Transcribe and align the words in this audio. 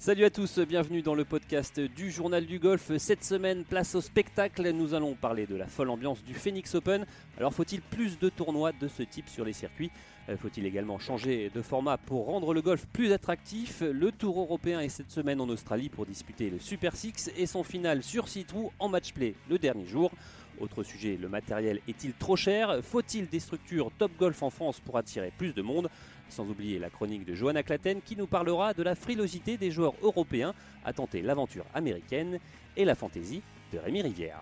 Salut 0.00 0.24
à 0.24 0.30
tous, 0.30 0.60
bienvenue 0.60 1.02
dans 1.02 1.16
le 1.16 1.24
podcast 1.24 1.80
du 1.80 2.12
Journal 2.12 2.46
du 2.46 2.60
Golf. 2.60 2.96
Cette 2.98 3.24
semaine, 3.24 3.64
place 3.64 3.96
au 3.96 4.00
spectacle, 4.00 4.70
nous 4.70 4.94
allons 4.94 5.14
parler 5.14 5.44
de 5.44 5.56
la 5.56 5.66
folle 5.66 5.90
ambiance 5.90 6.22
du 6.22 6.34
Phoenix 6.34 6.76
Open. 6.76 7.04
Alors 7.36 7.52
faut-il 7.52 7.80
plus 7.82 8.16
de 8.16 8.28
tournois 8.28 8.70
de 8.70 8.86
ce 8.86 9.02
type 9.02 9.28
sur 9.28 9.44
les 9.44 9.52
circuits? 9.52 9.90
Euh, 10.28 10.36
Faut-il 10.36 10.64
également 10.66 11.00
changer 11.00 11.50
de 11.52 11.62
format 11.62 11.96
pour 11.98 12.26
rendre 12.26 12.54
le 12.54 12.62
golf 12.62 12.86
plus 12.92 13.12
attractif? 13.12 13.80
Le 13.80 14.12
Tour 14.12 14.38
européen 14.38 14.78
est 14.78 14.88
cette 14.88 15.10
semaine 15.10 15.40
en 15.40 15.48
Australie 15.48 15.88
pour 15.88 16.06
disputer 16.06 16.48
le 16.48 16.60
Super 16.60 16.94
Six 16.94 17.32
et 17.36 17.46
son 17.46 17.64
final 17.64 18.04
sur 18.04 18.28
6 18.28 18.44
trous 18.44 18.70
en 18.78 18.88
match 18.88 19.12
play 19.12 19.34
le 19.50 19.58
dernier 19.58 19.84
jour. 19.86 20.12
Autre 20.60 20.84
sujet, 20.84 21.16
le 21.20 21.28
matériel 21.28 21.80
est-il 21.88 22.12
trop 22.14 22.36
cher? 22.36 22.80
Faut-il 22.82 23.28
des 23.28 23.40
structures 23.40 23.90
top 23.98 24.12
golf 24.18 24.42
en 24.44 24.50
France 24.50 24.78
pour 24.80 24.96
attirer 24.96 25.32
plus 25.36 25.52
de 25.54 25.62
monde? 25.62 25.88
Sans 26.28 26.48
oublier 26.48 26.78
la 26.78 26.90
chronique 26.90 27.24
de 27.24 27.34
Johanna 27.34 27.62
Claten 27.62 28.00
qui 28.02 28.16
nous 28.16 28.26
parlera 28.26 28.74
de 28.74 28.82
la 28.82 28.94
frilosité 28.94 29.56
des 29.56 29.70
joueurs 29.70 29.94
européens 30.02 30.54
à 30.84 30.92
tenter 30.92 31.22
l'aventure 31.22 31.64
américaine 31.74 32.38
et 32.76 32.84
la 32.84 32.94
fantaisie 32.94 33.42
de 33.72 33.78
Rémi 33.78 34.02
Rivière. 34.02 34.40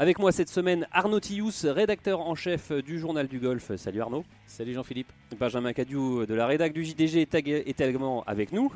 Avec 0.00 0.20
moi 0.20 0.30
cette 0.30 0.48
semaine, 0.48 0.86
Arnaud 0.92 1.18
Tillous, 1.18 1.50
rédacteur 1.64 2.20
en 2.20 2.36
chef 2.36 2.70
du 2.70 3.00
Journal 3.00 3.26
du 3.26 3.40
Golf. 3.40 3.74
Salut 3.74 4.00
Arnaud. 4.00 4.24
Salut 4.46 4.72
Jean-Philippe. 4.72 5.12
Benjamin 5.36 5.72
Cadieu 5.72 6.24
de 6.24 6.34
la 6.34 6.46
rédac 6.46 6.72
du 6.72 6.84
JDG 6.84 7.22
est 7.22 7.80
également 7.80 8.22
avec 8.22 8.52
nous. 8.52 8.72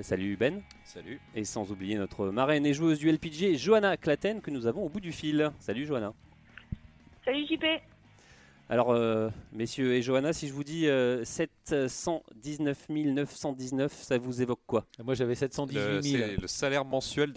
Salut 0.00 0.36
Ben. 0.36 0.60
Salut. 0.82 1.20
Et 1.36 1.44
sans 1.44 1.70
oublier 1.70 1.94
notre 1.94 2.30
marraine 2.30 2.66
et 2.66 2.74
joueuse 2.74 2.98
du 2.98 3.08
LPG, 3.08 3.54
Johanna 3.54 3.96
Claten, 3.96 4.40
que 4.40 4.50
nous 4.50 4.66
avons 4.66 4.84
au 4.84 4.88
bout 4.88 4.98
du 4.98 5.12
fil. 5.12 5.52
Salut 5.60 5.86
Johanna. 5.86 6.12
Salut 7.24 7.46
JP 7.46 7.64
Alors, 8.68 8.90
euh, 8.90 9.30
messieurs 9.52 9.94
et 9.94 10.02
Johanna, 10.02 10.32
si 10.32 10.48
je 10.48 10.52
vous 10.52 10.64
dis 10.64 10.88
euh, 10.88 11.24
719 11.24 12.88
919, 12.88 13.92
ça 13.92 14.18
vous 14.18 14.42
évoque 14.42 14.58
quoi? 14.66 14.84
Moi 15.04 15.14
j'avais 15.14 15.36
718 15.36 15.76
Le- 15.78 16.02
000. 16.02 16.24
C'est 16.26 16.40
le 16.40 16.48
salaire 16.48 16.84
mensuel 16.84 17.32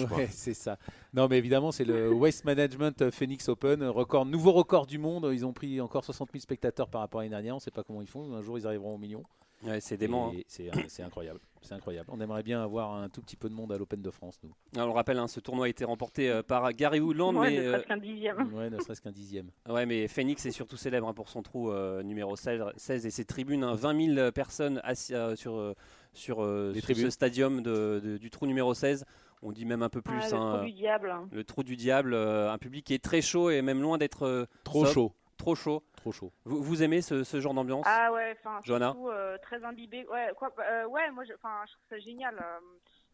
je 0.00 0.04
crois. 0.04 0.18
Ouais, 0.18 0.28
c'est 0.30 0.54
ça. 0.54 0.78
Non, 1.12 1.26
mais 1.28 1.38
évidemment, 1.38 1.72
c'est 1.72 1.84
le 1.84 2.12
Waste 2.12 2.44
Management 2.44 3.10
Phoenix 3.10 3.48
Open, 3.48 3.82
record, 3.84 4.26
nouveau 4.26 4.52
record 4.52 4.86
du 4.86 4.98
monde. 4.98 5.28
Ils 5.32 5.44
ont 5.44 5.52
pris 5.52 5.80
encore 5.80 6.04
60 6.04 6.30
000 6.32 6.40
spectateurs 6.40 6.88
par 6.88 7.00
rapport 7.00 7.20
à 7.20 7.24
l'année 7.24 7.30
dernière. 7.34 7.54
On 7.54 7.58
ne 7.58 7.62
sait 7.62 7.72
pas 7.72 7.82
comment 7.82 8.00
ils 8.02 8.08
font. 8.08 8.32
Un 8.34 8.42
jour, 8.42 8.56
ils 8.56 8.66
arriveront 8.66 8.94
au 8.94 8.98
million. 8.98 9.24
Ouais, 9.62 9.80
C'est 9.80 9.96
dément. 9.96 10.32
hein. 10.34 10.40
C'est 10.88 11.02
incroyable. 11.02 11.40
C'est 11.62 11.74
incroyable. 11.74 12.08
On 12.10 12.20
aimerait 12.20 12.42
bien 12.42 12.62
avoir 12.62 12.94
un 12.94 13.10
tout 13.10 13.20
petit 13.20 13.36
peu 13.36 13.50
de 13.50 13.54
monde 13.54 13.70
à 13.72 13.76
l'Open 13.76 14.00
de 14.00 14.10
France, 14.10 14.38
nous. 14.42 14.54
Alors, 14.74 14.86
on 14.86 14.92
le 14.92 14.96
rappelle, 14.96 15.18
hein, 15.18 15.28
ce 15.28 15.40
tournoi 15.40 15.66
a 15.66 15.68
été 15.68 15.84
remporté 15.84 16.30
euh, 16.30 16.42
par 16.42 16.72
Gary 16.72 17.00
Woodland, 17.00 17.36
Ouais, 17.36 17.50
mais, 17.50 17.56
ne 17.56 17.62
euh, 17.62 17.72
serait-ce 17.72 17.86
qu'un 17.86 17.96
dixième. 17.98 18.54
Ouais, 18.54 18.70
ne 18.70 18.78
serait-ce 18.80 19.00
qu'un 19.02 19.12
dixième. 19.12 19.50
ouais, 19.68 19.84
mais 19.84 20.08
Phoenix 20.08 20.46
est 20.46 20.52
surtout 20.52 20.78
célèbre 20.78 21.06
hein, 21.08 21.12
pour 21.12 21.28
son 21.28 21.42
trou 21.42 21.70
euh, 21.70 22.02
numéro 22.02 22.34
16 22.36 22.62
16 22.76 23.04
et 23.04 23.10
ses 23.10 23.26
tribunes. 23.26 23.62
hein, 23.64 23.74
20 23.74 24.14
000 24.14 24.32
personnes 24.32 24.80
assis, 24.84 25.14
euh, 25.14 25.36
sur, 25.36 25.74
sur, 26.14 26.42
euh, 26.42 26.72
sur 26.74 26.96
ce 26.96 27.10
stadium 27.10 27.62
de- 27.62 28.00
de- 28.02 28.16
du 28.16 28.30
trou 28.30 28.46
numéro 28.46 28.72
16. 28.72 29.04
On 29.42 29.52
dit 29.52 29.64
même 29.66 29.82
un 29.82 29.88
peu 29.90 30.00
plus. 30.02 30.18
Ah, 30.22 30.28
le 30.30 30.34
hein, 30.36 30.56
trou 30.56 30.64
du 30.66 30.72
diable. 30.72 31.14
le 31.30 31.44
trou 31.44 31.62
du 31.62 31.76
diable, 31.76 32.14
euh, 32.14 32.50
un 32.52 32.58
public 32.58 32.84
qui 32.86 32.94
est 32.94 33.02
très 33.02 33.20
chaud 33.22 33.48
et 33.50 33.60
même 33.62 33.80
loin 33.82 33.96
d'être 33.98 34.24
euh, 34.26 34.44
Trop 34.64 34.80
sobre, 34.86 34.92
chaud. 34.94 35.12
Trop 35.40 35.54
chaud. 35.54 35.82
Trop 35.96 36.12
chaud. 36.12 36.32
Vous, 36.44 36.62
vous 36.62 36.82
aimez 36.82 37.00
ce, 37.00 37.24
ce 37.24 37.40
genre 37.40 37.54
d'ambiance? 37.54 37.86
Ah 37.88 38.12
ouais, 38.12 38.36
enfin, 38.38 38.60
Johanna? 38.62 38.92
surtout 38.92 39.08
euh, 39.08 39.38
très 39.38 39.64
imbibé. 39.64 40.06
Ouais, 40.08 40.30
quoi, 40.36 40.52
euh, 40.58 40.84
ouais, 40.84 41.10
moi, 41.12 41.24
je, 41.24 41.32
enfin, 41.32 41.62
je 41.66 41.72
trouve 41.72 41.86
ça 41.88 41.98
génial. 41.98 42.36
euh, 42.38 42.60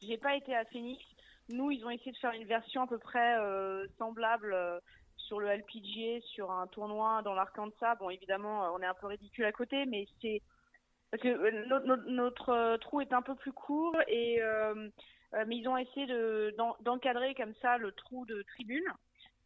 J'ai 0.02 0.18
pas 0.18 0.34
été 0.34 0.52
à 0.56 0.64
Phoenix. 0.64 1.00
Nous, 1.50 1.70
ils 1.70 1.84
ont 1.84 1.90
essayé 1.90 2.10
de 2.10 2.16
faire 2.16 2.32
une 2.32 2.48
version 2.48 2.82
à 2.82 2.88
peu 2.88 2.98
près 2.98 3.38
euh, 3.38 3.86
semblable 3.96 4.52
euh, 4.52 4.80
sur 5.16 5.38
le 5.38 5.46
LPGA, 5.46 6.20
sur 6.22 6.50
un 6.50 6.66
tournoi 6.66 7.22
dans 7.22 7.34
l'Arkansas. 7.34 7.94
Bon, 8.00 8.10
évidemment, 8.10 8.74
on 8.74 8.80
est 8.82 8.86
un 8.86 8.94
peu 8.94 9.06
ridicule 9.06 9.44
à 9.44 9.52
côté, 9.52 9.86
mais 9.86 10.06
c'est 10.20 10.42
parce 11.12 11.22
que 11.22 11.68
notre, 11.68 11.86
notre- 11.86 12.10
notre, 12.10 12.76
trou 12.78 13.00
est 13.02 13.12
un 13.12 13.22
peu 13.22 13.36
plus 13.36 13.52
court 13.52 13.94
et 14.08 14.42
euh, 14.42 14.88
euh, 15.34 15.44
mais 15.46 15.58
ils 15.58 15.68
ont 15.68 15.76
essayé 15.76 16.06
de 16.06 16.52
d'en- 16.58 16.76
d'encadrer 16.80 17.36
comme 17.36 17.54
ça 17.62 17.78
le 17.78 17.92
trou 17.92 18.26
de 18.26 18.42
tribune. 18.42 18.84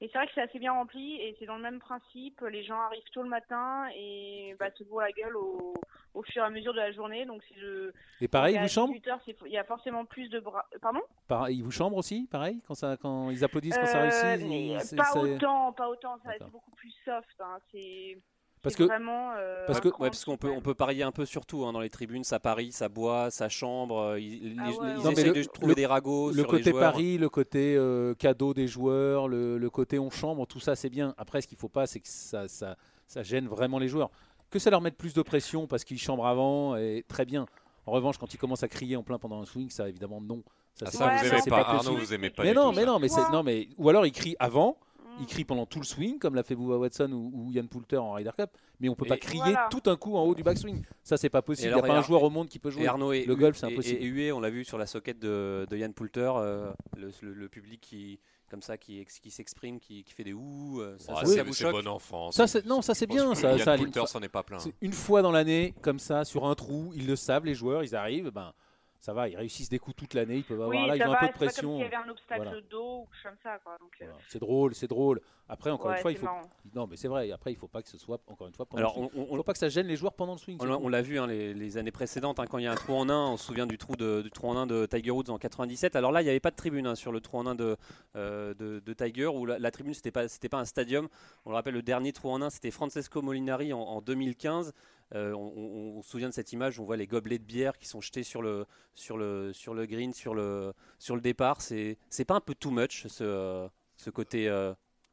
Et 0.02 0.08
c'est 0.08 0.16
vrai 0.18 0.26
que 0.26 0.32
c'est 0.34 0.40
assez 0.42 0.58
bien 0.58 0.72
rempli 0.72 1.16
et 1.16 1.36
c'est 1.38 1.44
dans 1.46 1.56
le 1.56 1.62
même 1.62 1.78
principe. 1.78 2.40
Les 2.50 2.62
gens 2.64 2.80
arrivent 2.80 3.02
tôt 3.12 3.22
le 3.22 3.28
matin 3.28 3.86
et 3.94 4.56
bah, 4.58 4.70
se 4.78 4.82
voient 4.84 5.04
la 5.04 5.12
gueule 5.12 5.36
au, 5.36 5.74
au 6.14 6.22
fur 6.22 6.42
et 6.42 6.46
à 6.46 6.50
mesure 6.50 6.72
de 6.72 6.78
la 6.78 6.90
journée. 6.90 7.26
Donc 7.26 7.42
c'est 7.48 7.60
le. 7.60 7.92
Et 8.22 8.26
pareil, 8.28 8.54
ils 8.56 8.62
vous 8.62 8.68
chambrent 8.68 8.92
18 8.94 9.08
heures, 9.08 9.20
c'est- 9.26 9.36
Il 9.44 9.52
y 9.52 9.58
a 9.58 9.64
forcément 9.64 10.06
plus 10.06 10.28
de 10.30 10.40
bras. 10.40 10.66
Pardon? 10.80 11.00
Pareil, 11.28 11.58
Ils 11.58 11.62
vous 11.62 11.70
chambrent 11.70 11.98
aussi 11.98 12.26
Pareil 12.30 12.62
quand, 12.66 12.74
ça, 12.74 12.96
quand 12.96 13.30
ils 13.30 13.44
applaudissent 13.44 13.76
quand 13.76 13.84
ça 13.86 14.04
Euh, 14.04 14.36
réussit 14.36 14.96
Pas 14.96 15.20
autant, 15.20 15.72
pas 15.74 15.88
autant. 15.90 16.18
C'est 16.24 16.50
beaucoup 16.50 16.70
plus 16.72 16.94
soft. 17.04 17.38
hein. 17.40 17.58
C'est. 17.70 18.16
Parce 18.62 18.76
que- 18.76 18.82
vraiment. 18.82 19.32
euh, 19.36 19.64
parce 19.66 19.80
que- 19.80 19.88
Ouais, 19.88 20.10
parce 20.10 20.24
qu'on 20.24 20.36
peut, 20.36 20.50
on 20.50 20.60
peut 20.60 20.74
parier 20.74 21.02
un 21.02 21.12
peu 21.12 21.24
sur 21.24 21.46
tout 21.46 21.64
hein, 21.64 21.72
dans 21.72 21.80
les 21.80 21.88
tribunes, 21.88 22.24
ça 22.24 22.38
parie, 22.40 22.72
ça 22.72 22.88
boit, 22.90 23.30
ça 23.30 23.48
chambre, 23.48 23.98
euh, 23.98 24.20
ils, 24.20 24.56
Ah 24.58 24.68
les- 24.68 24.76
ouais, 24.76 24.76
ils 24.76 24.80
ouais. 24.80 24.94
Non, 24.96 25.02
mais 25.04 25.12
essayent 25.12 25.24
le- 25.26 25.32
de 25.32 25.42
trouver 25.44 25.68
le- 25.68 25.74
des 25.74 25.86
ragots 25.86 26.28
le 26.28 26.34
sur 26.34 26.42
les 26.44 26.48
côté 26.58 26.70
joueurs. 26.70 26.92
pari, 26.92 27.16
le 27.18 27.28
côté 27.30 27.74
euh, 27.76 28.14
cadeau 28.14 28.52
des 28.52 28.66
joueurs, 28.66 29.28
le, 29.28 29.56
le 29.56 29.70
côté 29.70 29.98
on 29.98 30.10
chambre, 30.10 30.46
tout 30.46 30.60
ça 30.60 30.76
c'est 30.76 30.90
bien. 30.90 31.14
Après, 31.16 31.40
ce 31.40 31.46
qu'il 31.48 31.56
faut 31.58 31.68
pas, 31.70 31.86
c'est 31.86 32.00
que 32.00 32.08
ça, 32.08 32.48
ça, 32.48 32.76
ça 33.06 33.22
gêne 33.22 33.46
vraiment 33.48 33.78
les 33.78 33.88
joueurs. 33.88 34.10
Que 34.50 34.58
ça 34.58 34.68
leur 34.70 34.80
mette 34.82 34.96
plus 34.96 35.14
de 35.14 35.22
pression 35.22 35.66
parce 35.66 35.84
qu'ils 35.84 35.98
chambrent 35.98 36.26
avant, 36.26 36.76
et 36.76 37.04
très 37.08 37.24
bien. 37.24 37.46
En 37.86 37.92
revanche, 37.92 38.18
quand 38.18 38.34
ils 38.34 38.38
commencent 38.38 38.62
à 38.62 38.68
crier 38.68 38.96
en 38.96 39.02
plein 39.02 39.18
pendant 39.18 39.40
un 39.40 39.46
swing, 39.46 39.70
ça 39.70 39.88
évidemment 39.88 40.20
non. 40.20 40.42
Ça, 40.74 40.86
Ah, 40.88 40.90
ça, 40.90 41.04
vous 41.04 41.22
mais 41.22 41.28
aimez 41.28 41.40
c'est 41.42 41.50
pas. 41.50 41.64
pas 41.64 41.70
Arnaud, 41.70 41.96
vous 41.96 42.12
aimez 42.14 42.30
pas 42.30 42.42
mais 42.42 42.50
du 42.50 42.56
non, 42.56 42.70
tout 42.70 42.76
mais 42.76 42.80
ça. 42.82 42.86
non, 42.86 42.98
mais 42.98 43.08
c'est 43.08 43.14
Pourquoi 43.16 43.36
non, 43.38 43.42
mais 43.42 43.68
ou 43.78 43.88
alors 43.88 44.06
ils 44.06 44.12
crient 44.12 44.36
avant, 44.38 44.76
Ils 45.18 45.26
crient 45.26 45.44
pendant 45.44 45.66
tout 45.66 45.80
le 45.80 45.84
swing, 45.84 46.18
comme 46.18 46.34
l'a 46.34 46.42
fait 46.42 46.54
Bouba 46.54 46.76
Watson 46.76 47.10
ou, 47.12 47.50
Yann 47.52 47.68
Poulter 47.68 47.96
en 47.96 48.12
Ryder 48.12 48.30
Cup. 48.36 48.50
Mais 48.78 48.88
on 48.88 48.94
peut 48.94 49.04
Et- 49.06 49.08
pas 49.08 49.16
crier 49.16 49.42
Voilà. 49.42 49.68
tout 49.70 49.82
un 49.86 49.96
coup 49.96 50.16
en 50.16 50.22
haut 50.24 50.34
du 50.34 50.42
backswing. 50.42 50.82
Ça, 51.02 51.16
c'est 51.16 51.28
pas 51.28 51.42
possible. 51.42 51.68
Il 51.68 51.74
n'y 51.74 51.80
a 51.80 51.82
pas 51.82 51.98
un 51.98 52.02
joueur 52.02 52.22
au 52.22 52.30
monde 52.30 52.48
qui 52.48 52.58
peut 52.58 52.70
jouer. 52.70 52.84
Et 52.84 52.86
Arnaud 52.88 53.12
et 53.12 53.24
Le 53.24 53.34
golf, 53.36 53.56
c'est 53.56 53.68
et- 53.68 53.72
impossible. 53.72 54.02
Et, 54.02 54.06
Huet, 54.06 54.32
on 54.32 54.40
l'a 54.40 54.50
vu 54.50 54.64
sur 54.64 54.78
la 54.78 54.86
socket 54.86 55.18
de, 55.18 55.66
de 55.68 55.76
Yann 55.76 55.92
Poulter, 55.92 56.32
euh, 56.36 56.72
le, 56.96 57.10
le- 57.22 57.34
le 57.34 57.48
public 57.48 57.80
qui, 57.80 58.18
comme 58.50 58.62
ça, 58.62 58.78
qui, 58.78 58.98
ex- 59.00 59.18
qui 59.18 59.30
s'exprime, 59.30 59.78
qui, 59.80 60.02
qui 60.04 60.12
fait 60.14 60.24
des 60.24 60.32
ouh, 60.32 60.80
euh, 60.80 60.96
ça, 60.98 61.14
ça 61.24 61.42
vous 61.42 61.52
choque 61.52 61.72
bon 61.72 61.86
enfant. 61.88 62.30
Ça, 62.30 62.46
c'est- 62.46 62.64
non, 62.64 62.80
ça, 62.82 62.94
c'est 62.94 63.06
bien, 63.06 63.34
ça- 63.34 63.50
Yann 63.56 63.58
ça, 63.58 63.76
Poulter 63.76 64.06
s'en 64.06 64.22
est 64.22 64.28
pas 64.28 64.42
plein. 64.42 64.58
Une 64.80 64.92
fois 64.92 65.22
dans 65.22 65.32
l'année, 65.32 65.74
comme 65.82 65.98
ça, 65.98 66.24
sur 66.24 66.46
un 66.46 66.54
trou, 66.54 66.92
ils 66.94 67.06
le 67.06 67.16
savent, 67.16 67.44
les 67.44 67.54
joueurs, 67.54 67.82
ils 67.84 67.94
arrivent, 67.94 68.30
ben 68.30 68.52
ça 69.00 69.12
va, 69.14 69.28
ils 69.28 69.36
réussissent 69.36 69.68
des 69.70 69.78
coups 69.78 69.96
toute 69.96 70.14
l'année, 70.14 70.36
ils 70.36 70.44
peuvent 70.44 70.60
avoir 70.60 70.68
Oui, 70.78 70.86
là, 70.86 70.94
ils 70.96 71.02
ont 71.02 71.10
va, 71.10 71.16
un 71.24 71.26
peu 71.26 71.26
de 71.26 71.32
c'est 71.32 71.32
pas 71.32 71.38
comme 71.38 71.46
pression. 71.48 71.72
s'il 71.72 71.80
y 71.80 71.84
avait 71.86 71.96
un 71.96 72.08
obstacle 72.08 72.42
Voilà. 72.42 72.60
d'eau 72.70 72.98
ou 73.00 73.06
quelque 73.06 73.22
chose 73.22 73.32
comme 73.32 73.38
ça. 73.42 74.04
Euh. 74.04 74.12
C'est 74.28 74.38
drôle, 74.38 74.74
c'est 74.74 74.86
drôle. 74.88 75.20
Après, 75.48 75.70
encore 75.70 75.90
ouais, 75.90 75.96
une 75.96 76.02
fois, 76.02 76.12
il 76.12 76.18
faut. 76.18 76.26
marrant. 76.26 76.42
Non, 76.76 76.86
mais 76.86 76.96
c'est 76.96 77.08
vrai. 77.08 77.32
Après, 77.32 77.50
il 77.50 77.56
faut 77.56 77.66
pas 77.66 77.82
que 77.82 77.88
ce 77.88 77.98
soit 77.98 78.20
encore 78.28 78.46
une 78.46 78.54
fois 78.54 78.66
pendant 78.66 78.78
Alors, 78.78 79.00
le 79.00 79.08
swing. 79.08 79.10
on, 79.16 79.22
on- 79.22 79.34
Il 79.34 79.36
faut 79.38 79.42
pas 79.42 79.52
que 79.52 79.58
ça 79.58 79.68
gêne 79.68 79.86
les 79.88 79.96
joueurs 79.96 80.12
pendant 80.12 80.32
le 80.34 80.38
swing. 80.38 80.58
on 80.60 80.64
l'a- 80.64 80.76
tout. 80.76 80.82
on 80.84 80.88
l'a 80.88 81.02
vu 81.02 81.18
hein, 81.18 81.26
les, 81.26 81.54
les 81.54 81.76
années 81.76 81.90
précédentes, 81.90 82.38
hein, 82.38 82.44
quand 82.48 82.58
il 82.58 82.64
y 82.64 82.66
a 82.68 82.72
un 82.72 82.76
trou 82.76 82.92
en 82.94 83.08
un, 83.08 83.30
on 83.32 83.36
se 83.36 83.46
souvient 83.46 83.66
du 83.66 83.76
trou, 83.78 83.96
de, 83.96 84.22
du 84.22 84.30
trou 84.30 84.48
en 84.48 84.56
un 84.56 84.66
de 84.66 84.86
Tiger 84.86 85.10
Woods 85.10 85.30
en 85.30 85.38
97. 85.38 85.96
Alors 85.96 86.12
là, 86.12 86.20
il 86.20 86.24
n'y 86.24 86.30
avait 86.30 86.38
pas 86.38 86.50
de 86.52 86.56
tribune 86.56 86.86
hein, 86.86 86.94
sur 86.94 87.10
le 87.10 87.20
trou 87.20 87.38
en 87.38 87.46
un 87.46 87.54
de, 87.56 87.76
euh, 88.16 88.54
de, 88.54 88.78
de 88.78 88.92
Tiger, 88.92 89.26
où 89.26 89.44
la, 89.46 89.58
la 89.58 89.70
tribune, 89.72 89.94
c'était 89.94 90.12
pas, 90.12 90.28
c'était 90.28 90.48
pas 90.48 90.58
un 90.58 90.64
stadium. 90.66 91.08
On 91.46 91.50
le 91.50 91.56
rappelle, 91.56 91.74
le 91.74 91.82
dernier 91.82 92.12
trou 92.12 92.30
en 92.30 92.42
un, 92.42 92.50
c'était 92.50 92.70
Francesco 92.70 93.20
Molinari 93.22 93.72
en, 93.72 93.80
en 93.80 94.00
2015. 94.02 94.72
Euh, 95.14 95.32
on, 95.34 95.98
on- 95.98 96.02
se 96.02 96.10
souvient 96.10 96.28
de 96.28 96.34
cette 96.34 96.52
image, 96.52 96.78
on 96.80 96.84
voit 96.84 96.96
les 96.96 97.06
gobelets 97.06 97.38
de 97.38 97.44
bière 97.44 97.76
qui 97.78 97.86
sont 97.86 98.00
jetés 98.00 98.22
sur 98.22 98.42
le, 98.42 98.66
sur 98.94 99.16
le, 99.18 99.52
sur 99.52 99.74
le 99.74 99.86
green, 99.86 100.12
sur 100.12 100.34
le, 100.34 100.72
sur 100.98 101.14
le 101.16 101.20
départ. 101.20 101.60
C'est, 101.60 101.98
c'est 102.10 102.24
pas 102.24 102.34
un 102.36 102.40
peu 102.40 102.54
too 102.54 102.70
much, 102.70 103.06
ce, 103.08 103.24
euh, 103.24 103.68
ce 103.96 104.10
côté... 104.10 104.48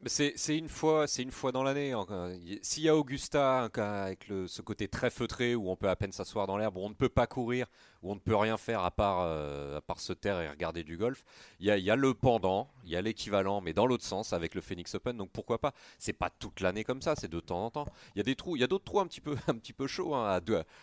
C'est 0.05 0.55
une 0.55 0.69
fois, 0.69 1.07
c'est 1.07 1.23
une 1.23 1.31
fois 1.31 1.51
dans 1.51 1.63
l'année. 1.63 1.89
Y- 2.45 2.59
S'il 2.61 2.83
y 2.83 2.89
a 2.89 2.95
Augusta 2.95 3.67
cas 3.73 4.03
avec 4.03 4.27
ce 4.45 4.61
côté 4.61 4.87
très 4.87 5.09
feutré 5.09 5.55
où 5.55 5.71
on 5.71 5.75
peut 5.75 5.89
à 5.89 5.95
peine 5.95 6.11
s'asseoir 6.11 6.45
dans 6.45 6.55
l'herbe, 6.55 6.77
où 6.77 6.81
on 6.81 6.89
ne 6.89 6.93
peut 6.93 7.09
pas 7.09 7.25
courir, 7.25 7.65
où 8.03 8.11
on 8.11 8.15
ne 8.15 8.19
peut 8.19 8.35
rien 8.35 8.57
faire 8.57 8.81
à 8.83 8.91
part, 8.91 9.21
euh, 9.21 9.79
se 9.97 10.13
taire 10.13 10.39
et 10.39 10.47
regarder 10.49 10.83
du 10.83 10.97
golf, 10.97 11.23
il 11.59 11.65
y 11.65 11.89
a, 11.91 11.95
le 11.95 12.13
pendant, 12.13 12.69
il 12.85 12.91
y 12.91 12.95
a 12.95 13.01
l'équivalent, 13.01 13.59
mais 13.59 13.73
dans 13.73 13.87
l'autre 13.87 14.05
sens 14.05 14.33
avec 14.33 14.53
le 14.53 14.61
Phoenix 14.61 14.93
Open. 14.93 15.17
Donc 15.17 15.31
pourquoi 15.31 15.59
pas? 15.59 15.73
C'est 15.97 16.13
pas 16.13 16.29
toute 16.29 16.59
l'année 16.61 16.83
comme 16.83 17.01
ça, 17.01 17.15
c'est 17.15 17.27
de 17.31 17.39
temps 17.39 17.65
en 17.65 17.71
temps. 17.71 17.85
Il 18.15 18.19
y 18.19 18.21
a 18.21 18.23
des 18.23 18.35
trous, 18.35 18.55
il 18.55 18.59
y 18.59 18.63
a 18.63 18.67
d'autres 18.67 18.85
trous 18.85 18.99
un 18.99 19.07
petit 19.07 19.19
peu, 19.21 19.35
chauds. 19.87 20.13
hein. 20.13 20.39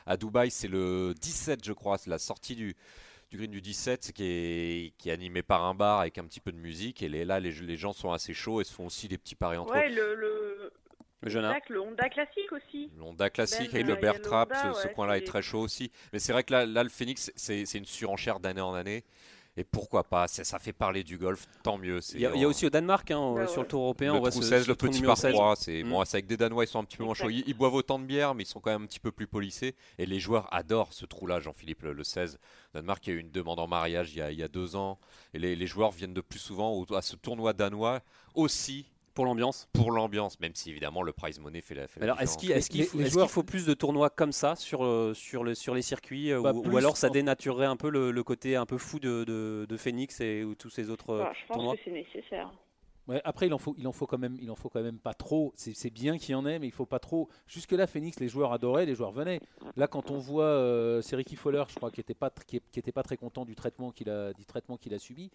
À, 0.07 0.13
à 0.13 0.17
Dubaï, 0.17 0.51
c'est 0.51 0.69
le 0.69 1.15
17, 1.21 1.65
je 1.65 1.73
crois, 1.73 1.99
c'est 1.99 2.11
la 2.11 2.19
sortie 2.19 2.57
du 2.57 2.75
du 3.31 3.37
green 3.39 3.51
du 3.51 3.61
17 3.61 4.13
qui 4.13 4.25
est, 4.25 4.93
qui 4.99 5.09
est 5.09 5.13
animé 5.13 5.43
par 5.43 5.65
un 5.65 5.75
bar 5.75 6.01
avec 6.01 6.19
un 6.19 6.25
petit 6.25 6.41
peu 6.41 6.53
de 6.53 6.57
musique 6.59 7.03
et 7.03 7.09
les- 7.09 7.25
là 7.25 7.41
les, 7.41 7.53
les 7.53 7.77
gens 7.77 7.93
sont 7.93 8.13
assez 8.13 8.35
chauds 8.35 8.61
et 8.61 8.65
se 8.65 8.73
font 8.73 8.87
aussi 8.87 9.09
des 9.09 9.19
petits 9.19 9.35
paris 9.35 9.57
entre 9.57 9.73
Ouais, 9.73 9.91
eux. 9.91 9.95
le, 9.95 10.15
le, 10.15 10.73
le 11.23 11.31
jeune 11.31 11.45
Exact, 11.45 11.69
le 11.71 11.81
Honda 11.81 12.09
classique 12.09 12.53
aussi. 12.53 12.91
L'Honda 12.99 13.31
classique 13.31 13.73
Ben, 13.73 13.77
avec 13.81 13.85
euh, 13.85 13.95
le 13.95 13.99
il 14.01 14.05
y 14.05 14.09
a 14.09 14.13
bear 14.13 14.15
le 14.15 14.21
trap, 14.21 14.51
Honda, 14.53 14.75
ce, 14.75 14.89
coin-là 14.89 15.17
est 15.19 15.27
très 15.27 15.43
chaud 15.43 15.61
aussi. 15.61 15.91
Mais 16.13 16.19
c'est 16.19 16.33
vrai 16.33 16.45
que 16.45 16.53
là, 16.53 16.67
là 16.67 16.83
le 16.83 16.91
Phoenix, 16.91 17.33
c'est 17.35 17.63
une 17.75 17.87
surenchère 17.87 18.41
d'année 18.41 18.61
en 18.61 18.75
année. 18.75 19.05
Et 19.57 19.63
pourquoi 19.63 20.03
pas 20.03 20.27
ça, 20.27 20.43
ça 20.43 20.59
fait 20.59 20.73
parler 20.73 21.05
du 21.05 21.17
golf, 21.17 21.47
tant 21.63 21.79
mieux. 21.79 22.01
Il 22.15 22.21
y, 22.21 22.27
a, 22.27 22.35
il 22.35 22.41
y 22.41 22.45
a 22.45 22.49
aussi 22.49 22.67
au 22.67 22.71
Danemark, 22.71 23.09
hein, 23.13 23.35
Ouais, 23.35 23.47
sur 23.47 23.63
le 23.63 23.69
tour 23.69 23.83
européen, 23.83 24.13
le 24.13 24.19
on 24.19 24.21
voit 24.21 24.31
trou 24.31 24.43
ce, 24.43 24.49
16, 24.49 24.65
ce 24.65 24.69
le 24.69 24.75
petit 24.75 25.01
par 25.03 25.17
16. 25.17 25.33
3, 25.33 25.55
c'est 25.57 25.85
Mm. 25.85 25.91
bon, 25.91 26.05
c'est 26.05 26.17
avec 26.17 26.27
des 26.27 26.37
Danois, 26.37 26.65
ils 26.65 26.67
sont 26.69 26.81
un 26.81 26.85
petit 26.85 26.97
peu 26.97 27.05
moins 27.05 27.15
chauds. 27.15 27.31
Ils, 27.31 27.45
ils 27.47 27.55
boivent 27.55 27.75
autant 27.75 28.01
de 28.01 28.05
bière, 28.05 28.35
mais 28.35 28.43
ils 28.43 28.47
sont 28.47 28.59
quand 28.61 28.71
même 28.71 28.83
un 28.83 28.87
petit 28.87 28.99
peu 28.99 29.13
plus 29.13 29.29
polissés. 29.29 29.77
Et 29.99 30.07
les 30.07 30.19
joueurs 30.19 30.53
adorent 30.53 30.93
ce 30.93 31.07
trou-là, 31.07 31.39
Jean-Philippe, 31.39 31.83
le, 31.83 31.93
le 31.93 32.03
16. 32.05 32.39
Danemark, 32.75 33.07
il 33.07 33.11
y 33.11 33.13
a 33.13 33.17
eu 33.17 33.21
une 33.21 33.31
demande 33.31 33.61
en 33.61 33.69
mariage 33.69 34.13
il 34.13 34.19
y 34.19 34.23
a, 34.23 34.33
il 34.33 34.39
y 34.39 34.43
a 34.43 34.49
deux 34.49 34.75
ans. 34.75 34.99
Et 35.35 35.39
les, 35.39 35.55
les 35.55 35.67
joueurs 35.69 35.93
viennent 35.93 36.15
de 36.15 36.21
plus 36.21 36.41
souvent 36.41 36.73
au- 36.73 36.93
à 36.95 37.03
ce 37.03 37.15
tournoi 37.15 37.53
danois 37.53 38.01
aussi 38.35 38.87
Pour 39.15 39.25
l'ambiance. 39.27 39.69
pour 39.73 39.91
l'ambiance, 39.93 40.41
même 40.41 40.55
si 40.55 40.71
évidemment 40.71 41.03
le 41.03 41.13
prize 41.13 41.39
money 41.39 41.61
fait 41.61 41.75
la, 41.75 41.87
fait 41.87 42.03
Alors, 42.03 42.21
est-ce 42.21 42.37
qu'il 42.37 42.49
différence. 42.49 42.59
est-ce 42.65 42.71
qu'il 42.71 42.81
Les- 42.81 42.87
faut, 42.87 43.01
est-ce 43.01 43.11
joueurs- 43.11 43.27
qu'il 43.27 43.33
faut 43.33 43.43
plus 43.45 43.65
de 43.67 43.75
tournois 43.75 44.11
comme 44.11 44.33
ça 44.33 44.57
sur, 44.57 44.85
euh, 44.85 45.15
sur, 45.15 45.45
le, 45.45 45.55
sur 45.55 45.75
les 45.75 45.83
circuits 45.83 46.33
euh, 46.33 46.41
Bah, 46.43 46.53
ou, 46.53 46.69
ou 46.69 46.77
alors 46.77 46.97
ça 46.97 47.11
dénaturerait 47.11 47.67
un 47.67 47.77
peu 47.77 47.91
le, 47.91 48.11
le 48.11 48.23
côté 48.25 48.57
un 48.57 48.67
peu 48.67 48.77
fou 48.79 48.99
de, 48.99 49.25
de, 49.25 49.67
de 49.69 49.77
Phoenix 49.77 50.21
et 50.21 50.43
ou 50.45 50.55
tous 50.55 50.71
ces 50.71 50.91
autres 50.91 51.15
Voilà, 51.15 51.33
je 51.33 51.47
pense 51.47 51.57
tournois 51.57 51.77
que 51.77 51.83
c'est 51.85 51.91
nécessaire. 51.93 52.51
Ouais, 53.07 53.21
après, 53.25 53.47
il 53.49 53.53
en 53.53 53.59
faut, 53.59 53.75
il 53.77 53.87
en 53.87 53.93
faut 53.93 54.07
quand 54.07 54.17
même, 54.17 54.39
il 54.41 54.51
en 54.51 54.55
faut 54.57 54.71
quand 54.71 54.81
même 54.83 54.99
pas 54.99 55.13
trop. 55.13 55.53
C'est 55.57 55.91
bien 55.91 56.17
qu'il 56.17 56.31
y 56.31 56.35
en 56.35 56.47
ait, 56.47 56.59
mais 56.59 56.67
il 56.67 56.73
faut 56.73 56.87
pas 56.87 56.99
trop. 56.99 57.29
Jusque 57.47 57.73
là, 57.73 57.87
Phoenix, 57.87 58.19
les 58.19 58.29
joueurs 58.29 58.51
adoraient, 58.55 58.87
les 58.87 58.95
joueurs 58.95 59.13
venaient. 59.13 59.41
Là, 59.77 59.87
quand 59.89 60.11
on 60.11 60.17
voit, 60.17 60.45
euh, 60.47 61.03
c'est 61.03 61.15
Ricky 61.15 61.37
Fowler, 61.37 61.65
je 61.69 61.75
crois, 61.75 61.91
qui 61.91 62.01
était 62.01 62.15
pas, 62.15 62.31
qui, 62.47 62.57
est- 62.57 62.63
qui 62.73 62.79
était 62.79 62.93
pas 62.93 63.03
très 63.03 63.19
content 63.19 63.45
du 63.45 63.55
traitement 63.55 63.91
qu'il 63.93 64.09
a, 64.09 64.33
du 64.33 64.47
traitement 64.47 64.79
qu'il 64.79 64.95
a 64.95 64.99
subi. 64.99 65.31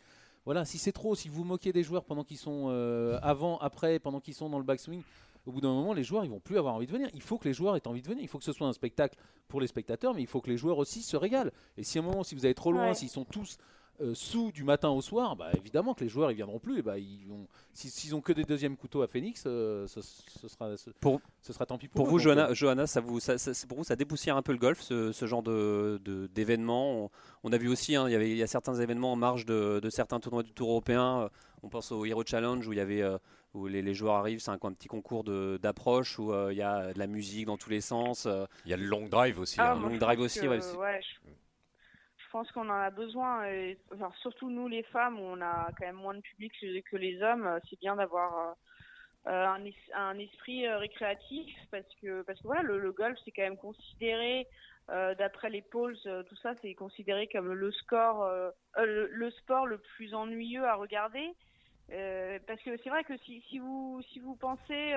Voilà, 0.45 0.65
si 0.65 0.77
c'est 0.77 0.91
trop, 0.91 1.15
si 1.15 1.30
vous 1.30 1.44
moquez 1.44 1.71
des 1.74 1.83
joueurs 1.83 2.03
pendant 2.06 2.24
qu'ils 2.24 2.38
sont 2.38 2.68
euh, 2.69 3.19
avant, 3.21 3.57
après, 3.59 4.00
pendant 4.00 4.19
qu'ils 4.19 4.33
sont 4.33 4.50
dans 4.50 4.57
le 4.57 4.63
backswing, 4.63 5.03
au 5.45 5.51
bout 5.51 5.62
d'un 5.62 5.74
moment, 5.74 5.94
les 5.94 6.03
joueurs, 6.03 6.25
ils 6.25 6.30
vont 6.31 6.39
plus 6.39 6.57
avoir 6.57 6.75
envie 6.75 6.86
de 6.88 6.91
venir. 6.91 7.09
Il 7.13 7.21
faut 7.21 7.38
que 7.38 7.47
les 7.47 7.53
joueurs 7.53 7.75
aient 7.75 7.88
envie 7.88 8.01
de 8.01 8.07
venir. 8.07 8.21
Il 8.24 8.27
faut 8.27 8.38
que 8.38 8.44
ce 8.44 8.53
soit 8.53 8.68
un 8.68 8.74
spectacle 8.74 9.15
pour 9.47 9.62
les 9.62 9.68
spectateurs, 9.68 10.13
mais 10.13 10.21
il 10.21 10.27
faut 10.27 10.41
que 10.41 10.50
les 10.50 10.57
joueurs 10.57 10.77
aussi 10.77 11.01
se 11.01 11.18
régalent. 11.18 11.51
Et 11.77 11.83
si 11.83 11.97
à 11.97 12.01
un 12.01 12.06
moment, 12.06 12.24
si 12.24 12.36
vous 12.36 12.45
allez 12.45 12.53
trop 12.56 12.71
loin, 12.71 12.88
Ouais. 12.89 12.94
s'ils 12.94 13.09
sont 13.09 13.25
tous 13.25 13.57
euh, 14.01 14.13
sous 14.13 14.51
du 14.51 14.63
matin 14.63 14.90
au 14.90 15.01
soir, 15.01 15.36
bah, 15.36 15.50
évidemment 15.57 15.94
que 15.94 16.04
les 16.04 16.10
joueurs 16.10 16.31
ils 16.31 16.36
viendront 16.36 16.60
plus. 16.60 16.80
Et 16.80 16.81
bah, 16.81 16.98
ils 16.98 17.25
vont, 17.28 17.48
si- 17.74 17.90
s'ils 17.90 18.16
ont 18.16 18.22
que 18.22 18.31
des 18.34 18.44
deuxièmes 18.44 18.78
couteaux 18.78 19.01
à 19.01 19.07
Phoenix, 19.07 19.44
euh, 19.46 19.88
ce, 19.88 20.01
ce 20.01 20.48
sera, 20.48 20.75
ce, 20.78 20.90
Pour- 21.00 21.22
ce 21.42 21.54
sera 21.54 21.66
tant 21.66 21.78
pis 21.78 21.88
pour, 21.88 21.98
Pour 21.98 22.07
eux. 22.07 22.10
vous, 22.12 22.19
Johanna, 22.19 22.50
euh, 22.50 22.54
Johanna, 22.54 22.88
ça 22.88 23.01
vous, 23.01 23.19
ça, 23.19 23.38
ça- 23.38 23.51
pour 23.68 23.78
vous, 23.80 23.84
ça 23.84 23.96
dépoussière 23.96 24.38
un 24.38 24.42
peu 24.42 24.51
le 24.51 24.57
golf, 24.57 24.81
ce, 24.81 25.12
ce 25.12 25.25
genre 25.25 25.44
de, 25.44 26.00
de- 26.04 26.28
d'événements. 26.28 27.06
On, 27.06 27.10
on 27.44 27.51
a 27.54 27.57
vu 27.57 27.68
aussi, 27.69 27.96
hein, 27.96 28.07
il, 28.07 28.12
y 28.12 28.16
avait, 28.16 28.30
il 28.31 28.38
y 28.38 28.44
a 28.44 28.48
certains 28.48 28.75
événements 28.75 29.12
en 29.13 29.18
marge 29.18 29.46
de, 29.46 29.80
de 29.81 29.90
certains 29.90 30.19
tournois 30.19 30.44
du 30.44 30.54
Tour 30.54 30.69
européen. 30.69 31.30
On 31.63 31.69
pense 31.69 31.92
au 31.92 32.06
Hero 32.06 32.24
Challenge 32.25 32.66
où 32.68 32.72
il 32.72 32.78
y 32.78 32.81
avait 32.81 33.01
euh, 33.01 33.18
où 33.54 33.68
les, 33.68 33.81
les 33.81 33.94
joueurs 33.96 34.13
arrivent, 34.16 34.40
c'est 34.40 34.51
un, 34.51 34.60
un 34.62 34.72
petit 34.74 34.88
concours 34.88 35.24
de- 35.24 35.60
d'approche 35.62 36.19
où 36.19 36.31
euh, 36.31 36.54
il 36.54 36.57
y 36.57 36.62
a 36.62 36.94
de 36.94 37.00
la 37.00 37.07
musique 37.07 37.48
dans 37.48 37.57
tous 37.57 37.69
les 37.72 37.81
sens. 37.81 38.25
euh, 38.28 38.46
Il 38.66 38.72
y 38.72 38.74
a 38.74 38.78
le 38.78 38.86
long 38.86 39.07
drive 39.10 39.40
aussi. 39.40 39.56
Ah, 39.60 39.74
hein. 39.74 39.80
long 39.81 39.98
drive 39.98 40.19
aussi, 40.22 40.40
que, 40.42 40.48
ouais, 40.48 40.62
c'est- 40.62 40.78
ouais, 40.78 41.01
je, 41.01 41.30
je 42.29 42.31
pense 42.31 42.51
qu'on 42.51 42.69
en 42.69 42.79
a 42.79 42.91
besoin. 42.91 43.43
Surtout 44.21 44.51
nous, 44.51 44.67
les 44.67 44.83
femmes, 44.83 45.19
on 45.19 45.41
a 45.41 45.71
quand 45.77 45.85
même 45.87 45.95
moins 45.95 46.13
de 46.13 46.21
public 46.21 46.53
que, 46.91 46.95
les 46.95 47.19
hommes. 47.23 47.47
euh, 47.47 47.59
C'est 47.67 47.79
bien 47.79 47.95
d'avoir 47.95 48.37
euh, 49.25 49.31
euh, 49.31 49.47
un, 49.47 49.65
es- 49.65 49.93
un 49.95 50.17
esprit 50.19 50.67
récréatif 50.69 51.51
parce 51.71 51.87
que, 51.99 52.21
parce 52.21 52.39
que 52.39 52.45
voilà, 52.47 52.61
le, 52.61 52.91
golf, 52.91 53.17
c'est 53.25 53.31
quand 53.31 53.41
même 53.41 53.57
considéré, 53.57 54.47
d'après 54.87 55.49
les 55.49 55.63
euh, 56.05 56.21
tout 56.23 56.35
ça, 56.35 56.53
c'est 56.61 56.75
considéré 56.75 57.27
comme 57.27 57.51
le 57.51 57.71
score, 57.71 58.29
le, 58.77 59.31
sport 59.31 59.65
le 59.65 59.79
plus 59.79 60.13
ennuyeux 60.13 60.65
à 60.65 60.75
regarder. 60.75 61.33
Parce 62.45 62.61
que 62.61 62.77
c'est 62.83 62.89
vrai 62.89 63.03
que 63.05 63.17
si, 63.17 63.41
vous 63.57 64.03
si 64.13 64.19
vous 64.19 64.35
pensez, 64.35 64.93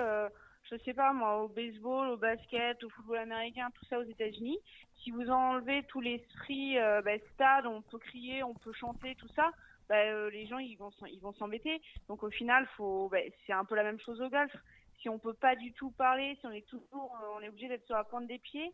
je 0.72 0.82
sais 0.84 0.94
pas 0.94 1.12
moi, 1.12 1.42
au 1.42 1.48
baseball, 1.48 2.08
au 2.08 2.16
basket, 2.16 2.82
au 2.82 2.88
football 2.90 3.18
américain, 3.18 3.68
tout 3.74 3.84
ça 3.84 3.98
aux 3.98 4.04
États-Unis, 4.04 4.58
si 5.02 5.10
vous 5.10 5.28
enlevez 5.30 5.82
tout 5.84 6.00
l'esprit 6.00 6.78
euh, 6.78 7.02
bah, 7.02 7.18
stade, 7.34 7.66
on 7.66 7.82
peut 7.82 7.98
crier, 7.98 8.42
on 8.42 8.54
peut 8.54 8.72
chanter, 8.72 9.14
tout 9.16 9.28
ça, 9.36 9.50
bah, 9.88 9.96
euh, 9.96 10.30
les 10.30 10.46
gens 10.46 10.58
ils 10.58 10.76
vont 10.76 10.90
ils 11.10 11.20
vont 11.20 11.34
s'embêter. 11.34 11.82
Donc 12.08 12.22
au 12.22 12.30
final, 12.30 12.66
faut, 12.76 13.08
bah, 13.10 13.18
c'est 13.46 13.52
un 13.52 13.64
peu 13.64 13.74
la 13.74 13.82
même 13.84 14.00
chose 14.00 14.20
au 14.22 14.30
golf. 14.30 14.54
Si 15.00 15.08
on 15.08 15.18
peut 15.18 15.34
pas 15.34 15.56
du 15.56 15.72
tout 15.72 15.90
parler, 15.90 16.36
si 16.40 16.46
on 16.46 16.52
est 16.52 16.66
toujours, 16.66 17.18
euh, 17.22 17.36
on 17.36 17.40
est 17.42 17.48
obligé 17.48 17.68
d'être 17.68 17.84
sur 17.86 17.96
la 17.96 18.04
pointe 18.04 18.26
des 18.26 18.38
pieds, 18.38 18.72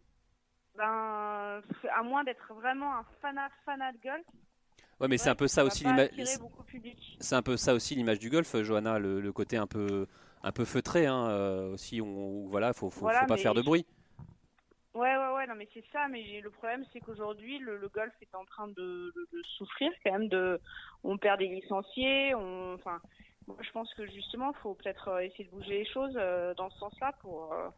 ben 0.77 1.61
à 1.97 2.03
moins 2.05 2.23
d'être 2.23 2.55
vraiment 2.55 2.95
un 2.95 3.05
fanat 3.21 3.51
fanat 3.65 3.93
de 3.93 3.99
golf. 3.99 4.27
Ouais, 5.01 5.09
mais 5.09 5.17
c'est 5.17 5.31
un 5.31 5.35
peu 5.35 5.49
ça 5.49 5.65
aussi 5.65 5.85
pas 5.85 5.91
l'ima- 5.91 6.03
attirer 6.03 6.39
beaucoup 6.41 6.63
de 6.63 6.69
public. 6.69 7.17
C'est 7.21 7.35
un 7.35 7.43
peu 7.43 7.57
ça 7.57 7.73
aussi 7.73 7.95
l'image 7.95 8.19
du 8.19 8.31
golf, 8.31 8.55
Johanna, 8.63 8.99
le, 8.99 9.21
le 9.21 9.33
côté 9.33 9.57
un 9.57 9.67
peu 9.67 10.07
un 10.43 10.53
peu 10.53 10.65
feutré 10.65 11.07
hein, 11.07 11.29
euh, 11.29 11.73
aussi. 11.75 12.01
On, 12.01 12.47
voilà, 12.49 12.73
faut 12.73 12.91
faut, 12.91 13.01
Voilà, 13.01 13.21
faut 13.21 13.27
pas 13.27 13.35
mais- 13.37 13.43
faire 13.43 13.55
de 13.55 13.63
bruit. 13.63 13.87
Ouais, 14.95 15.17
ouais, 15.17 15.33
ouais, 15.35 15.47
non, 15.47 15.55
mais 15.57 15.69
c'est 15.75 15.85
ça, 15.93 16.09
mais 16.09 16.41
le 16.43 16.51
problème, 16.51 16.85
c'est 16.93 16.99
qu'aujourd'hui, 17.01 17.59
le, 17.61 17.77
le 17.77 17.89
golf 17.89 18.13
est 18.21 18.35
en 18.35 18.45
train 18.45 18.67
de, 18.69 18.75
de- 19.15 19.29
de 19.33 19.43
souffrir 19.57 19.91
quand 20.05 20.13
même. 20.13 20.29
De, 20.29 20.61
on 21.05 21.17
perd 21.19 21.39
des 21.39 21.47
licenciés, 21.47 22.35
on, 22.35 22.75
enfin, 22.75 23.01
moi, 23.47 23.57
je 23.61 23.71
pense 23.71 23.93
que 23.95 24.07
justement, 24.07 24.51
il 24.51 24.59
faut 24.61 24.75
peut-être 24.75 25.09
euh, 25.09 25.19
essayer 25.21 25.45
de 25.45 25.51
bouger 25.51 25.79
les 25.79 25.87
choses 25.87 26.15
euh, 26.17 26.53
dans 26.55 26.69
ce 26.71 26.79
sens-là 26.79 27.13
pour, 27.21 27.53
euh, 27.53 27.69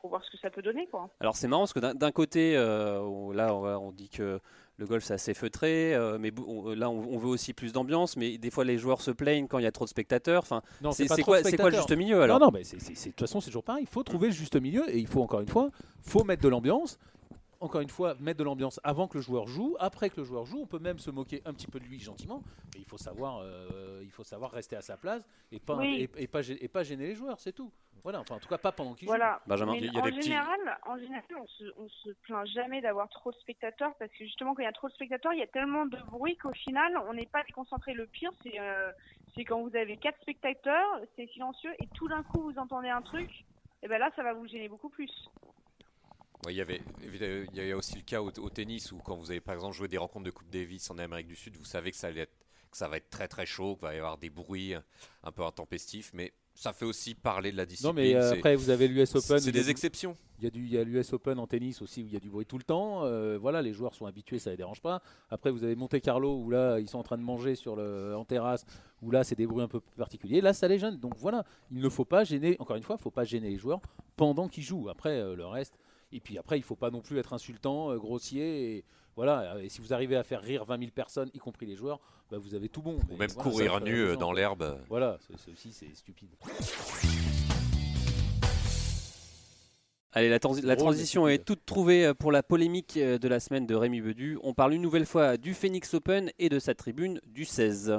pour 0.00 0.10
voir 0.10 0.24
ce 0.24 0.30
que 0.32 0.38
ça 0.38 0.50
peut 0.50 0.62
donner, 0.62 0.88
quoi. 0.88 1.08
Alors 1.20 1.36
c'est 1.36 1.46
marrant 1.46 1.62
parce 1.62 1.72
que 1.74 1.78
d'un- 1.80 1.94
d'un 1.94 2.10
côté, 2.12 2.56
euh, 2.56 2.98
on- 3.00 3.30
là 3.30 3.54
on, 3.54 3.64
on 3.64 3.92
dit 3.92 4.08
que 4.08 4.40
le 4.76 4.86
golf 4.86 5.04
c'est 5.04 5.14
assez 5.14 5.34
feutré, 5.34 5.94
euh, 5.94 6.18
mais 6.18 6.32
on- 6.46 6.70
là 6.74 6.90
on, 6.90 7.14
on 7.14 7.18
veut 7.18 7.28
aussi 7.28 7.52
plus 7.52 7.72
d'ambiance, 7.72 8.16
mais 8.16 8.38
des 8.38 8.50
fois 8.50 8.64
les 8.64 8.76
joueurs 8.78 9.00
se 9.00 9.10
plaignent 9.10 9.46
quand 9.46 9.58
il 9.58 9.64
y 9.64 9.66
a 9.66 9.72
trop 9.72 9.84
de 9.84 9.90
spectateurs. 9.90 10.42
Enfin, 10.42 10.62
c'est 10.92 11.06
quoi, 11.22 11.40
le 11.40 11.70
juste 11.76 11.92
milieu 11.96 12.22
alors 12.22 12.40
Non, 12.40 12.46
non, 12.46 12.52
mais 12.52 12.62
de 12.62 12.70
toute 12.70 13.20
façon, 13.20 13.40
c'est 13.40 13.46
toujours 13.50 13.62
pareil. 13.64 13.84
Il 13.84 13.88
faut 13.92 14.02
trouver 14.02 14.28
le 14.28 14.34
juste 14.34 14.56
milieu 14.60 14.88
et 14.92 14.98
il 14.98 15.06
faut, 15.06 15.22
encore 15.22 15.40
une 15.40 15.48
fois, 15.48 15.70
faut 16.02 16.24
mettre 16.24 16.42
de 16.42 16.48
l'ambiance. 16.48 16.98
Encore 17.60 17.80
une 17.80 17.88
fois, 17.88 18.14
mettre 18.20 18.38
de 18.40 18.44
l'ambiance 18.44 18.78
avant 18.84 19.08
que 19.08 19.16
le 19.16 19.22
joueur 19.22 19.46
joue. 19.46 19.74
Après 19.80 20.10
que 20.10 20.16
le 20.20 20.24
joueur 20.24 20.44
joue, 20.44 20.58
on 20.60 20.66
peut 20.66 20.80
même 20.80 20.98
se 20.98 21.10
moquer 21.10 21.40
un 21.46 21.54
petit 21.54 21.66
peu 21.68 21.78
de 21.80 21.84
lui 21.84 21.98
gentiment. 21.98 22.42
Mais 22.74 22.80
il 22.80 22.84
faut 22.84 22.98
savoir, 22.98 23.38
euh, 23.42 24.00
il 24.02 24.10
faut 24.10 24.24
savoir 24.24 24.50
rester 24.50 24.76
à 24.76 24.82
sa 24.82 24.98
place 24.98 25.22
et 25.50 25.60
pas, 25.60 25.76
Oui. 25.76 26.08
et, 26.18 26.24
et 26.24 26.26
pas, 26.26 26.42
gê- 26.42 26.58
et 26.60 26.68
pas 26.68 26.82
gêner 26.82 27.06
les 27.06 27.14
joueurs, 27.14 27.40
c'est 27.40 27.52
tout. 27.52 27.70
Voilà, 28.04 28.20
enfin, 28.20 28.34
en 28.36 28.38
tout 28.38 28.48
cas, 28.48 28.58
pas 28.58 28.70
pendant 28.70 28.94
qu'ils 28.94 29.06
Voilà. 29.08 29.40
Benjamin, 29.46 29.74
il 29.76 29.86
y 29.86 29.96
a 29.96 30.00
en, 30.00 30.04
des 30.04 30.10
petits- 30.12 30.22
général, 30.28 30.78
en 30.86 30.96
général, 30.98 31.24
on 31.40 31.46
se, 31.46 31.64
on 31.78 31.88
se 31.88 32.10
plaint 32.22 32.46
jamais 32.48 32.80
d'avoir 32.82 33.08
trop 33.08 33.32
de 33.32 33.36
spectateurs 33.38 33.94
parce 33.98 34.10
que 34.12 34.24
justement, 34.24 34.54
quand 34.54 34.60
il 34.60 34.66
y 34.66 34.68
a 34.68 34.72
trop 34.72 34.88
de 34.88 34.92
spectateurs, 34.92 35.32
il 35.32 35.38
y 35.38 35.42
a 35.42 35.46
tellement 35.46 35.86
de 35.86 35.96
bruit 36.10 36.36
qu'au 36.36 36.52
final, 36.52 36.96
on 37.08 37.14
n'est 37.14 37.24
pas 37.26 37.42
déconcentré. 37.44 37.94
Le 37.94 38.06
pire, 38.06 38.30
c'est 38.42 38.60
euh, 38.60 38.92
quand 39.46 39.62
vous 39.62 39.74
avez 39.74 39.96
quatre 39.96 40.20
spectateurs, 40.20 41.00
c'est 41.16 41.26
silencieux 41.30 41.72
et 41.80 41.86
tout 41.94 42.06
d'un 42.08 42.22
coup, 42.22 42.42
vous 42.42 42.58
entendez 42.58 42.90
un 42.90 43.00
truc. 43.02 43.30
Et 43.82 43.88
ben 43.88 43.98
là, 43.98 44.10
ça 44.14 44.22
va 44.22 44.34
vous 44.34 44.46
gêner 44.46 44.68
beaucoup 44.68 44.90
plus. 44.90 45.10
Ouais, 46.44 46.52
il 46.52 46.56
y 46.56 46.60
avait, 46.60 46.82
évidemment, 47.02 47.46
il 47.54 47.66
y 47.66 47.72
a 47.72 47.76
aussi 47.76 47.96
le 47.96 48.02
cas 48.02 48.20
au, 48.20 48.28
au 48.28 48.50
tennis 48.50 48.92
où 48.92 48.98
quand 48.98 49.16
vous 49.16 49.30
avez 49.30 49.40
par 49.40 49.54
exemple 49.54 49.74
joué 49.74 49.88
des 49.88 49.96
rencontres 49.96 50.26
de 50.26 50.30
Coupe 50.30 50.50
Davis 50.50 50.90
en 50.90 50.98
Amérique 50.98 51.26
du 51.28 51.36
Sud, 51.36 51.56
vous 51.56 51.64
savez 51.64 51.90
que 51.90 51.96
ça, 51.96 52.08
allait 52.08 52.20
être- 52.22 52.36
que 52.70 52.76
ça 52.76 52.86
va 52.86 52.98
être 52.98 53.08
très 53.08 53.28
très 53.28 53.46
chaud, 53.46 53.76
qu'il 53.76 53.86
va 53.86 53.94
y 53.94 53.98
avoir 53.98 54.18
des 54.18 54.28
bruits 54.28 54.74
un 55.22 55.32
peu 55.32 55.42
intempestifs, 55.42 56.10
mais 56.12 56.34
ça 56.54 56.72
fait 56.72 56.84
aussi 56.84 57.14
parler 57.14 57.50
de 57.50 57.56
la 57.56 57.66
discipline. 57.66 57.94
Non, 57.94 57.94
mais 57.94 58.14
euh, 58.14 58.32
après, 58.32 58.54
vous 58.54 58.70
avez 58.70 58.86
l'US 58.86 59.14
Open. 59.14 59.38
c'est 59.40 59.52
des 59.52 59.70
exceptions. 59.70 60.16
Il 60.38 60.44
y 60.44 60.46
a 60.46 60.50
du, 60.50 60.64
il 60.64 60.72
y 60.72 60.78
a 60.78 60.84
l'US 60.84 61.12
Open 61.12 61.38
en 61.38 61.46
tennis 61.46 61.82
aussi 61.82 62.02
où 62.02 62.06
il 62.06 62.12
y 62.12 62.16
a 62.16 62.20
du 62.20 62.30
bruit 62.30 62.46
tout 62.46 62.58
le 62.58 62.64
temps. 62.64 63.04
Euh, 63.04 63.38
voilà, 63.40 63.60
les 63.60 63.72
joueurs 63.72 63.94
sont 63.94 64.06
habitués, 64.06 64.38
ça 64.38 64.50
les 64.50 64.56
dérange 64.56 64.80
pas. 64.80 65.02
Après, 65.30 65.50
vous 65.50 65.64
avez 65.64 65.74
Monte 65.74 66.00
Carlo 66.00 66.36
où 66.38 66.50
là, 66.50 66.78
ils 66.78 66.88
sont 66.88 66.98
en 66.98 67.02
train 67.02 67.18
de 67.18 67.22
manger 67.22 67.54
sur 67.54 67.76
le, 67.76 68.14
en 68.16 68.24
terrasse, 68.24 68.64
où 69.02 69.10
là, 69.10 69.24
c'est 69.24 69.34
des 69.34 69.46
bruits 69.46 69.62
un 69.64 69.68
peu 69.68 69.80
particuliers. 69.96 70.40
Là, 70.40 70.52
ça 70.52 70.68
les 70.68 70.78
gêne. 70.78 70.96
Donc 70.96 71.14
voilà, 71.18 71.44
il 71.70 71.80
ne 71.80 71.88
faut 71.88 72.04
pas 72.04 72.24
gêner. 72.24 72.56
Encore 72.60 72.76
une 72.76 72.82
fois, 72.82 72.96
il 72.98 73.02
faut 73.02 73.10
pas 73.10 73.24
gêner 73.24 73.50
les 73.50 73.58
joueurs 73.58 73.80
pendant 74.16 74.48
qu'ils 74.48 74.64
jouent. 74.64 74.88
Après, 74.88 75.20
euh, 75.20 75.34
le 75.34 75.46
reste. 75.46 75.78
Et 76.14 76.20
puis 76.20 76.38
après, 76.38 76.56
il 76.58 76.62
faut 76.62 76.76
pas 76.76 76.90
non 76.90 77.00
plus 77.00 77.18
être 77.18 77.32
insultant, 77.32 77.90
euh, 77.90 77.98
grossier. 77.98 78.76
Et 78.76 78.84
voilà. 79.16 79.56
Et 79.60 79.68
si 79.68 79.80
vous 79.80 79.92
arrivez 79.92 80.16
à 80.16 80.22
faire 80.22 80.40
rire 80.40 80.64
20 80.64 80.78
000 80.78 80.90
personnes, 80.92 81.28
y 81.34 81.38
compris 81.38 81.66
les 81.66 81.74
joueurs, 81.74 81.98
bah, 82.30 82.38
vous 82.38 82.54
avez 82.54 82.68
tout 82.68 82.82
bon. 82.82 82.94
Ou 82.94 83.00
Mais 83.10 83.16
même 83.16 83.30
voilà, 83.30 83.50
courir 83.50 83.80
nu 83.80 83.98
euh, 83.98 84.16
dans 84.16 84.32
l'herbe. 84.32 84.78
Voilà, 84.88 85.18
c'est 85.26 85.36
c'est 85.38 85.50
aussi 85.50 85.72
c'est 85.72 85.92
stupide. 85.94 86.30
Allez, 90.16 90.28
la, 90.28 90.38
transi- 90.38 90.64
la 90.64 90.76
drôle, 90.76 90.90
transition 90.92 91.26
est 91.26 91.44
toute 91.44 91.66
trouvée 91.66 92.06
euh, 92.06 92.14
pour 92.14 92.30
la 92.30 92.44
polémique 92.44 92.96
de 92.96 93.28
la 93.28 93.40
semaine 93.40 93.66
de 93.66 93.74
Rémi 93.74 94.00
Bedu. 94.00 94.38
On 94.44 94.54
parle 94.54 94.74
une 94.74 94.82
nouvelle 94.82 95.06
fois 95.06 95.36
du 95.36 95.54
Phoenix 95.54 95.92
Open 95.94 96.30
et 96.38 96.48
de 96.48 96.60
sa 96.60 96.76
tribune 96.76 97.20
du 97.26 97.44
16. 97.44 97.98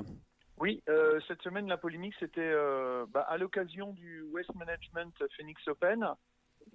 Oui, 0.62 0.82
euh, 0.88 1.20
cette 1.28 1.42
semaine, 1.42 1.68
la 1.68 1.76
polémique, 1.76 2.14
c'était 2.18 2.40
euh, 2.40 3.06
bah, 3.14 3.26
à 3.28 3.38
l'occasion 3.38 3.92
du 3.92 4.22
West 4.32 4.50
Management 4.56 5.14
Phoenix 5.36 5.62
Open, 5.68 6.04
euh, 6.04 6.14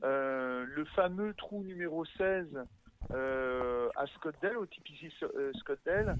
le 0.03 0.85
fameux 0.95 1.35
trou 1.35 1.63
numéro 1.65 2.05
16 2.05 2.47
euh, 3.13 3.89
à 3.97 4.07
Scottsdale, 4.07 4.59
au 4.59 4.67
TPC 4.67 5.11
euh, 5.23 5.53
Scottsdale, 5.55 6.17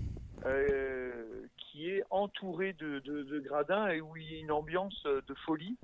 euh, 0.47 1.47
qui 1.57 1.91
est 1.91 2.03
entouré 2.11 2.73
de, 2.73 3.39
gradins 3.41 3.89
et 3.89 4.01
où 4.01 4.17
il 4.17 4.33
y 4.33 4.37
a 4.37 4.39
une 4.39 4.51
ambiance 4.51 5.03
euh, 5.07 5.21
de 5.27 5.35
folie. 5.47 5.77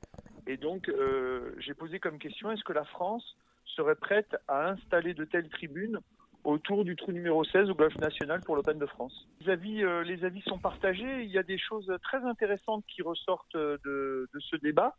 Et 0.47 0.57
donc, 0.57 0.89
euh, 0.89 1.55
j'ai 1.59 1.75
posé 1.75 1.99
comme 1.99 2.19
question, 2.19 2.51
est-ce 2.51 2.65
que 2.65 2.73
la 2.73 2.85
France 2.85 3.37
serait 3.65 3.97
prête 3.97 4.37
à 4.49 4.71
installer 4.71 5.15
de 5.15 5.25
telles 5.25 5.49
tribunes 5.49 6.01
autour 6.45 6.85
du 6.85 6.97
trou 6.97 7.13
numéro 7.13 7.45
16 7.45 7.71
au 7.71 7.75
Golf 7.75 7.97
National 7.97 8.41
pour 8.41 8.57
l'Open 8.57 8.79
de 8.79 8.87
France? 8.87 9.29
Les 9.41 9.51
avis, 9.51 9.85
euh, 9.85 10.03
les 10.05 10.25
avis 10.25 10.43
sont 10.43 10.59
partagés. 10.59 11.25
Il 11.25 11.31
y 11.31 11.39
a 11.39 11.43
des 11.43 11.59
choses 11.59 11.93
très 12.03 12.19
intéressantes 12.25 12.85
qui 12.87 13.03
ressortent 13.03 13.57
euh, 13.57 13.77
de, 13.85 14.29
ce 14.39 14.57
débat. 14.57 14.97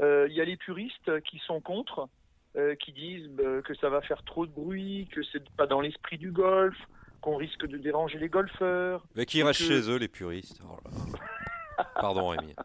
Euh, 0.00 0.26
il 0.30 0.34
y 0.34 0.40
a 0.40 0.44
les 0.44 0.56
puristes 0.56 1.20
qui 1.22 1.38
sont 1.40 1.60
contre, 1.60 2.08
euh, 2.56 2.74
qui 2.76 2.92
disent 2.92 3.30
euh, 3.40 3.62
que 3.62 3.74
ça 3.74 3.88
va 3.88 4.00
faire 4.02 4.22
trop 4.24 4.46
de 4.46 4.52
bruit, 4.52 5.08
que 5.12 5.22
c'est 5.32 5.48
pas 5.50 5.66
dans 5.66 5.80
l'esprit 5.80 6.18
du 6.18 6.30
golf, 6.32 6.76
qu'on 7.20 7.36
risque 7.36 7.66
de 7.66 7.76
déranger 7.78 8.18
les 8.18 8.28
golfeurs. 8.28 9.04
Mais 9.14 9.26
qui 9.26 9.42
restent 9.42 9.60
que- 9.60 9.66
chez 9.66 9.90
eux, 9.90 9.96
les 9.96 10.08
puristes. 10.08 10.60
Oh. 10.68 10.78
Pardon, 11.94 12.28
Rémi. 12.28 12.54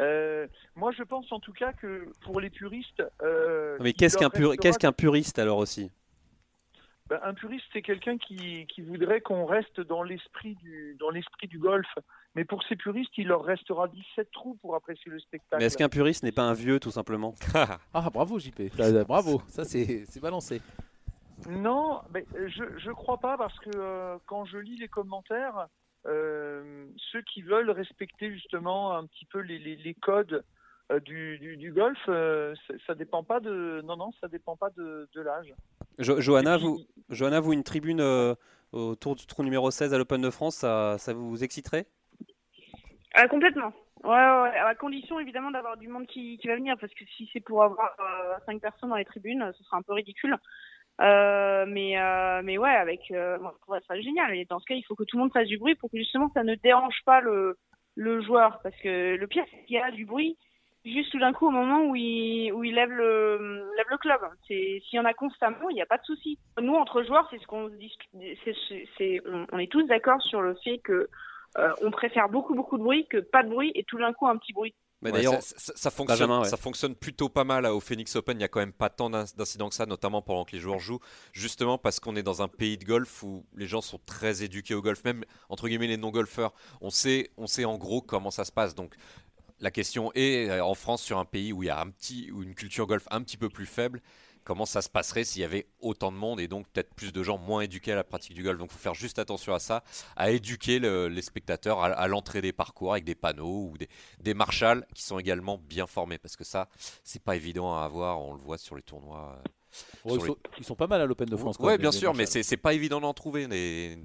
Euh, 0.00 0.48
moi, 0.74 0.90
je 0.90 1.04
pense 1.04 1.30
en 1.30 1.38
tout 1.38 1.52
cas 1.52 1.72
que 1.72 2.08
pour 2.22 2.40
les 2.40 2.50
puristes. 2.50 3.02
euh, 3.22 3.76
Mais 3.80 3.92
qu'un 4.16 4.28
pur- 4.28 4.56
qu'est-ce 4.56 4.78
qu'un 4.78 4.90
puriste 4.92 5.38
alors 5.38 5.58
aussi? 5.58 5.92
Ben, 7.10 7.20
un 7.22 7.34
puriste, 7.34 7.66
c'est 7.72 7.82
quelqu'un 7.82 8.16
qui, 8.16 8.66
qui 8.66 8.80
voudrait 8.80 9.20
qu'on 9.20 9.44
reste 9.44 9.80
dans 9.80 10.02
l'esprit 10.02 10.54
du 10.54 10.96
dans 10.98 11.10
l'esprit 11.10 11.46
du 11.48 11.58
golf. 11.58 11.86
Mais 12.34 12.44
pour 12.44 12.62
ces 12.64 12.76
puristes, 12.76 13.16
il 13.18 13.28
leur 13.28 13.44
restera 13.44 13.88
17 13.88 14.30
trous 14.32 14.54
pour 14.62 14.74
apprécier 14.74 15.10
le 15.12 15.20
spectacle. 15.20 15.60
Mais 15.60 15.66
est-ce 15.66 15.76
qu'un 15.76 15.90
puriste 15.90 16.22
n'est 16.22 16.32
pas 16.32 16.42
un 16.42 16.54
vieux 16.54 16.80
tout 16.80 16.90
simplement? 16.90 17.34
Ah, 17.94 18.10
bravo 18.10 18.38
JP. 18.38 18.60
Ah, 18.78 19.04
Bravo, 19.04 19.42
ça 19.48 19.64
c'est 19.64 20.04
c'est 20.06 20.20
balancé. 20.20 20.62
Non, 21.48 22.00
mais 22.12 22.24
je 22.34 22.64
je 22.78 22.90
crois 22.90 23.18
pas 23.18 23.36
parce 23.36 23.58
que 23.58 23.70
euh, 23.76 24.16
quand 24.26 24.46
je 24.46 24.56
lis 24.56 24.76
les 24.78 24.88
commentaires, 24.88 25.68
euh, 26.06 26.86
ceux 27.12 27.22
qui 27.22 27.42
veulent 27.42 27.70
respecter 27.70 28.32
justement 28.32 28.96
un 28.96 29.06
petit 29.06 29.26
peu 29.26 29.40
les, 29.40 29.58
les, 29.58 29.76
les 29.76 29.94
codes 29.94 30.32
euh, 30.32 30.42
du, 31.04 31.38
du, 31.38 31.56
du 31.56 31.72
golf, 31.72 31.98
euh, 32.08 32.54
ça, 32.86 32.94
dépend 32.94 33.22
pas 33.24 33.40
de 33.40 33.80
non 33.84 33.96
non 33.96 34.10
ça 34.20 34.28
dépend 34.28 34.56
pas 34.56 34.70
de, 34.70 35.08
de 35.14 35.20
l'âge. 35.20 35.52
Jo- 35.98 36.20
Johanna, 36.20 36.56
puis, 36.56 36.66
vous, 36.66 36.80
Johanna, 37.08 37.40
vous, 37.40 37.52
une 37.52 37.64
tribune 37.64 38.00
euh, 38.00 38.34
autour 38.72 39.16
du 39.16 39.26
trou 39.26 39.42
numéro 39.42 39.70
16 39.70 39.94
à 39.94 39.98
l'Open 39.98 40.20
de 40.20 40.30
France, 40.30 40.56
ça, 40.56 40.96
ça 40.98 41.14
vous 41.14 41.42
exciterait? 41.42 41.86
Ah, 43.14 43.28
complètement. 43.28 43.72
Ouais, 44.02 44.12
à 44.12 44.74
condition 44.74 45.18
évidemment 45.18 45.50
d'avoir 45.50 45.76
du 45.78 45.88
monde 45.88 46.06
qui, 46.06 46.36
qui 46.36 46.48
va 46.48 46.56
venir, 46.56 46.76
parce 46.78 46.92
que 46.92 47.04
si 47.16 47.28
c'est 47.32 47.40
pour 47.40 47.62
avoir 47.62 47.96
euh, 48.00 48.34
cinq 48.44 48.60
personnes 48.60 48.90
dans 48.90 48.96
les 48.96 49.04
tribunes, 49.06 49.50
ce 49.56 49.64
sera 49.64 49.78
un 49.78 49.82
peu 49.82 49.94
ridicule. 49.94 50.36
Euh, 51.00 51.64
mais 51.66 51.98
euh, 51.98 52.42
mais 52.44 52.58
ouais, 52.58 52.70
avec 52.74 53.00
euh, 53.10 53.38
moi, 53.38 53.56
je 53.68 53.86
ça 53.86 54.00
génial. 54.00 54.34
Et 54.34 54.44
dans 54.44 54.60
ce 54.60 54.64
cas, 54.66 54.74
il 54.74 54.84
faut 54.84 54.94
que 54.94 55.04
tout 55.04 55.16
le 55.16 55.22
monde 55.22 55.32
fasse 55.32 55.48
du 55.48 55.58
bruit 55.58 55.74
pour 55.74 55.90
que 55.90 55.96
justement 55.96 56.30
ça 56.34 56.44
ne 56.44 56.54
dérange 56.56 57.00
pas 57.06 57.20
le 57.20 57.56
le 57.96 58.20
joueur, 58.22 58.60
parce 58.62 58.76
que 58.76 59.16
le 59.16 59.26
pire 59.26 59.44
c'est 59.50 59.64
qu'il 59.64 59.76
y 59.76 59.78
a 59.78 59.90
du 59.90 60.04
bruit 60.04 60.36
juste 60.84 61.10
tout 61.12 61.18
d'un 61.18 61.32
coup 61.32 61.46
au 61.46 61.50
moment 61.50 61.82
où 61.86 61.96
il 61.96 62.52
où 62.52 62.62
il 62.64 62.74
lève 62.74 62.90
le 62.90 63.64
lève 63.76 63.86
le 63.90 63.98
club. 63.98 64.20
C'est 64.46 64.82
s'il 64.88 64.96
y 64.96 65.00
en 65.00 65.04
a 65.04 65.14
constamment, 65.14 65.68
il 65.70 65.74
n'y 65.74 65.82
a 65.82 65.86
pas 65.86 65.98
de 65.98 66.04
souci. 66.04 66.38
Nous 66.60 66.74
entre 66.74 67.02
joueurs, 67.02 67.26
c'est 67.30 67.38
ce 67.40 67.46
qu'on 67.46 67.70
c'est 68.98 69.20
on, 69.26 69.46
on 69.52 69.58
est 69.58 69.70
tous 69.70 69.84
d'accord 69.86 70.20
sur 70.22 70.40
le 70.42 70.54
fait 70.62 70.78
que 70.78 71.08
euh, 71.58 71.72
on 71.82 71.90
préfère 71.90 72.28
beaucoup 72.28 72.54
beaucoup 72.54 72.78
de 72.78 72.82
bruit 72.82 73.06
que 73.08 73.18
pas 73.18 73.42
de 73.42 73.48
bruit 73.48 73.72
et 73.74 73.84
tout 73.84 73.98
d'un 73.98 74.12
coup 74.12 74.26
un 74.28 74.36
petit 74.36 74.52
bruit. 74.52 74.74
Mais 75.02 75.10
Ouais, 75.10 75.18
D'ailleurs, 75.18 75.42
ça, 75.42 75.54
ça- 75.58 75.72
ça 75.76 75.90
fonctionne, 75.90 76.18
Benjamin, 76.20 76.40
ouais. 76.42 76.48
ça 76.48 76.56
fonctionne 76.56 76.94
plutôt 76.94 77.28
pas 77.28 77.44
mal 77.44 77.66
au 77.66 77.78
Phoenix 77.80 78.16
Open. 78.16 78.36
Il 78.36 78.38
n'y 78.38 78.44
a 78.44 78.48
quand 78.48 78.60
même 78.60 78.72
pas 78.72 78.88
tant 78.88 79.10
d'in- 79.10 79.24
d'incidents 79.36 79.68
que 79.68 79.74
ça, 79.74 79.84
notamment 79.84 80.22
pendant 80.22 80.46
que 80.46 80.52
les 80.52 80.58
joueurs 80.60 80.78
jouent, 80.78 81.00
justement 81.32 81.76
parce 81.76 82.00
qu'on 82.00 82.16
est 82.16 82.22
dans 82.22 82.40
un 82.40 82.48
pays 82.48 82.78
de 82.78 82.84
golf 82.86 83.22
où 83.22 83.44
les 83.54 83.66
gens 83.66 83.82
sont 83.82 83.98
très 84.06 84.42
éduqués 84.42 84.74
au 84.74 84.80
golf, 84.80 85.04
même 85.04 85.24
entre 85.50 85.68
guillemets 85.68 85.88
les 85.88 85.98
non-golfeurs. 85.98 86.54
On 86.80 86.88
sait, 86.90 87.30
on 87.36 87.46
sait 87.46 87.66
en 87.66 87.76
gros 87.76 88.00
comment 88.00 88.30
ça 88.30 88.44
se 88.46 88.52
passe. 88.52 88.74
Donc 88.74 88.94
la 89.60 89.70
question 89.70 90.10
est 90.14 90.48
euh, 90.50 90.64
en 90.64 90.74
France, 90.74 91.02
sur 91.02 91.18
un 91.18 91.24
pays 91.24 91.52
où 91.52 91.62
il 91.62 91.66
y 91.66 91.70
a 91.70 91.80
un 91.80 91.90
petit, 91.90 92.24
une 92.24 92.54
culture 92.54 92.86
golf 92.86 93.06
un 93.10 93.22
petit 93.22 93.36
peu 93.36 93.48
plus 93.48 93.66
faible, 93.66 94.00
comment 94.44 94.66
ça 94.66 94.82
se 94.82 94.88
passerait 94.90 95.24
s'il 95.24 95.40
y 95.42 95.44
avait 95.44 95.66
autant 95.80 96.12
de 96.12 96.16
monde 96.16 96.38
et 96.40 96.48
donc 96.48 96.68
peut-être 96.68 96.92
plus 96.94 97.12
de 97.12 97.22
gens 97.22 97.38
moins 97.38 97.62
éduqués 97.62 97.92
à 97.92 97.96
la 97.96 98.04
pratique 98.04 98.34
du 98.34 98.42
golf. 98.42 98.58
Donc 98.58 98.68
il 98.70 98.74
faut 98.74 98.78
faire 98.78 98.94
juste 98.94 99.18
attention 99.18 99.54
à 99.54 99.58
ça, 99.58 99.82
à 100.16 100.30
éduquer 100.30 100.78
le- 100.78 101.08
les 101.08 101.22
spectateurs 101.22 101.82
à, 101.82 102.08
l'entrée 102.08 102.42
des 102.42 102.52
parcours 102.52 102.92
avec 102.92 103.04
des 103.04 103.14
panneaux 103.14 103.70
ou 103.72 103.78
des, 103.78 103.88
des 104.20 104.34
marshals 104.34 104.86
qui 104.94 105.02
sont 105.02 105.18
également 105.18 105.58
bien 105.58 105.86
formés 105.86 106.18
parce 106.18 106.36
que 106.36 106.44
ça, 106.44 106.68
c'est 107.04 107.22
pas 107.22 107.36
évident 107.36 107.74
à 107.76 107.84
avoir. 107.84 108.20
On 108.20 108.34
le 108.34 108.40
voit 108.42 108.58
sur 108.58 108.76
les 108.76 108.82
tournois. 108.82 109.40
Ils, 110.06 110.12
les- 110.12 110.20
sont, 110.20 110.36
ils 110.58 110.64
sont 110.64 110.74
pas 110.74 110.86
mal 110.86 111.00
à 111.00 111.06
l'Open 111.06 111.28
de 111.28 111.36
France. 111.36 111.56
ouais, 111.58 111.72
même, 111.72 111.80
bien 111.80 111.90
les 111.90 111.96
sûr, 111.96 112.14
mais 112.14 112.26
c'est 112.26 112.56
pas 112.56 112.74
évident 112.74 113.00
d'en 113.00 113.14
trouver 113.14 113.46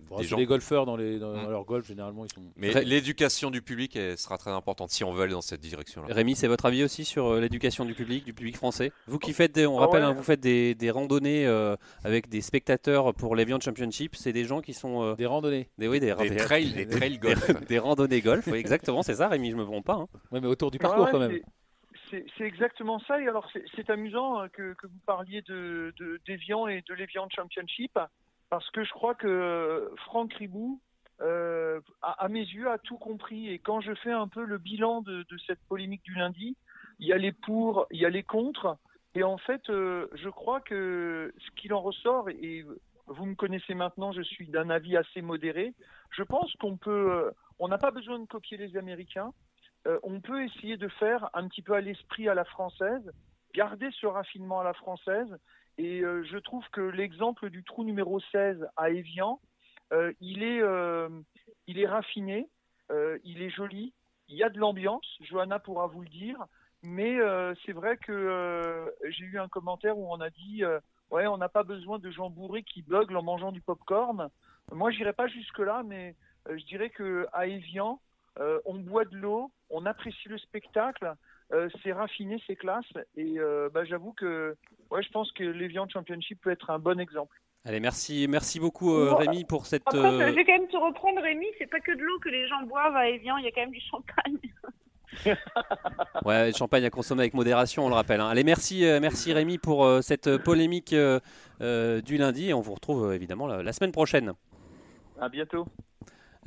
Bon, 0.09 0.17
des 0.19 0.23
gens. 0.23 0.38
des 0.38 0.45
golfeurs 0.45 0.85
dans, 0.85 0.95
les, 0.97 1.19
dans, 1.19 1.33
Mm. 1.33 1.49
leur 1.49 1.65
golf, 1.65 1.85
généralement, 1.88 2.25
ils 2.25 2.31
sont. 2.33 2.41
Mais 2.55 2.73
l'éducation 2.83 3.51
du 3.51 3.61
public 3.61 3.95
elle 3.95 4.17
sera 4.17 4.38
très 4.38 4.51
importante 4.51 4.89
si 4.91 5.03
on 5.03 5.13
veut 5.13 5.23
aller 5.23 5.33
dans 5.33 5.41
cette 5.41 5.61
direction-là. 5.61 6.13
Rémi, 6.13 6.35
c'est 6.35 6.47
votre 6.47 6.65
avis 6.65 6.83
aussi 6.83 7.05
sur 7.05 7.27
euh, 7.27 7.39
l'éducation 7.39 7.85
du 7.85 7.93
public, 7.93 8.23
du 8.25 8.33
public 8.33 8.57
français? 8.57 8.91
Vous 9.07 9.19
qui 9.19 9.33
faites, 9.33 9.53
des, 9.53 9.65
on 9.65 9.77
Ah 9.77 9.81
rappelle, 9.85 10.01
ouais. 10.03 10.07
hein, 10.09 10.13
vous 10.13 10.23
faites 10.23 10.39
des, 10.39 10.75
des 10.75 10.91
randonnées 10.91 11.45
euh, 11.45 11.75
avec 12.03 12.29
des 12.29 12.41
spectateurs 12.41 13.13
pour 13.13 13.35
l'Evian 13.35 13.59
Championship, 13.59 14.15
c'est 14.15 14.33
des 14.33 14.45
gens 14.45 14.61
qui 14.61 14.73
sont 14.73 15.03
euh, 15.03 15.15
Des 15.15 15.25
randonnées. 15.25 15.69
des, 15.77 15.88
oui, 15.88 15.99
des, 15.99 16.13
Des 16.15 16.29
des- 16.29 16.35
trails, 16.38 16.73
des 16.73 16.88
trails 16.88 17.17
golf. 17.19 17.65
des 17.67 17.79
randonnées 17.79 18.21
golf, 18.21 18.47
oui, 18.47 18.57
exactement, 18.57 19.03
c'est 19.03 19.15
ça, 19.15 19.27
Rémi, 19.27 19.51
je 19.51 19.55
me 19.55 19.63
trompe 19.63 19.85
pas. 19.85 19.93
hein. 19.93 20.07
Ouais, 20.31 20.39
mais 20.41 20.47
autour 20.47 20.71
du 20.71 20.77
Ouais, 20.77 20.81
parcours 20.81 21.05
ouais, 21.05 21.11
quand 21.11 21.19
même. 21.19 21.39
C'est- 22.09 22.43
exactement 22.43 22.99
ça. 22.99 23.21
Et 23.21 23.27
alors, 23.27 23.49
c'est- 23.51 23.89
amusant 23.89 24.41
euh, 24.41 24.47
que, 24.47 24.75
vous 24.83 24.99
parliez 25.05 25.41
de 25.43 25.93
de- 25.97 26.19
d'Evian 26.25 26.67
et 26.67 26.81
de 26.87 26.93
l'Evian 26.93 27.27
Championship, 27.29 27.97
parce 28.49 28.69
que 28.71 28.83
je 28.83 28.91
crois 28.91 29.15
que 29.15 29.91
Franck 30.05 30.33
Ribou, 30.33 30.81
euh, 31.21 31.81
à, 32.01 32.27
mes 32.29 32.41
yeux, 32.45 32.69
a 32.69 32.77
tout 32.77 32.97
compris. 32.97 33.49
Et 33.49 33.59
quand 33.59 33.81
je 33.81 33.93
fais 33.95 34.11
un 34.11 34.27
peu 34.27 34.43
le 34.45 34.57
bilan 34.57 35.01
de, 35.01 35.23
de 35.23 35.37
cette 35.47 35.59
polémique 35.67 36.03
du 36.03 36.13
lundi, 36.15 36.55
il 36.99 37.07
y 37.07 37.13
a 37.13 37.17
les 37.17 37.31
pour, 37.31 37.87
il 37.91 37.99
y 37.99 38.05
a 38.05 38.09
les 38.09 38.23
contre. 38.23 38.77
Et 39.15 39.23
en 39.23 39.37
fait, 39.37 39.69
euh, 39.69 40.07
je 40.13 40.29
crois 40.29 40.61
que 40.61 41.33
ce 41.37 41.51
qu'il 41.59 41.73
en 41.73 41.81
ressort, 41.81 42.29
et 42.29 42.63
vous 43.07 43.25
me 43.25 43.35
connaissez 43.35 43.73
maintenant, 43.73 44.11
je 44.11 44.21
suis 44.21 44.47
d'un 44.47 44.69
avis 44.69 44.95
assez 44.95 45.21
modéré, 45.21 45.73
je 46.11 46.23
pense 46.23 46.53
qu'on 46.59 46.77
peut, 46.77 47.11
euh, 47.11 47.31
on 47.57 47.67
n'a 47.67 47.77
pas 47.77 47.91
besoin 47.91 48.19
de 48.19 48.25
copier 48.25 48.57
les 48.57 48.77
Américains. 48.77 49.33
Euh, 49.88 50.00
on 50.03 50.19
peut 50.19 50.43
essayer 50.43 50.77
de 50.77 50.88
faire 50.88 51.29
un 51.33 51.48
petit 51.48 51.62
peu 51.62 51.74
à 51.74 51.81
l'esprit 51.81 52.27
à 52.27 52.33
la 52.33 52.45
française, 52.45 53.12
garder 53.53 53.89
ce 54.00 54.07
raffinement 54.07 54.59
à 54.59 54.63
la 54.63 54.74
française. 54.74 55.38
Et 55.77 56.01
euh, 56.01 56.24
je 56.24 56.38
trouve 56.38 56.63
que 56.71 56.81
l'exemple 56.81 57.50
du 57.50 57.63
trou 57.63 57.83
numéro 57.83 58.19
16 58.19 58.67
à 58.75 58.89
Evian, 58.89 59.39
euh, 59.93 60.12
il, 60.19 60.43
est, 60.43 60.62
il 61.67 61.79
est 61.79 61.88
raffiné, 61.88 62.48
il 63.24 63.41
est 63.41 63.50
joli, 63.50 63.93
il 64.27 64.36
y 64.36 64.43
a 64.43 64.50
de 64.50 64.59
l'ambiance, 64.59 65.07
Johanna 65.21 65.59
pourra 65.59 65.88
vous 65.88 66.01
le 66.01 66.09
dire, 66.09 66.38
mais 66.83 67.17
c'est 67.65 67.71
vrai 67.71 67.98
que 67.98 68.93
j'ai 69.09 69.25
eu 69.25 69.39
un 69.39 69.48
commentaire 69.48 69.98
où 69.98 70.12
on 70.12 70.19
a 70.21 70.29
dit 70.29 70.63
ouais, 71.12 71.27
on 71.27 71.38
n'a 71.38 71.50
pas 71.50 71.63
besoin 71.63 71.98
de 71.98 72.12
gens 72.12 72.29
bourrés 72.29 72.63
qui 72.63 72.81
buglent 72.81 73.17
en 73.17 73.24
mangeant 73.24 73.51
du 73.51 73.62
popcorn. 73.62 74.29
Moi, 74.71 74.91
j'irai 74.91 75.13
pas 75.13 75.27
jusque-là, 75.27 75.83
mais 75.83 76.15
je 76.48 76.63
dirais 76.65 76.89
que 76.89 77.27
à 77.33 77.48
Evian, 77.48 78.00
euh, 78.39 78.60
on 78.65 78.75
boit 78.75 79.05
de 79.05 79.15
l'eau, 79.17 79.51
on 79.69 79.86
apprécie 79.86 80.29
le 80.29 80.38
spectacle, 80.38 81.13
euh, 81.51 81.69
c'est 81.84 81.91
raffiné, 81.91 82.41
c'est 82.48 82.55
classe, 82.55 82.86
et 83.15 83.39
euh, 83.39 83.69
bah, 83.74 83.86
j'avoue 83.86 84.13
que 84.13 84.55
ouais, 84.91 85.03
je 85.03 85.10
pense 85.10 85.31
que 85.31 85.43
l'Evian 85.43 85.88
Championship 85.89 86.39
peut 86.41 86.51
être 86.51 86.69
un 86.69 86.79
bon 86.79 87.00
exemple. 87.00 87.36
Allez, 87.65 87.79
merci, 87.81 88.27
merci 88.29 88.60
beaucoup 88.60 88.93
euh. 88.93 89.13
Rémi 89.15 89.43
pour 89.43 89.65
cette. 89.65 89.84
Après, 89.86 90.00
euh, 90.00 90.29
je 90.29 90.36
vais 90.36 90.46
quand 90.46 90.58
même 90.58 90.69
te 90.69 90.77
reprendre, 90.77 91.22
Rémi. 91.22 91.46
C'est 91.58 91.69
pas 91.69 91.81
que 91.81 91.91
de 91.91 92.01
l'eau 92.01 92.17
que 92.19 92.29
les 92.29 92.48
gens 92.48 92.62
boivent 92.63 92.96
à 92.96 93.10
Evian. 93.10 93.36
Il 93.38 93.43
y 93.43 93.48
a 93.48 93.51
quand 93.51 93.62
même 93.62 93.72
du 93.72 93.81
champagne. 93.81 94.38
Ouais, 96.24 96.48
le 96.48 96.53
champagne 96.55 96.86
à 96.86 96.89
consommer 96.89 97.22
avec 97.24 97.34
modération, 97.34 97.86
on 97.86 97.89
le 97.89 97.96
rappelle. 97.96 98.22
hein. 98.22 98.29
Allez, 98.29 98.43
merci, 98.43 98.84
merci 99.01 99.34
Rémi 99.34 99.58
pour 99.58 99.84
euh, 99.84 100.01
cette 100.01 100.38
polémique 100.38 100.93
euh, 100.93 101.19
euh, 101.62 102.00
du 102.00 102.17
lundi. 102.17 102.50
Et 102.50 102.53
on 102.53 102.62
vous 102.62 102.74
retrouve 102.75 103.13
évidemment 103.13 103.48
la, 103.48 103.63
la 103.63 103.74
semaine 103.74 103.91
prochaine. 103.91 104.34
À 105.19 105.27
bientôt. 105.27 105.65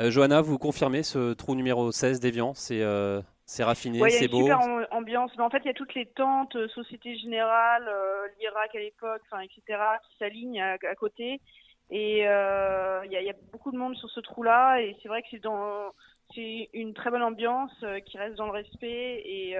Euh, 0.03 0.11
Johanna, 0.11 0.41
vous 0.41 0.59
confirmez 0.59 1.03
ce 1.03 1.33
trou 1.35 1.55
numéro 1.55 1.93
16 1.93 2.19
d'Evian 2.21 2.55
C'est 2.55 2.83
euh, 2.83 3.21
c'est 3.45 3.65
raffiné, 3.65 4.01
Ouais, 4.01 4.09
il 4.09 4.13
y 4.13 4.17
a 4.17 4.19
c'est 4.21 4.25
une 4.27 4.31
beau. 4.33 4.43
super 4.43 4.61
am- 4.61 4.87
ambiance. 4.91 5.31
Mais 5.37 5.45
en 5.45 5.51
fait, 5.51 5.59
il 5.59 5.67
y 5.67 5.71
a 5.71 5.75
toutes 5.75 5.95
les 5.95 6.07
tentes, 6.07 6.57
euh, 6.57 6.69
Société 6.69 7.17
Générale, 7.17 7.87
euh, 7.89 8.27
l'Irak 8.41 8.75
à 8.75 8.79
l'époque, 8.79 9.21
enfin, 9.31 9.43
etc., 9.43 9.79
qui 10.09 10.17
s'alignent 10.19 10.61
à, 10.63 10.73
à 10.91 10.95
côté. 10.95 11.41
Et 11.91 12.27
euh, 12.27 13.01
il 13.05 13.13
y, 13.13 13.17
a, 13.17 13.21
il 13.21 13.27
y 13.27 13.31
a 13.31 13.35
beaucoup 13.53 13.71
de 13.71 13.77
monde 13.77 13.95
sur 13.97 14.09
ce 14.11 14.21
trou-là. 14.21 14.81
Et 14.81 14.97
c'est 15.03 15.09
vrai 15.09 15.23
que 15.23 15.29
c'est 15.31 15.43
dans 15.43 15.93
c'est 16.35 16.71
une 16.73 16.95
très 16.95 17.11
bonne 17.11 17.23
ambiance 17.23 17.73
euh, 17.83 18.01
qui 18.01 18.17
reste 18.17 18.37
dans 18.37 18.47
le 18.47 18.53
respect. 18.53 19.23
Et 19.27 19.55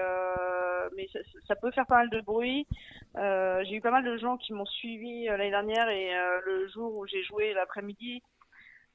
mais 0.97 1.07
ça, 1.13 1.19
ça 1.47 1.55
peut 1.57 1.71
faire 1.71 1.87
pas 1.87 1.97
mal 1.99 2.11
de 2.11 2.21
bruit. 2.23 2.67
J'ai 3.17 3.75
eu 3.75 3.81
pas 3.83 3.91
mal 3.91 4.05
de 4.05 4.17
gens 4.17 4.39
qui 4.39 4.53
m'ont 4.55 4.65
suivi 4.67 5.27
l'année 5.27 5.51
dernière 5.51 5.89
et 5.91 6.11
le 6.47 6.67
jour 6.69 6.97
où 6.97 7.07
j'ai 7.07 7.23
joué 7.23 7.53
l'après-midi. 7.53 8.23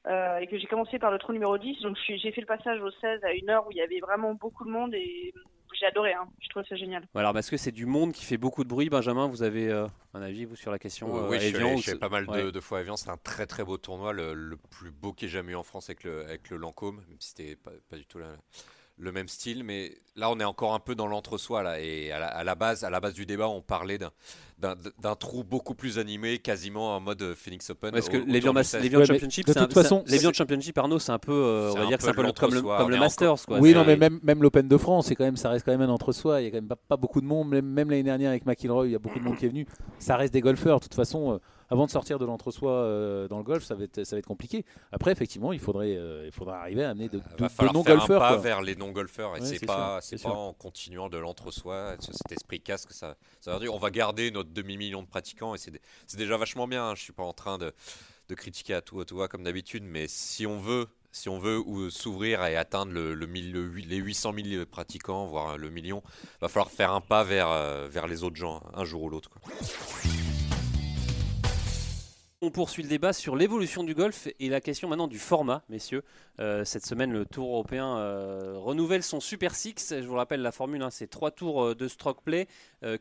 Euh, 0.07 0.37
et 0.37 0.47
que 0.47 0.57
j'ai 0.57 0.67
commencé 0.67 0.99
par 0.99 1.11
le 1.11 1.17
trou 1.19 1.33
numéro 1.33 1.57
10, 1.57 1.81
donc 1.81 1.97
j'ai 2.07 2.31
fait 2.31 2.41
le 2.41 2.47
passage 2.47 2.81
au 2.81 2.89
16 2.91 3.23
à 3.23 3.33
une 3.33 3.49
heure 3.49 3.67
où 3.67 3.71
il 3.71 3.77
y 3.77 3.81
avait 3.81 3.99
vraiment 3.99 4.33
beaucoup 4.33 4.63
de 4.65 4.69
monde 4.69 4.93
et 4.93 5.33
j'ai 5.79 5.85
adoré, 5.85 6.13
hein. 6.13 6.27
je 6.41 6.47
trouve 6.49 6.63
ça 6.67 6.75
génial. 6.75 7.03
Alors, 7.13 7.33
parce 7.33 7.49
que 7.51 7.57
c'est 7.57 7.71
du 7.71 7.85
monde 7.85 8.11
qui 8.13 8.25
fait 8.25 8.37
beaucoup 8.37 8.63
de 8.63 8.69
bruit. 8.69 8.89
Benjamin, 8.89 9.27
vous 9.27 9.43
avez 9.43 9.69
euh, 9.69 9.85
un 10.15 10.21
avis, 10.23 10.45
vous, 10.45 10.55
sur 10.55 10.71
la 10.71 10.79
question 10.79 11.07
Oui, 11.13 11.19
euh, 11.19 11.29
oui, 11.29 11.35
à 11.37 11.39
je 11.39 11.45
suis 11.47 11.55
Evian, 11.55 11.77
je 11.77 11.81
suis 11.89 11.99
pas 11.99 12.09
mal 12.09 12.25
de, 12.25 12.31
ouais. 12.31 12.51
de 12.51 12.59
fois 12.59 12.79
à 12.79 12.81
Evian. 12.81 12.95
C'est 12.97 13.09
un 13.11 13.17
très 13.17 13.45
très 13.45 13.63
beau 13.63 13.77
tournoi, 13.77 14.11
le, 14.13 14.33
le 14.33 14.57
plus 14.57 14.89
beau 14.91 15.13
qu'il 15.13 15.27
y 15.27 15.31
ait 15.31 15.33
jamais 15.33 15.51
eu 15.51 15.55
en 15.55 15.63
France 15.63 15.89
avec 15.89 16.03
le, 16.03 16.21
avec 16.25 16.49
le 16.49 16.57
Lancôme, 16.57 17.03
même 17.07 17.17
si 17.19 17.29
c'était 17.35 17.55
pas, 17.55 17.71
pas 17.89 17.97
du 17.97 18.05
tout 18.07 18.17
la- 18.17 18.37
le 18.98 19.12
même 19.12 19.27
style. 19.27 19.63
Mais 19.63 19.92
là, 20.16 20.30
on 20.32 20.39
est 20.39 20.44
encore 20.44 20.74
un 20.74 20.80
peu 20.80 20.96
dans 20.96 21.08
l'entre-soi. 21.08 21.63
là. 21.63 21.80
Et 21.80 22.12
à 22.12 22.20
la, 22.20 22.27
à 22.27 22.44
la 22.44 22.56
base, 22.56 22.84
à 22.84 22.89
la 22.89 23.00
base 23.00 23.13
du 23.13 23.25
débat, 23.25 23.48
on 23.48 23.62
parlait 23.62 23.98
d'un- 23.98 24.12
d'un 24.60 24.74
d'un 25.00 25.16
trou 25.16 25.44
beaucoup 25.44 25.75
plus 25.75 26.00
animé, 26.00 26.39
quasiment 26.39 26.96
en 26.96 27.00
mode 27.00 27.36
Phoenix 27.36 27.70
Open. 27.70 27.92
Parce 27.92 28.10
que 28.10 28.18
l'Evian 28.18 28.51
du 28.54 28.56
Mas- 28.56 28.70
16. 28.70 28.82
l'Evian 28.82 29.00
Ouais, 29.01 29.06
Championship, 29.06 29.46
de 29.46 29.54
toute 29.54 29.62
un- 29.62 29.70
façon, 29.70 30.04
l'Evian 30.08 30.34
Championship, 30.34 30.75
Arnaud, 30.80 30.98
c'est 30.98 31.12
un 31.12 31.20
peu, 31.20 31.32
euh, 31.32 31.72
on 31.75 31.80
va 31.80 31.86
dire 31.86 31.98
que 31.98 32.04
c'est 32.04 32.10
un 32.10 32.13
peu 32.13 32.24
comme 32.34 32.50
le, 32.51 32.56
l'entre-soi. 32.56 32.77
comme 32.80 32.89
le 32.89 32.98
Masters. 32.98 33.46
Quoi. 33.46 33.60
Oui, 33.60 33.74
non, 33.75 33.86
mais 33.86 33.98
même, 33.98 34.20
même 34.24 34.42
l'Open 34.42 34.68
de 34.68 34.77
France, 34.77 35.06
c'est 35.08 35.16
quand 35.16 35.25
même, 35.25 35.38
ça 35.38 35.50
reste 35.50 35.63
quand 35.63 35.72
même 35.77 35.88
un 35.88 35.89
entre-soi. 35.94 36.42
Il 36.42 36.46
y 36.46 36.48
a 36.48 36.50
quand 36.50 36.58
même 36.58 36.68
pas, 36.68 36.75
pas 36.75 36.98
beaucoup 36.98 37.22
de 37.22 37.27
monde. 37.27 37.50
Même, 37.50 37.66
même 37.68 37.92
l'année 37.92 38.01
dernière 38.04 38.32
avec 38.32 38.48
McIlroy, 38.48 38.88
il 38.88 38.92
y 38.94 38.96
a 38.96 39.00
beaucoup 39.00 39.20
de 39.20 39.24
monde 39.24 39.38
qui 39.38 39.46
est 39.46 39.50
venu. 39.50 39.68
Ça 40.00 40.18
reste 40.18 40.34
des 40.34 40.42
golfeurs. 40.42 40.80
De 40.80 40.84
toute 40.86 40.96
façon, 40.96 41.34
euh, 41.34 41.38
avant 41.69 41.86
de 41.86 41.91
sortir 41.91 42.17
de 42.19 42.25
l'entre-soi 42.25 42.71
euh, 42.71 43.27
dans 43.27 43.38
le 43.38 43.43
golf, 43.43 43.63
ça 43.63 43.75
va 43.75 43.83
être, 43.83 44.03
ça 44.03 44.15
va 44.15 44.19
être 44.19 44.25
compliqué. 44.27 44.65
Après, 44.91 45.12
effectivement, 45.12 45.51
il 45.53 45.59
faudrait, 45.59 45.95
euh, 45.97 46.25
il 46.25 46.31
faudrait 46.31 46.55
arriver 46.55 46.83
à 46.83 46.91
amener 46.91 47.09
de, 47.09 47.17
de- 47.19 47.24
va 47.38 47.47
de 47.47 47.51
falloir 47.53 47.57
faire 47.57 47.69
un 47.69 47.74
non-golfeurs. 47.74 48.19
pas 48.21 48.29
quoi. 48.33 48.38
vers 48.38 48.62
les 48.62 48.75
non-golfeurs 48.75 49.38
et 49.38 49.41
Ouais, 49.41 49.45
c'est 49.45 49.65
pas, 49.65 50.00
sûr, 50.01 50.27
en 50.36 50.53
continuant 50.53 51.09
de 51.09 51.17
l'entre-soi, 51.17 51.95
ce- 52.00 52.13
cet 52.13 52.31
esprit 52.31 52.62
casque, 52.62 52.91
ça, 52.91 53.15
ça 53.41 53.53
veut 53.53 53.59
dire 53.59 53.74
on 53.74 53.79
va 53.79 53.89
garder 53.91 54.31
notre 54.31 54.50
demi-million 54.51 55.01
de 55.01 55.07
pratiquants 55.07 55.55
et 55.55 55.57
c'est 55.57 55.71
dé- 55.71 55.81
c'est 56.07 56.17
déjà 56.17 56.38
vachement 56.38 56.67
bien. 56.67 56.89
hein. 56.89 56.95
Je 56.95 57.01
suis 57.03 57.13
pas 57.13 57.24
en 57.24 57.33
train 57.33 57.57
de, 57.57 57.74
de 58.29 58.36
critiquer 58.36 58.74
à 58.75 58.81
tout 58.81 59.00
à 59.01 59.05
tout 59.05 59.17
va 59.17 59.27
comme 59.27 59.43
d'habitude, 59.43 59.83
mais 59.83 60.05
si 60.07 60.45
on 60.47 60.59
veut, 60.59 60.88
si 61.12 61.29
on 61.29 61.39
veut 61.39 61.59
ou 61.59 61.89
s'ouvrir 61.89 62.43
et 62.45 62.55
atteindre 62.55 62.91
le, 62.93 63.13
le 63.13 63.25
mille- 63.25 63.51
le 63.51 63.62
huit- 63.63 63.86
les 63.86 63.97
800 63.97 64.33
000 64.43 64.65
pratiquants, 64.65 65.25
voire 65.27 65.57
le 65.57 65.69
million, 65.69 66.01
va 66.41 66.47
falloir 66.47 66.69
faire 66.71 66.91
un 66.91 67.01
pas 67.01 67.24
vers, 67.24 67.50
euh, 67.50 67.88
vers 67.89 68.07
les 68.07 68.24
autres 68.24 68.36
gens, 68.36 68.62
un 68.74 68.86
jour 68.86 69.03
ou 69.03 69.09
l'autre. 69.09 69.29
On 72.44 72.51
poursuit 72.51 72.84
le 72.84 72.89
débat 72.89 73.13
sur 73.13 73.36
l'évolution 73.36 73.84
du 73.84 73.96
golf 73.96 74.27
et 74.39 74.48
la 74.48 74.62
question 74.62 74.88
maintenant 74.88 75.08
du 75.08 75.17
format, 75.17 75.63
messieurs. 75.70 76.03
Euh, 76.39 76.63
cette 76.65 76.86
semaine, 76.86 77.12
le 77.12 77.25
Tour 77.25 77.50
européen 77.50 77.98
euh, 77.98 78.53
renouvelle 78.58 79.01
son 79.01 79.20
Super 79.20 79.56
Six. 79.56 79.96
Je 80.00 80.06
vous 80.06 80.13
rappelle 80.13 80.44
la 80.44 80.51
formule, 80.51 80.84
hein, 80.84 80.91
c'est 80.91 81.08
trois 81.08 81.32
tours 81.32 81.63
euh, 81.63 81.74
de 81.74 81.88
stroke 81.88 82.22
play. 82.22 82.48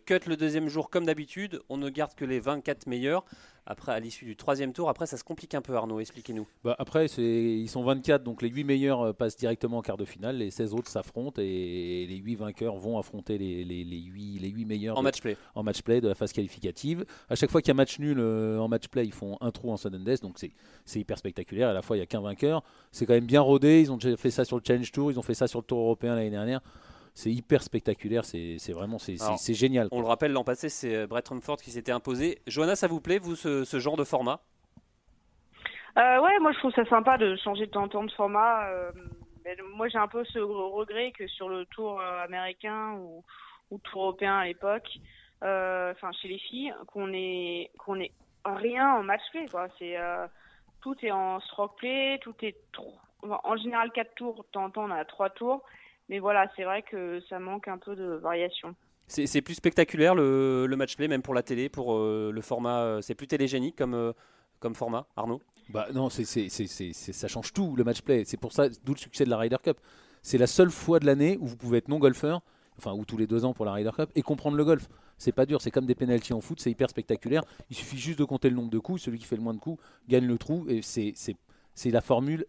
Cut 0.06 0.20
le 0.26 0.38
deuxième 0.38 0.70
jour 0.70 0.88
comme 0.88 1.04
d'habitude. 1.04 1.60
On 1.68 1.76
ne 1.76 1.90
garde 1.90 2.14
que 2.14 2.24
les 2.24 2.40
24 2.40 2.86
meilleurs. 2.86 3.26
Après, 3.66 3.90
à 3.92 3.98
l'issue 4.00 4.24
du 4.24 4.36
troisième 4.36 4.72
tour, 4.72 4.88
après, 4.88 5.06
ça 5.06 5.16
se 5.16 5.24
complique 5.24 5.54
un 5.54 5.60
peu, 5.60 5.74
Arnaud. 5.74 5.98
Expliquez-nous. 5.98 6.46
Bah, 6.62 6.76
après, 6.78 7.06
ils 7.06 7.68
sont 7.68 7.82
24, 7.82 8.22
donc 8.22 8.40
les 8.42 8.48
8 8.48 8.62
meilleurs 8.64 9.00
euh, 9.00 9.12
passent 9.12 9.36
directement 9.36 9.78
en 9.78 9.82
quart 9.82 9.96
de 9.96 10.04
finale, 10.04 10.36
les 10.38 10.50
16 10.52 10.72
autres 10.72 10.88
s'affrontent 10.88 11.42
et 11.42 12.06
les 12.08 12.16
8 12.16 12.36
vainqueurs 12.36 12.76
vont 12.76 12.98
affronter 12.98 13.38
les, 13.38 13.64
les, 13.64 13.82
les 13.84 13.98
8, 14.02 14.38
les 14.38 14.48
8 14.50 14.64
meilleurs 14.66 14.96
En 14.96 15.00
de- 15.00 15.04
match 15.04 15.20
play. 15.20 15.36
en 15.56 15.62
match 15.64 15.82
play 15.82 16.00
de 16.00 16.08
la 16.08 16.14
phase 16.14 16.32
qualificative. 16.32 17.04
À 17.28 17.34
chaque 17.34 17.50
fois 17.50 17.60
qu'il 17.60 17.68
y 17.68 17.72
a 17.72 17.74
match 17.74 17.98
nul 17.98 18.18
euh, 18.20 18.58
en 18.58 18.68
match 18.68 18.86
play, 18.88 19.04
ils 19.04 19.12
font 19.12 19.36
un 19.40 19.50
trou 19.50 19.72
en 19.72 19.76
sudden 19.76 20.04
death, 20.04 20.22
donc 20.22 20.38
c'est 20.38 20.52
c'est 20.84 21.00
hyper 21.00 21.18
spectaculaire. 21.18 21.68
À 21.70 21.72
la 21.72 21.82
fois, 21.82 21.96
il 21.96 22.00
n'y 22.00 22.04
a 22.04 22.06
qu'un 22.06 22.20
vainqueur. 22.20 22.62
C'est 22.92 23.06
quand 23.06 23.14
même 23.14 23.26
bien 23.26 23.40
rodé. 23.40 23.80
Ils 23.80 23.90
ont 23.90 23.96
déjà 23.96 24.16
fait 24.16 24.30
ça 24.30 24.44
sur 24.44 24.56
le 24.56 24.62
Challenge 24.64 24.92
Tour, 24.92 25.10
ils 25.10 25.18
ont 25.18 25.22
fait 25.22 25.34
ça 25.34 25.48
sur 25.48 25.58
le 25.58 25.64
Tour 25.64 25.80
européen 25.80 26.14
l'année 26.14 26.30
dernière. 26.30 26.60
C'est 27.16 27.30
hyper 27.32 27.62
spectaculaire, 27.62 28.26
c'est 28.26 28.58
vraiment 28.74 28.98
c'est- 28.98 29.54
génial. 29.54 29.88
On 29.90 30.02
le 30.02 30.06
rappelle, 30.06 30.32
l'an 30.32 30.44
passé, 30.44 30.68
c'est 30.68 30.94
euh, 30.94 31.06
Brett 31.06 31.26
Rumford 31.26 31.56
qui 31.56 31.70
s'était 31.70 31.90
imposé. 31.90 32.42
Johanna, 32.46 32.76
ça 32.76 32.88
vous 32.88 33.00
plaît, 33.00 33.18
vous, 33.18 33.34
ce, 33.36 33.64
ce 33.64 33.78
genre 33.78 33.96
de 33.96 34.04
format? 34.04 34.40
Euh, 35.96 36.20
ouais, 36.20 36.38
moi 36.40 36.52
je 36.52 36.58
trouve 36.58 36.72
ça 36.74 36.84
sympa 36.84 37.16
de 37.16 37.34
changer 37.36 37.64
de 37.64 37.70
temps 37.70 37.84
en 37.84 37.88
temps 37.88 38.04
de 38.04 38.12
format. 38.12 38.68
euh, 38.68 38.92
mais 39.46 39.56
moi 39.76 39.88
j'ai 39.88 39.96
un 39.96 40.08
peu 40.08 40.26
ce 40.26 40.38
regret 40.40 41.12
que 41.12 41.26
sur 41.26 41.48
le 41.48 41.64
tour 41.64 41.98
euh, 41.98 42.22
américain 42.22 42.92
ou, 42.98 43.24
ou 43.70 43.78
tour 43.78 44.02
européen 44.02 44.36
à 44.36 44.44
l'époque, 44.44 44.86
euh, 45.42 45.92
enfin 45.92 46.12
chez 46.20 46.28
les 46.28 46.38
filles, 46.38 46.74
qu'on 46.88 47.10
ait 47.14 47.70
qu'on 47.78 47.98
ait 47.98 48.12
rien 48.44 48.94
en 48.96 49.02
match 49.04 49.22
play 49.30 49.46
quoi. 49.50 49.68
C'est 49.78 49.96
euh, 49.96 50.26
tout 50.82 50.96
est 51.02 51.12
en 51.12 51.40
stroke 51.40 51.78
play, 51.78 52.18
tout 52.20 52.34
est 52.42 52.56
en 53.22 53.56
général 53.56 53.90
quatre 53.92 54.14
tours. 54.16 54.36
De 54.44 54.48
temps 54.52 54.64
en 54.64 54.70
temps 54.70 54.84
on 54.84 54.90
a 54.90 55.02
trois 55.06 55.30
tours, 55.30 55.62
mais 56.08 56.18
voilà 56.18 56.50
c'est 56.56 56.64
vrai 56.64 56.82
que 56.82 57.20
ça 57.28 57.38
manque 57.38 57.68
un 57.68 57.78
peu 57.78 57.96
de 57.96 58.14
variation. 58.22 58.74
C'est 59.08 59.40
plus 59.40 59.54
spectaculaire 59.54 60.16
le, 60.16 60.66
le 60.66 60.76
match 60.76 60.96
play, 60.96 61.06
même 61.06 61.22
pour 61.22 61.32
la 61.34 61.44
télé, 61.44 61.68
pour 61.68 61.94
euh, 61.94 62.32
le 62.34 62.40
format. 62.40 62.80
euh, 62.82 63.00
c'est 63.00 63.14
plus 63.14 63.28
télégénique 63.28 63.76
comme, 63.76 63.94
euh, 63.94 64.12
comme 64.58 64.74
format, 64.74 65.06
Arnaud? 65.16 65.40
Bah 65.68 65.86
non, 65.94 66.10
c'est 66.10 66.24
ça 66.24 67.28
change 67.28 67.52
tout 67.52 67.76
le 67.76 67.84
match 67.84 68.02
play. 68.02 68.24
C'est 68.24 68.36
pour 68.36 68.52
ça, 68.52 68.68
d'où 68.84 68.94
le 68.94 68.98
succès 68.98 69.24
de 69.24 69.30
la 69.30 69.38
Ryder 69.38 69.58
Cup. 69.62 69.78
C'est 70.22 70.38
la 70.38 70.48
seule 70.48 70.70
fois 70.70 70.98
de 70.98 71.06
l'année 71.06 71.38
où 71.40 71.46
vous 71.46 71.56
pouvez 71.56 71.78
être 71.78 71.86
non 71.86 72.00
golfeur, 72.00 72.40
enfin 72.78 72.92
ou 72.94 73.04
tous 73.04 73.16
les 73.16 73.28
deux 73.28 73.44
ans 73.44 73.52
pour 73.52 73.64
la 73.64 73.72
Ryder 73.74 73.92
Cup, 73.96 74.10
et 74.16 74.22
comprendre 74.22 74.56
le 74.56 74.64
golf. 74.64 74.88
C'est 75.18 75.30
pas 75.32 75.46
dur, 75.46 75.62
c'est 75.62 75.70
comme 75.70 75.86
des 75.86 75.94
pénalties 75.94 76.32
en 76.32 76.40
foot, 76.40 76.60
c'est 76.60 76.70
hyper 76.72 76.90
spectaculaire. 76.90 77.44
Il 77.70 77.76
suffit 77.76 77.98
juste 77.98 78.18
de 78.18 78.24
compter 78.24 78.50
le 78.50 78.56
nombre 78.56 78.70
de 78.70 78.78
coups, 78.80 79.02
celui 79.02 79.18
qui 79.20 79.24
fait 79.24 79.36
le 79.36 79.42
moins 79.42 79.54
de 79.54 79.60
coups 79.60 79.80
gagne 80.08 80.26
le 80.26 80.36
trou, 80.36 80.66
et 80.68 80.82
c'est 80.82 81.12
c'est- 81.14 81.36
c'est 81.74 81.90
la 81.92 82.00
formule 82.00 82.44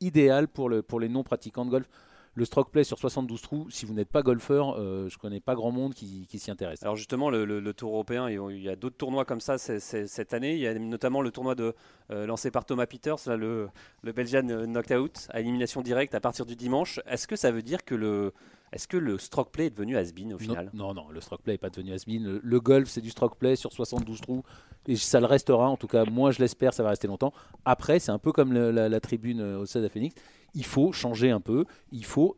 idéale 0.00 0.48
pour, 0.48 0.68
le, 0.68 0.82
pour 0.82 0.98
les 0.98 1.08
non 1.08 1.22
pratiquants 1.22 1.64
de 1.64 1.70
golf. 1.70 1.88
Le 2.34 2.44
stroke 2.44 2.70
play 2.70 2.84
sur 2.84 2.98
72 2.98 3.42
trous, 3.42 3.68
si 3.70 3.86
vous 3.86 3.92
n'êtes 3.92 4.08
pas 4.08 4.22
golfeur, 4.22 4.76
euh, 4.78 5.08
je 5.08 5.18
connais 5.18 5.40
pas 5.40 5.56
grand 5.56 5.72
monde 5.72 5.94
qui, 5.94 6.26
qui 6.28 6.38
s'y 6.38 6.50
intéresse. 6.52 6.80
Alors 6.84 6.94
justement, 6.94 7.28
le, 7.28 7.44
le- 7.44 7.58
le 7.58 7.74
Tour 7.74 7.92
européen, 7.92 8.28
il 8.30 8.62
y 8.62 8.68
a- 8.68 8.76
d'autres 8.76 8.96
tournois 8.96 9.24
comme 9.24 9.40
ça 9.40 9.58
cette 9.58 10.32
année. 10.32 10.54
Il 10.54 10.60
y 10.60 10.66
a 10.68 10.78
notamment 10.78 11.22
le 11.22 11.32
tournoi 11.32 11.56
de, 11.56 11.74
euh, 12.12 12.26
lancé 12.26 12.52
par 12.52 12.64
Thomas 12.64 12.86
Peters, 12.86 13.16
là, 13.26 13.36
le, 13.36 13.68
le 14.02 14.12
Belgian 14.12 14.48
euh, 14.48 14.64
Knockout, 14.66 15.26
à 15.30 15.40
élimination 15.40 15.82
directe 15.82 16.14
à 16.14 16.20
partir 16.20 16.46
du 16.46 16.54
dimanche. 16.54 17.00
Est-ce 17.08 17.26
que 17.26 17.34
ça 17.36 17.50
veut 17.50 17.62
dire 17.62 17.84
que 17.84 17.96
le, 17.96 18.32
est-ce 18.72 18.86
que 18.86 18.96
le 18.96 19.18
stroke 19.18 19.50
play 19.50 19.66
est 19.66 19.70
devenu 19.70 19.96
has-been 19.96 20.32
au 20.32 20.38
final? 20.38 20.70
Non, 20.72 20.94
non, 20.94 21.08
le 21.10 21.20
stroke 21.20 21.42
play 21.42 21.54
n'est 21.54 21.58
pas 21.58 21.70
devenu 21.70 21.92
has-been. 21.92 22.22
Le, 22.24 22.40
le 22.42 22.60
golf, 22.60 22.88
c'est 22.88 23.00
du 23.00 23.10
stroke 23.10 23.36
play 23.38 23.56
sur 23.56 23.72
72 23.72 24.20
trous. 24.20 24.44
Et 24.86 24.94
ça 24.94 25.18
le 25.18 25.26
restera. 25.26 25.68
En 25.68 25.76
tout 25.76 25.88
cas, 25.88 26.04
moi, 26.04 26.30
je 26.30 26.38
l'espère, 26.38 26.72
ça 26.74 26.84
va 26.84 26.90
rester 26.90 27.08
longtemps. 27.08 27.32
Après, 27.64 27.98
c'est 27.98 28.12
un 28.12 28.18
peu 28.20 28.30
comme 28.32 28.52
le- 28.52 28.70
la, 28.70 28.88
la 28.88 29.00
tribune 29.00 29.40
euh, 29.40 29.58
au 29.58 29.66
Stade 29.66 29.84
à 29.84 29.88
Phoenix. 29.88 30.14
Il 30.54 30.64
faut 30.64 30.92
changer 30.92 31.30
un 31.30 31.40
peu. 31.40 31.64
Il 31.92 32.04
faut 32.04 32.36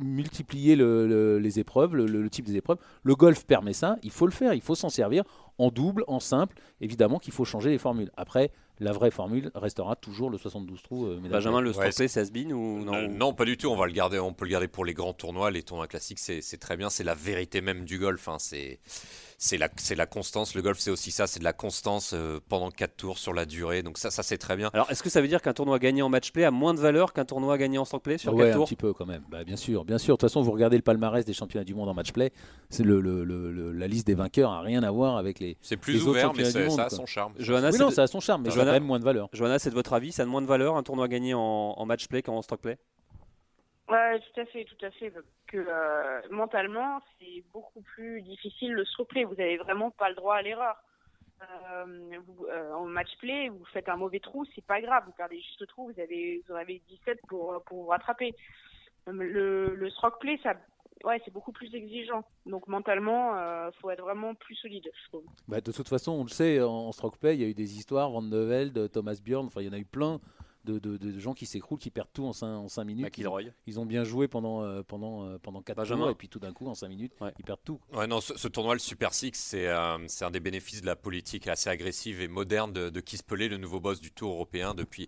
multiplier 0.00 0.76
le- 0.76 1.06
le- 1.06 1.38
les 1.38 1.58
épreuves, 1.58 1.94
le, 1.96 2.06
le 2.06 2.30
type 2.30 2.44
des 2.44 2.56
épreuves. 2.56 2.78
Le 3.02 3.14
golf 3.14 3.44
permet 3.44 3.72
ça. 3.72 3.96
Il 4.02 4.10
faut 4.10 4.26
le 4.26 4.32
faire. 4.32 4.54
Il 4.54 4.60
faut 4.60 4.74
s'en 4.74 4.88
servir 4.90 5.24
en 5.58 5.70
double, 5.70 6.04
en 6.06 6.20
simple. 6.20 6.56
Évidemment 6.80 7.18
qu'il 7.18 7.32
faut 7.32 7.44
changer 7.44 7.70
les 7.70 7.78
formules. 7.78 8.10
Après, 8.16 8.50
la 8.80 8.92
vraie 8.92 9.10
formule 9.10 9.50
restera 9.54 9.96
toujours 9.96 10.30
le 10.30 10.38
72 10.38 10.82
trous. 10.82 11.06
euh. 11.06 11.20
Benjamin, 11.30 11.60
le 11.60 11.70
Ouais, 11.76 11.90
c'est 11.92 12.16
has-been 12.16 12.52
ou 12.52 12.84
non 12.84 12.94
Euh, 12.94 13.08
non, 13.08 13.32
pas 13.32 13.44
du 13.44 13.56
tout. 13.56 13.68
On 13.68 13.76
va 13.76 13.86
le 13.86 13.92
garder. 13.92 14.18
On 14.18 14.32
peut 14.32 14.44
le 14.44 14.50
garder 14.52 14.68
pour 14.68 14.84
les 14.84 14.94
grands 14.94 15.12
tournois, 15.14 15.50
les 15.50 15.62
tournois 15.62 15.86
classiques. 15.88 16.18
C'est 16.18 16.42
c'est 16.42 16.58
très 16.58 16.76
bien. 16.76 16.90
C'est 16.90 17.04
la 17.04 17.14
vérité 17.14 17.60
même 17.60 17.84
du 17.84 17.98
golf. 17.98 18.28
hein. 18.28 18.36
C'est 18.38 18.78
c'est 19.44 19.58
la 19.58 19.68
c'est 19.76 19.96
la 19.96 20.06
constance. 20.06 20.54
Le 20.54 20.62
golf, 20.62 20.78
c'est 20.78 20.92
aussi 20.92 21.10
ça. 21.10 21.26
C'est 21.26 21.40
de 21.40 21.44
la 21.44 21.52
constance 21.52 22.12
euh, 22.14 22.38
pendant 22.48 22.70
quatre 22.70 22.96
tours 22.96 23.18
sur 23.18 23.32
la 23.34 23.44
durée. 23.44 23.82
Donc 23.82 23.98
ça, 23.98 24.12
ça 24.12 24.22
c'est 24.22 24.38
très 24.38 24.54
bien. 24.56 24.70
Alors, 24.72 24.88
est-ce 24.88 25.02
que 25.02 25.10
ça 25.10 25.20
veut 25.20 25.26
dire 25.26 25.42
qu'un 25.42 25.52
tournoi 25.52 25.80
gagné 25.80 26.00
en 26.00 26.08
match 26.08 26.30
play 26.30 26.44
a 26.44 26.52
moins 26.52 26.74
de 26.74 26.78
valeur 26.78 27.12
qu'un 27.12 27.24
tournoi 27.24 27.58
gagné 27.58 27.76
en 27.76 27.84
stroke 27.84 28.04
play 28.04 28.18
sur 28.18 28.30
4 28.30 28.38
ouais, 28.40 28.50
un 28.52 28.54
tours? 28.54 28.66
petit 28.68 28.76
peu 28.76 28.92
quand 28.92 29.04
même. 29.04 29.24
Bah, 29.28 29.42
bien 29.42 29.56
sûr, 29.56 29.84
bien 29.84 29.98
sûr. 29.98 30.14
De 30.14 30.20
toute 30.20 30.28
façon, 30.30 30.42
vous 30.42 30.52
regardez 30.52 30.76
le 30.76 30.82
palmarès 30.84 31.24
des 31.24 31.32
championnats 31.32 31.64
du 31.64 31.74
monde 31.74 31.88
en 31.88 31.94
match 31.94 32.12
play. 32.12 32.30
C'est 32.70 32.84
le, 32.84 33.00
le- 33.00 33.24
le- 33.24 33.50
le- 33.50 33.72
la 33.72 33.88
liste 33.88 34.06
des 34.06 34.14
vainqueurs 34.14 34.52
a 34.52 34.60
rien 34.60 34.84
à 34.84 34.90
voir 34.92 35.16
avec 35.16 35.40
les. 35.40 35.56
C'est 35.60 35.74
les 35.74 35.80
plus 35.80 35.96
autres 36.02 36.10
ouvert, 36.10 36.32
mais 36.34 36.50
du 36.52 36.58
monde, 36.68 36.76
ça 36.76 36.84
a 36.84 36.90
son 36.90 37.06
charme. 37.06 37.32
Johanna, 37.40 37.66
oui, 37.70 37.72
c'est 37.72 37.78
non, 37.82 37.88
de- 37.88 37.94
ça 37.94 38.02
a 38.04 38.06
son 38.06 38.20
charme, 38.20 38.42
mais 38.42 38.50
ça 38.50 38.54
a 38.54 38.56
Johanna- 38.58 38.70
quand 38.70 38.74
même 38.76 38.84
moins 38.86 39.00
de 39.00 39.04
valeur. 39.04 39.28
Johanna, 39.32 39.58
c'est 39.58 39.70
de 39.70 39.74
votre 39.74 39.92
avis, 39.92 40.12
ça 40.12 40.22
a 40.22 40.26
moins 40.26 40.42
de 40.42 40.46
valeur 40.46 40.76
un 40.76 40.84
tournoi 40.84 41.08
gagné 41.08 41.34
en, 41.34 41.40
en 41.40 41.84
match 41.84 42.06
play 42.06 42.22
qu'en 42.22 42.40
stroke 42.42 42.60
play 42.60 42.78
Ouais, 43.88 44.20
tout 44.20 44.40
à 44.40 44.44
fait, 44.46 44.64
tout 44.64 44.84
à 44.84 44.90
fait. 44.90 45.12
Que 45.46 45.58
euh, 45.58 46.20
mentalement, 46.30 47.00
c'est 47.18 47.44
beaucoup 47.52 47.82
plus 47.82 48.22
difficile 48.22 48.72
le 48.72 48.84
stroke 48.84 49.08
play. 49.08 49.24
Vous 49.24 49.40
avez 49.40 49.56
vraiment 49.58 49.90
pas 49.90 50.08
le 50.08 50.14
droit 50.14 50.36
à 50.36 50.42
l'erreur. 50.42 50.76
Euh, 51.42 52.18
euh, 52.50 52.72
en 52.72 52.84
match 52.84 53.10
play, 53.18 53.48
vous 53.48 53.64
faites 53.72 53.88
un 53.88 53.96
mauvais 53.96 54.20
trou, 54.20 54.44
c'est 54.54 54.64
pas 54.64 54.80
grave. 54.80 55.02
Vous 55.06 55.12
perdez 55.12 55.40
juste 55.40 55.60
le 55.60 55.66
trou, 55.66 55.90
vous 55.92 56.00
avez, 56.00 56.42
vous 56.46 56.54
en 56.54 56.56
avez 56.56 56.80
17 56.88 57.18
pour, 57.28 57.60
pour 57.64 57.82
vous 57.82 57.88
rattraper. 57.88 58.34
Le, 59.08 59.74
le 59.74 59.90
stroke 59.90 60.20
play, 60.20 60.38
ça, 60.44 60.54
ouais, 61.04 61.20
c'est 61.24 61.32
beaucoup 61.32 61.50
plus 61.52 61.74
exigeant. 61.74 62.24
Donc 62.46 62.68
mentalement, 62.68 63.36
euh, 63.36 63.70
faut 63.80 63.90
être 63.90 64.02
vraiment 64.02 64.34
plus 64.34 64.54
solide. 64.54 64.88
Bah, 65.48 65.60
de 65.60 65.72
toute 65.72 65.88
façon, 65.88 66.12
on 66.12 66.22
le 66.22 66.28
sait, 66.28 66.60
en 66.60 66.92
stroke 66.92 67.18
play, 67.18 67.34
il 67.34 67.42
y 67.42 67.44
a 67.44 67.48
eu 67.48 67.54
des 67.54 67.76
histoires, 67.76 68.10
Van 68.10 68.22
de 68.22 68.38
Velde, 68.38 68.90
Thomas 68.92 69.20
Bjorn, 69.22 69.46
enfin, 69.46 69.60
il 69.60 69.66
y 69.66 69.68
en 69.68 69.72
a 69.72 69.78
eu 69.78 69.84
plein 69.84 70.20
de, 70.64 70.78
de- 70.78 70.96
de 70.96 71.18
gens 71.18 71.34
qui 71.34 71.46
s'écroulent, 71.46 71.78
qui 71.78 71.90
perdent 71.90 72.12
tout 72.12 72.24
en 72.24 72.32
5, 72.32 72.46
en 72.46 72.68
cinq 72.68 72.84
minutes. 72.84 73.00
Ils, 73.16 73.22
McIlroy. 73.24 73.42
ils 73.66 73.80
ont 73.80 73.86
bien 73.86 74.04
joué 74.04 74.28
pendant, 74.28 74.62
euh, 74.62 74.82
pendant, 74.82 75.24
euh, 75.26 75.38
pendant 75.38 75.62
4 75.62 75.76
Benjamin. 75.76 76.02
jours, 76.02 76.10
et 76.10 76.14
puis 76.14 76.28
tout 76.28 76.38
d'un 76.38 76.52
coup, 76.52 76.66
en 76.66 76.74
5 76.74 76.88
minutes, 76.88 77.12
Ouais. 77.20 77.32
ils 77.38 77.44
perdent 77.44 77.60
tout. 77.64 77.80
Ouais, 77.92 78.06
non, 78.06 78.20
ce, 78.20 78.36
ce 78.36 78.48
tournoi, 78.48 78.74
le 78.74 78.80
Super 78.80 79.12
Six, 79.14 79.32
c'est 79.34 79.66
euh, 79.68 79.98
c'est 80.08 80.24
un 80.24 80.30
des 80.30 80.40
bénéfices 80.40 80.80
de 80.80 80.86
la 80.86 80.96
politique 80.96 81.48
assez 81.48 81.68
agressive 81.70 82.20
et 82.20 82.28
moderne 82.28 82.72
de, 82.72 82.90
de 82.90 83.00
le 83.48 83.56
nouveau 83.56 83.80
boss 83.80 84.00
du 84.00 84.10
Tour 84.12 84.32
européen 84.32 84.74
depuis 84.74 85.06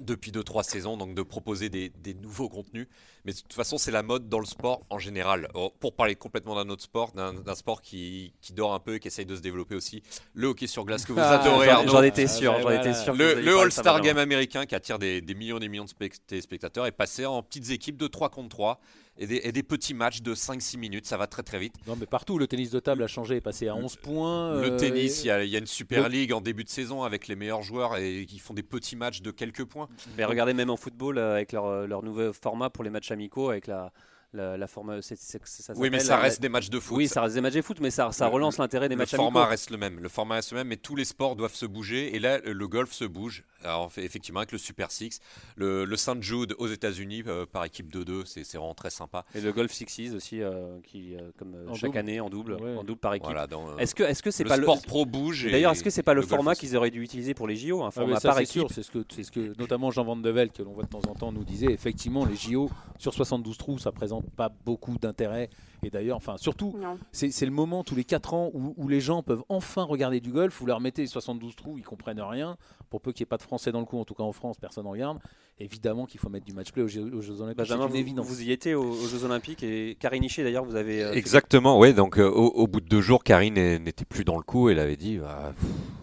depuis 0.00 0.32
deux 0.32 0.42
trois 0.44 0.62
saisons, 0.62 0.96
donc 0.96 1.14
de 1.14 1.22
proposer 1.22 1.68
des, 1.68 1.90
des 2.02 2.14
nouveaux 2.14 2.48
contenus. 2.48 2.86
Mais 3.24 3.32
de 3.32 3.38
toute 3.38 3.52
façon, 3.54 3.76
c'est 3.78 3.90
la 3.90 4.02
mode 4.02 4.28
dans 4.28 4.38
le 4.38 4.46
sport 4.46 4.82
en 4.90 4.98
général. 4.98 5.48
Pour 5.80 5.94
parler 5.94 6.14
complètement 6.14 6.54
d'un 6.54 6.68
autre 6.70 6.82
sport, 6.82 7.12
d'un 7.12 7.54
sport 7.54 7.82
qui, 7.82 8.32
qui 8.40 8.52
dort 8.52 8.72
un 8.74 8.78
peu 8.78 8.94
et 8.94 9.00
qui 9.00 9.08
essaye 9.08 9.26
de 9.26 9.34
se 9.34 9.40
développer 9.40 9.74
aussi, 9.74 10.02
le 10.34 10.48
hockey 10.48 10.66
sur 10.66 10.84
glace 10.84 11.04
que 11.04 11.12
vous 11.12 11.18
Ah, 11.20 11.40
adorez, 11.40 11.66
J'en 11.66 11.72
Arnaud. 11.78 11.92
j'en 11.92 12.02
étais 12.02 12.24
Ah, 12.24 12.28
sûr, 12.28 12.52
ouais, 12.54 12.62
j'en 12.62 12.70
étais 12.70 12.94
sûr. 12.94 13.14
Le, 13.14 13.58
All-Star. 13.58 14.00
Game 14.00 14.18
américain 14.18 14.66
qui 14.66 14.74
attire 14.74 14.98
des, 14.98 15.20
des 15.20 15.34
millions 15.34 15.56
et 15.56 15.60
des 15.60 15.68
millions 15.68 15.84
de 15.84 15.88
spect- 15.90 16.20
téléspectateurs 16.26 16.86
est 16.86 16.92
passé 16.92 17.26
en 17.26 17.42
petites 17.42 17.70
équipes 17.70 17.96
de 17.96 18.06
3 18.06 18.28
contre 18.30 18.48
3 18.50 18.80
et 19.18 19.26
des, 19.26 19.40
et 19.44 19.52
des 19.52 19.62
petits 19.62 19.94
matchs 19.94 20.22
de 20.22 20.34
5-6 20.34 20.76
minutes. 20.78 21.06
Ça 21.06 21.16
va 21.16 21.26
très 21.26 21.42
très 21.42 21.58
vite. 21.58 21.74
Non, 21.86 21.96
mais 21.98 22.06
partout, 22.06 22.38
le 22.38 22.46
tennis 22.46 22.70
de 22.70 22.80
table 22.80 23.02
a 23.02 23.06
changé, 23.06 23.36
est 23.36 23.40
passé 23.40 23.68
à 23.68 23.74
11 23.74 23.96
points. 23.96 24.60
Le 24.60 24.72
euh, 24.72 24.78
tennis, 24.78 25.22
il 25.22 25.26
et- 25.26 25.28
y, 25.28 25.30
a- 25.30 25.44
il 25.44 25.50
y 25.50 25.56
a 25.56 25.58
une 25.58 25.66
Super 25.66 26.04
le- 26.04 26.08
League 26.08 26.32
en 26.32 26.40
début 26.40 26.64
de 26.64 26.68
saison 26.68 27.02
avec 27.02 27.28
les 27.28 27.36
meilleurs 27.36 27.62
joueurs 27.62 27.96
et 27.96 28.26
qui 28.26 28.38
font 28.38 28.54
des 28.54 28.62
petits 28.62 28.96
matchs 28.96 29.22
de 29.22 29.30
quelques 29.30 29.64
points. 29.64 29.88
Mais 30.16 30.24
regardez 30.24 30.54
même 30.54 30.70
en 30.70 30.76
football 30.76 31.18
euh, 31.18 31.34
avec 31.34 31.52
leur, 31.52 31.66
euh, 31.66 31.86
leur 31.86 32.02
nouveau 32.02 32.32
format 32.32 32.70
pour 32.70 32.84
les 32.84 32.90
matchs 32.90 33.10
amicaux 33.10 33.50
avec 33.50 33.66
la 33.66 33.92
la, 34.32 34.56
la 34.56 34.66
forma- 34.66 35.00
c'est- 35.02 35.16
c'est- 35.18 35.40
ça 35.44 35.72
Oui, 35.76 35.88
mais 35.90 36.00
ça 36.00 36.16
reste 36.18 36.40
des 36.40 36.48
matchs 36.48 36.68
de 36.70 36.78
foot. 36.80 36.96
Oui, 36.96 37.08
ça 37.08 37.22
reste 37.22 37.34
des 37.34 37.40
matchs 37.40 37.54
de 37.54 37.62
foot, 37.62 37.78
mais 37.80 37.90
ça, 37.90 38.12
ça 38.12 38.26
Le- 38.26 38.34
relance 38.34 38.58
l'intérêt 38.58 38.88
des 38.88 38.94
le 38.94 38.98
matchs 38.98 39.14
format 39.14 39.40
amicaux. 39.40 39.50
reste 39.50 39.70
le 39.70 39.76
même. 39.78 40.00
Le 40.00 40.08
format 40.08 40.36
reste 40.36 40.52
le 40.52 40.58
même, 40.58 40.68
mais 40.68 40.76
tous 40.76 40.96
les 40.96 41.04
sports 41.04 41.36
doivent 41.36 41.54
se 41.54 41.66
bouger. 41.66 42.14
Et 42.14 42.18
là, 42.18 42.38
le 42.40 42.68
golf 42.68 42.92
se 42.92 43.04
bouge 43.04 43.44
Alors, 43.64 43.90
effectivement, 43.96 44.40
avec 44.40 44.52
le 44.52 44.58
Super 44.58 44.92
Six, 44.92 45.18
le, 45.56 45.84
le 45.86 45.96
Saint 45.96 46.20
Jude 46.20 46.54
aux 46.58 46.68
États-Unis 46.68 47.24
euh, 47.26 47.46
par 47.46 47.64
équipe 47.64 47.90
de 47.90 48.04
deux, 48.04 48.24
c'est 48.24 48.42
vraiment 48.56 48.74
très 48.74 48.90
sympa. 48.90 49.24
Et 49.34 49.40
le 49.40 49.50
Golf 49.50 49.72
Sixes 49.72 50.12
aussi, 50.14 50.40
euh, 50.42 50.78
qui, 50.84 51.16
euh, 51.16 51.30
comme 51.36 51.56
chaque 51.74 51.96
année 51.96 52.20
en 52.20 52.28
double, 52.30 52.58
en 52.62 52.84
double 52.84 53.00
par 53.00 53.14
équipe. 53.14 53.26
Voilà, 53.26 53.48
est-ce 53.78 53.94
que 53.94 54.04
est-ce 54.04 54.22
que 54.22 54.30
c'est 54.30 54.44
pas 54.44 54.56
le 54.56 54.62
sport 54.62 54.82
pro 54.82 55.06
bouge 55.06 55.48
D'ailleurs, 55.50 55.72
est-ce 55.72 55.82
que 55.82 55.90
c'est 55.90 56.02
pas 56.04 56.14
le, 56.14 56.22
format 56.22 56.54
qu'ils 56.54 56.76
auraient 56.76 56.90
dû 56.90 57.02
utiliser 57.02 57.34
pour 57.34 57.48
les 57.48 57.56
JO, 57.56 57.82
un 57.82 57.88
ah 57.88 57.90
format 57.90 58.20
par 58.20 58.38
équipe 58.38 58.68
C'est 58.70 58.82
ce 58.82 58.90
que 58.90 59.04
c'est 59.12 59.24
ce 59.24 59.32
que 59.32 59.58
notamment 59.58 59.90
Jean 59.90 60.04
Van 60.04 60.16
de 60.16 60.30
Velde 60.30 60.52
que 60.52 60.62
l'on 60.62 60.72
voit 60.72 60.84
de 60.84 60.88
temps 60.90 61.02
en 61.08 61.14
temps 61.14 61.32
nous 61.32 61.44
disait. 61.44 61.72
Effectivement, 61.72 62.24
les 62.24 62.36
JO 62.36 62.70
sur 62.98 63.14
72 63.14 63.56
trous, 63.58 63.78
ça 63.78 63.90
présente 63.90 64.15
pas 64.22 64.50
beaucoup 64.64 64.98
d'intérêt. 64.98 65.50
Et 65.86 65.90
d'ailleurs, 65.90 66.16
enfin, 66.16 66.36
surtout, 66.36 66.74
c'est 67.12 67.46
le 67.46 67.52
moment 67.52 67.84
tous 67.84 67.94
les 67.94 68.02
4 68.02 68.34
ans 68.34 68.50
où, 68.54 68.74
où, 68.76 68.88
les 68.88 69.00
gens 69.00 69.22
peuvent 69.22 69.44
enfin 69.48 69.84
regarder 69.84 70.18
du 70.18 70.32
golf. 70.32 70.58
Vous 70.58 70.66
leur 70.66 70.80
mettez 70.80 71.06
72 71.06 71.54
trous, 71.54 71.78
ils 71.78 71.84
comprennent 71.84 72.20
rien. 72.20 72.56
Pour 72.90 73.00
peu 73.00 73.12
qu'il 73.12 73.22
n'y 73.22 73.28
ait 73.28 73.30
pas 73.30 73.36
de 73.36 73.42
Français 73.42 73.70
dans 73.70 73.78
le 73.78 73.86
coup, 73.86 73.96
en 73.96 74.04
tout 74.04 74.14
cas 74.14 74.24
en 74.24 74.32
France, 74.32 74.56
personne 74.58 74.84
ne 74.84 74.90
regarde. 74.90 75.20
Évidemment 75.60 76.06
qu'il 76.06 76.18
faut 76.18 76.28
mettre 76.28 76.44
du 76.44 76.52
match 76.52 76.72
play 76.72 76.82
aux 76.82 76.88
Jeux, 76.88 77.04
Olympiques. 77.40 77.56
Benjamin, 77.56 77.86
vous, 77.86 78.22
vous, 78.24 78.42
y 78.42 78.50
étiez 78.50 78.74
aux, 78.74 78.94
Jeux 79.06 79.24
Olympiques 79.24 79.62
et 79.62 79.96
Karine 80.00 80.24
Hichet 80.24 80.42
d'ailleurs, 80.42 80.64
vous 80.64 80.74
avez. 80.74 81.04
Euh, 81.04 81.12
Exactement, 81.12 81.78
oui. 81.78 81.94
Donc 81.94 82.18
euh, 82.18 82.28
au, 82.28 82.66
bout 82.66 82.80
de 82.80 82.88
deux 82.88 83.00
jours, 83.00 83.22
Karine 83.22 83.54
n'était 83.54 84.04
plus 84.04 84.24
dans 84.24 84.36
le 84.36 84.42
coup. 84.42 84.70
Elle 84.70 84.80
avait 84.80 84.96
dit 84.96 85.18
bah, 85.18 85.54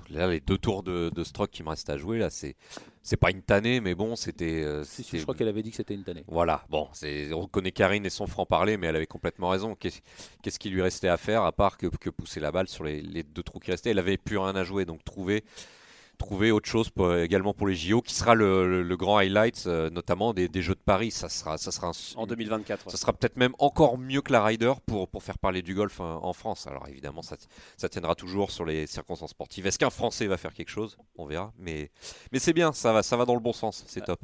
là, 0.10 0.28
les 0.28 0.40
deux 0.40 0.58
tours 0.58 0.82
de, 0.82 1.10
de 1.10 1.24
stroke 1.26 1.52
qui 1.52 1.62
me 1.62 1.70
restent 1.70 1.90
à 1.90 1.98
jouer, 1.98 2.20
là, 2.20 2.30
c'est 2.30 2.56
c'est 3.06 3.18
pas 3.18 3.32
une 3.32 3.42
tannée, 3.42 3.82
mais 3.82 3.96
bon, 3.96 4.16
c'était. 4.16 4.64
Euh, 4.64 4.86
je 4.86 5.22
crois 5.24 5.36
qu'elle 5.36 5.50
avait 5.50 5.62
dit 5.62 5.72
que 5.72 5.76
c'était 5.76 5.94
une 5.94 6.06
tannée. 6.06 6.24
Voilà, 6.28 6.64
bon, 6.70 6.88
on 7.34 7.48
connaît 7.48 7.74
Karine 7.74 8.06
et 8.06 8.10
son 8.10 8.28
franc-parler, 8.28 8.78
mais 8.78 8.88
elle 8.88 8.96
avait 8.96 9.06
complètement 9.06 9.50
raison. 9.50 9.73
Qu'est-ce 9.80 10.60
qui 10.60 10.70
lui 10.70 10.82
restait 10.82 11.08
à 11.08 11.18
faire 11.18 11.44
à 11.44 11.52
part 11.52 11.78
que, 11.78 11.88
que 11.88 12.10
pousser 12.10 12.40
la 12.40 12.52
balle 12.52 12.68
sur 12.68 12.84
les, 12.84 13.02
les, 13.02 13.24
deux 13.24 13.44
trous 13.44 13.60
qui 13.60 13.72
restaient? 13.72 13.92
Elle 13.92 14.00
avait 14.00 14.18
plus 14.18 14.38
rien 14.38 14.56
à 14.56 14.64
jouer, 14.64 14.86
donc 14.86 15.04
trouver 15.04 15.44
trouver 16.18 16.52
autre 16.52 16.70
chose 16.70 16.90
également 17.22 17.54
pour 17.54 17.68
les 17.68 17.76
JO, 17.76 18.02
qui 18.02 18.14
sera 18.14 18.36
le, 18.36 18.96
grand 18.96 19.18
highlight, 19.18 19.64
euh, 19.68 19.90
notamment 19.90 20.34
des, 20.34 20.50
Jeux 20.62 20.76
de 20.76 20.80
Paris. 20.80 21.12
Ça 21.12 21.30
sera, 21.30 21.58
ça 21.58 21.72
sera 21.72 21.92
en 22.16 22.28
2024. 22.28 22.90
Ça 22.90 22.98
sera 22.98 23.14
peut-être 23.14 23.38
même 23.38 23.54
encore 23.60 23.98
mieux 23.98 24.22
que 24.22 24.32
la 24.32 24.44
Ryder 24.44 24.74
pour, 24.86 25.10
pour 25.10 25.24
faire 25.24 25.38
parler 25.38 25.62
du 25.62 25.76
golf 25.76 26.00
euh, 26.00 26.04
en 26.04 26.34
France. 26.34 26.68
Alors 26.68 26.88
évidemment, 26.88 27.22
ça, 27.22 27.36
ça 27.78 27.90
tiendra 27.90 28.16
toujours 28.16 28.52
sur 28.52 28.66
les 28.66 28.88
circonstances 28.88 29.32
sportives. 29.32 29.68
Est-ce 29.68 29.80
qu'un 29.80 29.90
Français 29.90 30.28
va 30.28 30.38
faire 30.38 30.54
quelque 30.54 30.72
chose? 30.72 30.98
On 31.18 31.26
verra. 31.26 31.52
Mais, 31.58 31.92
mais 32.32 32.40
c'est 32.40 32.54
bien, 32.54 32.72
ça 32.72 32.94
va, 32.94 33.04
ça 33.04 33.18
va 33.18 33.26
dans 33.26 33.36
le 33.36 33.42
bon 33.42 33.54
sens. 33.54 33.84
C'est 33.88 34.06
top. 34.06 34.22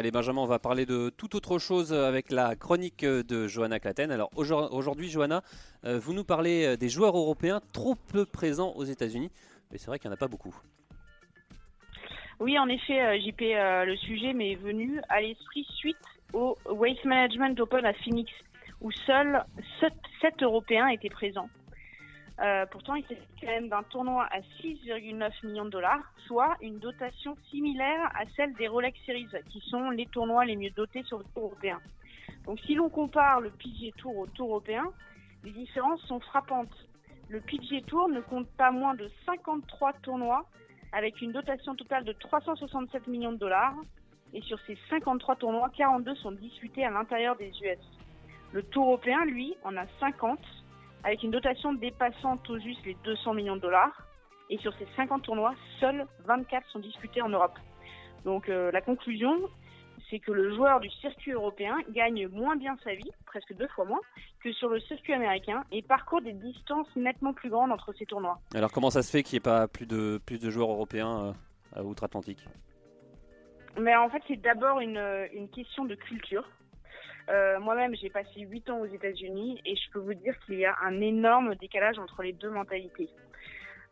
Allez 0.00 0.10
Benjamin, 0.10 0.40
on 0.40 0.46
va 0.46 0.58
parler 0.58 0.86
de 0.86 1.10
toute 1.10 1.34
autre 1.34 1.58
chose 1.58 1.92
avec 1.92 2.32
la 2.32 2.56
chronique 2.56 3.04
de 3.04 3.46
Johanna 3.46 3.78
Claten. 3.78 4.10
Alors 4.10 4.30
aujourd'hui 4.34 5.10
Johanna, 5.10 5.42
euh, 5.84 5.98
vous 5.98 6.14
nous 6.14 6.24
parlez 6.24 6.64
euh, 6.64 6.76
des 6.78 6.88
joueurs 6.88 7.18
européens 7.18 7.60
trop 7.74 7.96
peu 8.10 8.24
présents 8.24 8.72
aux 8.76 8.84
États-Unis, 8.84 9.30
mais 9.70 9.76
c'est 9.76 9.88
vrai 9.88 9.98
qu'il 9.98 10.08
n'y 10.08 10.12
en 10.12 10.14
a 10.14 10.18
pas 10.18 10.26
beaucoup. 10.26 10.56
Oui, 12.38 12.58
en 12.58 12.66
effet, 12.68 12.98
euh, 12.98 13.20
JP, 13.20 13.40
le 13.40 13.94
sujet 13.96 14.32
m'est 14.32 14.54
venu 14.54 15.02
à 15.10 15.20
l'esprit 15.20 15.66
suite 15.76 15.98
au 16.32 16.56
Waste 16.70 17.04
Management 17.04 17.60
Open 17.60 17.84
à 17.84 17.92
Phoenix, 17.92 18.32
où 18.80 18.90
seuls 18.90 19.44
7 20.22 20.42
Européens 20.42 20.88
étaient 20.88 21.10
présents. 21.10 21.50
Euh, 22.42 22.64
pourtant, 22.70 22.94
il 22.94 23.04
s'agit 23.04 23.20
quand 23.38 23.48
même 23.48 23.68
d'un 23.68 23.82
tournoi 23.82 24.26
à 24.30 24.40
6,9 24.62 25.46
millions 25.46 25.66
de 25.66 25.70
dollars, 25.70 26.00
soit 26.26 26.56
une 26.62 26.78
dotation 26.78 27.36
similaire 27.50 28.10
à 28.14 28.24
celle 28.34 28.54
des 28.54 28.66
Rolex 28.66 28.98
Series, 29.04 29.28
qui 29.50 29.60
sont 29.68 29.90
les 29.90 30.06
tournois 30.06 30.46
les 30.46 30.56
mieux 30.56 30.70
dotés 30.70 31.02
sur 31.02 31.18
le 31.18 31.24
tour 31.34 31.44
européen. 31.44 31.78
Donc, 32.46 32.58
si 32.60 32.74
l'on 32.74 32.88
compare 32.88 33.40
le 33.40 33.50
PGA 33.50 33.92
Tour 33.98 34.16
au 34.16 34.26
Tour 34.26 34.48
européen, 34.48 34.84
les 35.44 35.50
différences 35.50 36.00
sont 36.06 36.20
frappantes. 36.20 36.74
Le 37.28 37.40
PGA 37.40 37.82
Tour 37.86 38.08
ne 38.08 38.20
compte 38.20 38.48
pas 38.56 38.70
moins 38.70 38.94
de 38.94 39.10
53 39.26 39.92
tournois, 40.02 40.46
avec 40.92 41.20
une 41.20 41.32
dotation 41.32 41.74
totale 41.74 42.04
de 42.04 42.12
367 42.12 43.06
millions 43.06 43.32
de 43.32 43.36
dollars. 43.38 43.74
Et 44.32 44.40
sur 44.42 44.58
ces 44.66 44.78
53 44.88 45.36
tournois, 45.36 45.68
42 45.76 46.14
sont 46.14 46.32
disputés 46.32 46.84
à 46.84 46.90
l'intérieur 46.90 47.36
des 47.36 47.50
US. 47.62 47.78
Le 48.52 48.62
Tour 48.62 48.86
européen, 48.86 49.24
lui, 49.26 49.54
en 49.62 49.76
a 49.76 49.84
50 49.98 50.38
avec 51.04 51.22
une 51.22 51.30
dotation 51.30 51.72
dépassant 51.72 52.36
tout 52.38 52.58
juste 52.58 52.84
les 52.84 52.96
200 53.04 53.34
millions 53.34 53.56
de 53.56 53.60
dollars. 53.60 54.06
Et 54.50 54.58
sur 54.58 54.72
ces 54.78 54.86
50 54.96 55.22
tournois, 55.22 55.54
seuls 55.78 56.06
24 56.26 56.68
sont 56.70 56.80
disputés 56.80 57.22
en 57.22 57.28
Europe. 57.28 57.56
Donc 58.24 58.48
euh, 58.48 58.70
la 58.72 58.80
conclusion, 58.80 59.48
c'est 60.10 60.18
que 60.18 60.32
le 60.32 60.54
joueur 60.54 60.80
du 60.80 60.90
circuit 60.90 61.32
européen 61.32 61.76
gagne 61.90 62.26
moins 62.28 62.56
bien 62.56 62.76
sa 62.82 62.94
vie, 62.94 63.10
presque 63.26 63.54
deux 63.54 63.68
fois 63.68 63.84
moins, 63.84 64.00
que 64.42 64.52
sur 64.52 64.68
le 64.68 64.80
circuit 64.80 65.12
américain 65.12 65.64
et 65.70 65.82
parcourt 65.82 66.20
des 66.20 66.32
distances 66.32 66.88
nettement 66.96 67.32
plus 67.32 67.48
grandes 67.48 67.70
entre 67.70 67.92
ces 67.92 68.06
tournois. 68.06 68.40
Alors 68.54 68.72
comment 68.72 68.90
ça 68.90 69.02
se 69.02 69.10
fait 69.10 69.22
qu'il 69.22 69.36
n'y 69.36 69.38
ait 69.38 69.40
pas 69.40 69.68
plus 69.68 69.86
de, 69.86 70.20
plus 70.26 70.40
de 70.40 70.50
joueurs 70.50 70.70
européens 70.70 71.26
euh, 71.26 71.32
à 71.80 71.84
outre-Atlantique? 71.84 72.44
Mais 73.78 73.94
en 73.94 74.10
fait, 74.10 74.22
c'est 74.26 74.40
d'abord 74.40 74.80
une, 74.80 75.00
une 75.32 75.48
question 75.48 75.84
de 75.84 75.94
culture. 75.94 76.44
Euh, 77.30 77.60
moi-même, 77.60 77.94
j'ai 77.94 78.10
passé 78.10 78.40
8 78.40 78.70
ans 78.70 78.80
aux 78.80 78.86
États-Unis 78.86 79.60
et 79.64 79.76
je 79.76 79.90
peux 79.92 80.00
vous 80.00 80.14
dire 80.14 80.34
qu'il 80.40 80.58
y 80.58 80.64
a 80.64 80.76
un 80.82 81.00
énorme 81.00 81.54
décalage 81.54 81.98
entre 81.98 82.22
les 82.22 82.32
deux 82.32 82.50
mentalités. 82.50 83.08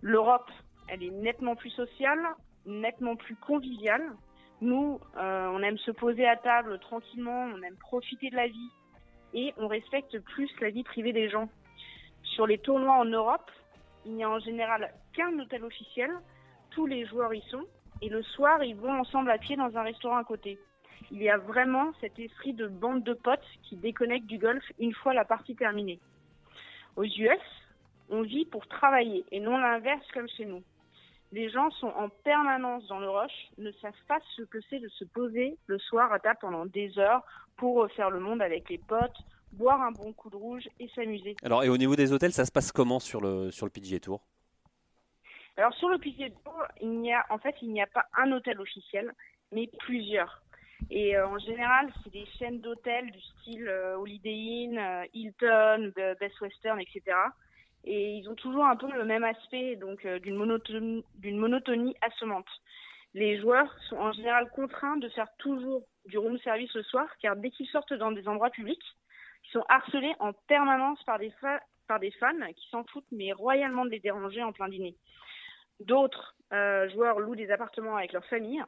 L'Europe, 0.02 0.50
elle 0.88 1.04
est 1.04 1.10
nettement 1.10 1.54
plus 1.54 1.70
sociale, 1.70 2.18
nettement 2.66 3.14
plus 3.14 3.36
conviviale. 3.36 4.02
Nous, 4.60 4.98
euh, 5.16 5.48
on 5.52 5.62
aime 5.62 5.78
se 5.78 5.92
poser 5.92 6.26
à 6.26 6.36
table 6.36 6.80
tranquillement, 6.80 7.48
on 7.54 7.62
aime 7.62 7.76
profiter 7.76 8.30
de 8.30 8.36
la 8.36 8.48
vie 8.48 8.70
et 9.34 9.54
on 9.56 9.68
respecte 9.68 10.18
plus 10.18 10.50
la 10.60 10.70
vie 10.70 10.82
privée 10.82 11.12
des 11.12 11.28
gens. 11.28 11.48
Sur 12.24 12.46
les 12.46 12.58
tournois 12.58 12.96
en 12.96 13.04
Europe, 13.04 13.50
il 14.04 14.14
n'y 14.14 14.24
a 14.24 14.30
en 14.30 14.40
général 14.40 14.92
qu'un 15.12 15.38
hôtel 15.38 15.64
officiel, 15.64 16.10
tous 16.70 16.86
les 16.86 17.06
joueurs 17.06 17.32
y 17.32 17.42
sont 17.42 17.64
et 18.02 18.08
le 18.08 18.22
soir, 18.22 18.62
ils 18.64 18.76
vont 18.76 18.98
ensemble 18.98 19.30
à 19.30 19.38
pied 19.38 19.56
dans 19.56 19.76
un 19.76 19.82
restaurant 19.82 20.16
à 20.16 20.24
côté 20.24 20.58
il 21.10 21.22
y 21.22 21.30
a 21.30 21.38
vraiment 21.38 21.92
cet 22.00 22.18
esprit 22.18 22.52
de 22.52 22.66
bande 22.66 23.02
de 23.02 23.14
potes 23.14 23.40
qui 23.62 23.76
déconnecte 23.76 24.26
du 24.26 24.38
golf 24.38 24.64
une 24.78 24.94
fois 24.94 25.14
la 25.14 25.24
partie 25.24 25.56
terminée. 25.56 25.98
Aux 26.96 27.04
US, 27.04 27.40
on 28.10 28.22
vit 28.22 28.44
pour 28.46 28.66
travailler 28.66 29.24
et 29.30 29.40
non 29.40 29.58
l'inverse 29.58 30.06
comme 30.12 30.28
chez 30.28 30.44
nous. 30.44 30.62
Les 31.30 31.50
gens 31.50 31.70
sont 31.72 31.88
en 31.88 32.08
permanence 32.08 32.86
dans 32.86 33.00
le 33.00 33.10
rush, 33.10 33.50
ne 33.58 33.70
savent 33.72 33.92
pas 34.06 34.18
ce 34.34 34.42
que 34.42 34.58
c'est 34.70 34.80
de 34.80 34.88
se 34.88 35.04
poser 35.04 35.58
le 35.66 35.78
soir 35.78 36.10
à 36.12 36.18
table 36.18 36.38
pendant 36.40 36.64
des 36.64 36.98
heures 36.98 37.22
pour 37.56 37.76
refaire 37.76 38.10
le 38.10 38.20
monde 38.20 38.40
avec 38.40 38.68
les 38.70 38.78
potes, 38.78 39.16
boire 39.52 39.82
un 39.82 39.92
bon 39.92 40.12
coup 40.14 40.30
de 40.30 40.36
rouge 40.36 40.66
et 40.80 40.88
s'amuser. 40.94 41.36
Alors, 41.42 41.64
et 41.64 41.68
au 41.68 41.76
niveau 41.76 41.96
des 41.96 42.12
hôtels, 42.12 42.32
ça 42.32 42.46
se 42.46 42.52
passe 42.52 42.72
comment 42.72 42.98
sur 42.98 43.20
le, 43.20 43.50
sur 43.50 43.66
le 43.66 43.70
PGA 43.70 44.00
Tour? 44.00 44.22
Alors, 45.58 45.74
sur 45.74 45.88
le 45.90 45.98
PGA 45.98 46.30
Tour, 46.30 46.62
il 46.80 47.00
n'y 47.00 47.12
a, 47.12 47.26
en 47.28 47.38
fait, 47.38 47.56
il 47.60 47.72
n'y 47.72 47.82
a 47.82 47.86
pas 47.86 48.06
un 48.16 48.32
hôtel 48.32 48.58
officiel, 48.60 49.12
mais 49.52 49.68
plusieurs. 49.80 50.42
Et 50.90 51.16
euh, 51.16 51.26
en 51.26 51.38
général, 51.38 51.92
c'est 52.02 52.12
des 52.12 52.26
chaînes 52.38 52.60
d'hôtels 52.60 53.10
du 53.10 53.20
style 53.20 53.68
euh, 53.68 53.96
Holiday 53.96 54.30
Inn, 54.30 54.78
euh, 54.78 55.04
Hilton, 55.12 55.92
Best 56.20 56.40
Western, 56.40 56.80
etc. 56.80 57.16
Et 57.84 58.14
ils 58.14 58.28
ont 58.28 58.34
toujours 58.34 58.64
un 58.64 58.76
peu 58.76 58.90
le 58.90 59.04
même 59.04 59.24
aspect, 59.24 59.76
donc 59.76 60.06
d'une 60.06 60.36
monotonie, 60.36 61.04
monotonie 61.22 61.94
assommante. 62.00 62.48
Les 63.14 63.40
joueurs 63.40 63.72
sont 63.88 63.96
en 63.96 64.12
général 64.12 64.50
contraints 64.50 64.96
de 64.96 65.08
faire 65.10 65.28
toujours 65.38 65.82
du 66.06 66.18
room 66.18 66.38
service 66.38 66.72
le 66.74 66.82
soir, 66.82 67.06
car 67.20 67.36
dès 67.36 67.50
qu'ils 67.50 67.68
sortent 67.68 67.94
dans 67.94 68.12
des 68.12 68.28
endroits 68.28 68.50
publics, 68.50 68.82
ils 69.44 69.50
sont 69.52 69.64
harcelés 69.68 70.14
en 70.18 70.32
permanence 70.48 71.02
par 71.04 71.18
des, 71.18 71.32
par 71.86 72.00
des 72.00 72.10
fans 72.12 72.52
qui 72.54 72.68
s'en 72.68 72.84
foutent, 72.84 73.10
mais 73.12 73.32
royalement 73.32 73.84
de 73.84 73.90
les 73.90 74.00
déranger 74.00 74.42
en 74.42 74.52
plein 74.52 74.68
dîner. 74.68 74.96
D'autres 75.80 76.34
joueurs 76.92 77.20
louent 77.20 77.36
des 77.36 77.50
appartements 77.50 77.96
avec 77.96 78.12
leur 78.12 78.24
famille 78.26 78.62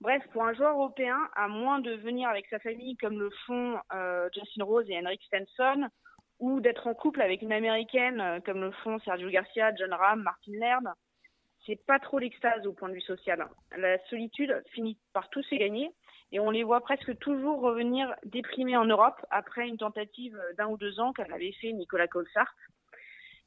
Bref, 0.00 0.22
pour 0.32 0.44
un 0.44 0.52
joueur 0.52 0.72
européen, 0.72 1.18
à 1.34 1.48
moins 1.48 1.80
de 1.80 1.92
venir 1.92 2.28
avec 2.28 2.46
sa 2.48 2.58
famille 2.58 2.96
comme 2.96 3.18
le 3.18 3.30
font 3.46 3.78
euh, 3.94 4.28
Justin 4.34 4.64
Rose 4.64 4.84
et 4.88 4.98
Henrik 4.98 5.22
Stenson, 5.22 5.88
ou 6.38 6.60
d'être 6.60 6.86
en 6.86 6.94
couple 6.94 7.22
avec 7.22 7.40
une 7.40 7.52
américaine 7.52 8.20
euh, 8.20 8.40
comme 8.40 8.60
le 8.60 8.72
font 8.72 8.98
Sergio 9.00 9.30
Garcia, 9.30 9.74
John 9.74 9.94
Ram, 9.94 10.22
Martin 10.22 10.52
Laird, 10.52 10.84
c'est 11.64 11.82
pas 11.86 11.98
trop 11.98 12.18
l'extase 12.18 12.66
au 12.66 12.72
point 12.72 12.90
de 12.90 12.94
vue 12.94 13.00
social. 13.00 13.48
La 13.76 13.98
solitude 14.06 14.62
finit 14.72 14.98
par 15.14 15.30
tous 15.30 15.42
se 15.42 15.54
gagner 15.54 15.90
et 16.30 16.40
on 16.40 16.50
les 16.50 16.62
voit 16.62 16.82
presque 16.82 17.18
toujours 17.18 17.60
revenir 17.60 18.14
déprimés 18.24 18.76
en 18.76 18.84
Europe 18.84 19.24
après 19.30 19.66
une 19.66 19.78
tentative 19.78 20.38
d'un 20.58 20.68
ou 20.68 20.76
deux 20.76 21.00
ans 21.00 21.12
qu'avait 21.12 21.32
avait 21.32 21.52
fait 21.52 21.72
Nicolas 21.72 22.06
Colsart. 22.06 22.54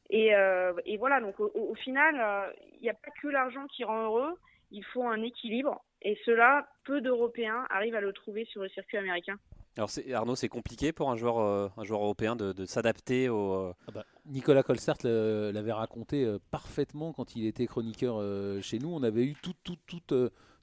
Et, 0.10 0.36
euh, 0.36 0.74
et 0.86 0.98
voilà, 0.98 1.22
donc 1.22 1.40
au 1.40 1.76
final, 1.76 2.52
il 2.74 2.82
n'y 2.82 2.90
a 2.90 2.96
pas 2.96 3.12
que 3.22 3.28
l'argent 3.28 3.68
qui 3.68 3.84
rend 3.84 4.06
heureux, 4.06 4.40
il 4.72 4.84
faut 4.84 5.08
un 5.08 5.22
équilibre 5.22 5.82
et 6.02 6.18
cela, 6.26 6.68
peu 6.86 7.02
d'Européens 7.02 7.66
arrivent 7.70 7.96
à 7.96 8.02
le 8.02 8.14
trouver 8.14 8.46
sur 8.46 8.62
le 8.62 8.70
circuit 8.70 8.98
américain. 8.98 9.38
Alors 9.78 9.90
Arnaud, 10.14 10.36
c'est 10.36 10.50
compliqué 10.50 10.92
pour 10.92 11.10
un 11.10 11.16
joueur, 11.16 11.40
euh, 11.40 11.70
un 11.78 11.84
joueur 11.84 12.02
européen 12.02 12.36
de, 12.36 12.66
s'adapter 12.66 13.30
au... 13.30 13.54
Euh, 13.54 13.74
ah 13.88 13.92
bah, 13.92 14.06
Nicolas 14.26 14.64
Colstart 14.64 14.98
l'avait 15.04 15.72
raconté 15.72 16.26
euh, 16.26 16.38
parfaitement 16.52 17.14
quand 17.14 17.36
il 17.36 17.46
était 17.46 17.66
chroniqueur 17.66 18.22
chez 18.62 18.80
nous. 18.80 18.90
On 18.90 19.04
avait 19.04 19.24
eu 19.24 19.36
toute, 19.42 19.58
toute, 19.64 19.80
toute, 19.86 20.14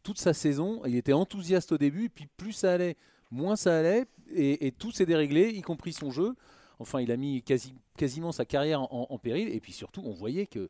toute 0.03 0.19
sa 0.19 0.35
saison. 0.35 0.83
Il 0.87 0.97
était 0.97 1.13
enthousiaste 1.13 1.73
au 1.73 1.79
début, 1.79 2.11
puis 2.11 2.27
plus 2.37 2.53
ça 2.53 2.73
allait, 2.73 2.97
moins 3.31 3.57
ça 3.57 3.79
allait, 3.79 4.05
et, 4.35 4.73
tout 4.73 4.91
s'est 4.91 5.07
déréglé, 5.07 5.49
y 5.49 5.63
compris 5.63 5.93
son 5.93 6.11
jeu. 6.11 6.35
Enfin, 6.79 7.01
il 7.01 7.11
a 7.11 7.17
mis 7.17 7.43
quasi, 7.43 7.75
quasiment 7.97 8.33
sa 8.33 8.45
carrière 8.45 8.83
en, 8.83 9.07
en, 9.09 9.19
péril, 9.19 9.49
et 9.49 9.61
puis 9.61 9.73
surtout, 9.73 10.03
on 10.05 10.13
voyait 10.13 10.47
que 10.47 10.69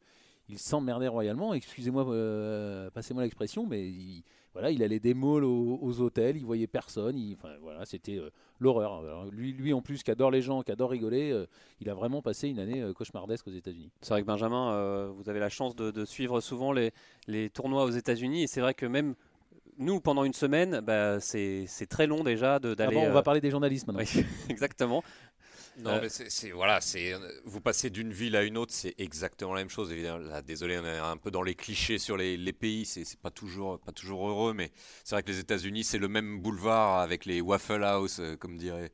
il 0.49 0.61
s'emmerdait 0.61 1.09
royalement. 1.09 1.53
Excusez-moi, 1.53 2.05
passez-moi 2.95 3.25
l'expression, 3.25 3.67
mais 3.67 3.89
il, 3.89 4.23
voilà, 4.57 4.71
il 4.71 4.83
allait 4.83 5.01
des 5.01 5.13
malls 5.13 5.45
aux, 5.45 6.01
hôtels, 6.01 6.39
il 6.39 6.47
voyait 6.47 6.67
personne. 6.67 7.17
enfin, 7.37 7.55
voilà, 7.61 7.85
c'était 7.85 8.19
l'horreur. 8.59 9.27
Lui, 9.31 9.53
lui, 9.53 9.75
en 9.75 9.83
plus, 9.83 10.03
qui 10.03 10.11
adore 10.11 10.31
les 10.31 10.41
gens, 10.41 10.63
qui 10.63 10.73
adore 10.73 10.91
rigoler, 10.91 11.45
il 11.81 11.91
a 11.91 11.95
vraiment 11.95 12.23
passé 12.23 12.49
une 12.49 12.59
année 12.59 12.83
cauchemardesque 12.95 13.47
aux 13.49 13.53
États-Unis. 13.53 13.91
C'est 14.01 14.15
vrai 14.15 14.23
que 14.23 14.27
Benjamin, 14.27 15.09
vous 15.09 15.29
avez 15.29 15.41
la 15.41 15.51
chance 15.51 15.77
de, 15.77 16.05
suivre 16.07 16.41
souvent 16.41 16.73
les, 16.73 16.93
les 17.27 17.51
tournois 17.51 17.85
aux 17.85 17.91
États-Unis, 17.91 18.45
et 18.45 18.47
c'est 18.47 18.63
vrai 18.63 18.73
que 18.73 18.87
même 18.87 19.15
nous, 19.79 20.01
pendant 20.01 20.25
une 20.25 20.33
semaine, 20.33 20.81
bah, 20.81 21.21
c'est 21.21 21.67
très 21.89 22.07
long 22.07 22.25
déjà 22.25 22.59
d'aller. 22.59 22.77
Ah 22.81 22.91
bon, 22.91 23.07
on 23.09 23.13
va 23.13 23.23
parler 23.23 23.41
des 23.41 23.51
journalistes 23.51 23.87
maintenant. 23.87 24.05
exactement. 24.49 25.03
Non, 25.79 25.91
euh, 25.91 26.01
mais 26.03 26.09
c'est 26.09 26.51
voilà, 26.53 26.81
c'est 26.81 27.15
vous 27.45 27.61
passez 27.61 27.91
d'une 27.91 28.13
ville 28.13 28.35
à 28.37 28.43
une 28.43 28.57
autre, 28.57 28.73
c'est 28.73 28.95
exactement 28.99 29.53
la 29.53 29.61
même 29.61 29.71
chose. 29.71 29.93
Là, 29.93 30.41
désolé, 30.41 30.79
on 30.79 30.87
est 30.87 30.99
un 30.99 31.17
peu 31.19 31.31
dans 31.31 31.43
les 31.43 31.55
clichés 31.55 31.99
sur 31.99 32.17
les, 32.17 32.37
les 32.37 32.53
pays, 32.53 32.87
c'est 32.87 33.05
pas 33.19 33.31
toujours 33.31 33.79
pas 33.81 33.93
toujours 33.93 34.29
heureux, 34.29 34.55
mais 34.55 34.73
c'est 35.05 35.15
vrai 35.15 35.23
que 35.23 35.31
les 35.31 35.39
États-Unis, 35.39 35.85
c'est 35.85 35.99
le 35.99 36.09
même 36.09 36.41
boulevard 36.41 37.01
avec 37.01 37.27
les 37.27 37.41
Waffle 37.43 37.85
House, 37.85 38.19
euh, 38.21 38.37
comme 38.37 38.57
dirait 38.57 38.93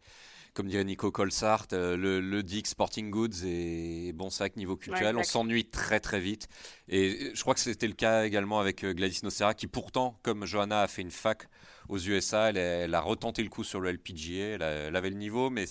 comme 0.55 0.69
dirait 0.69 0.85
Nico 0.85 1.11
Colsart, 1.11 1.69
euh, 1.73 1.97
le, 1.97 2.21
le 2.21 2.43
Dick 2.43 2.67
Sporting 2.67 3.11
Goods 3.11 3.43
et 3.47 4.13
bon 4.13 4.29
sac 4.29 4.57
niveau 4.57 4.77
culturel. 4.77 5.17
on 5.17 5.23
s'ennuie 5.23 5.65
très 5.65 5.99
très 5.99 6.21
vite. 6.21 6.49
Et 6.89 7.31
je 7.33 7.41
crois 7.41 7.55
que 7.55 7.61
c'était 7.61 7.87
le 7.87 7.95
cas 7.95 8.25
également 8.25 8.61
avec 8.61 8.85
Gladys 8.85 9.21
Nocera, 9.23 9.55
qui 9.55 9.67
pourtant, 9.67 10.19
comme 10.23 10.45
Johanna 10.45 10.83
a 10.83 10.89
fait 10.89 11.01
une 11.01 11.11
fac 11.11 11.49
aux 11.89 11.99
USA, 11.99 12.51
elle, 12.51 12.95
a 12.95 13.01
retenté 13.01 13.43
le 13.43 13.49
coup 13.49 13.65
sur 13.65 13.81
le 13.81 13.93
LPGA, 13.93 14.57
elle 14.61 14.97
avait 14.97 15.11
le 15.11 15.17
niveau, 15.17 15.49
mais 15.49 15.65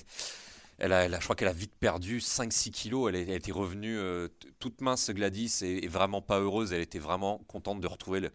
elle 0.81 0.93
a, 0.93 1.19
je 1.19 1.23
crois 1.23 1.35
qu'elle 1.35 1.47
a 1.47 1.53
vite 1.53 1.75
perdu 1.79 2.17
5-6 2.17 2.71
kilos. 2.71 3.07
Elle, 3.13 3.29
été 3.29 3.51
revenue 3.51 3.99
euh, 3.99 4.27
toute 4.59 4.81
mince, 4.81 5.11
Gladys, 5.11 5.59
et, 5.61 5.87
vraiment 5.87 6.23
pas 6.23 6.39
heureuse. 6.39 6.73
Elle 6.73 6.81
était 6.81 6.99
vraiment 6.99 7.37
contente 7.47 7.81
de 7.81 7.87
retrouver 7.87 8.19
le, 8.19 8.31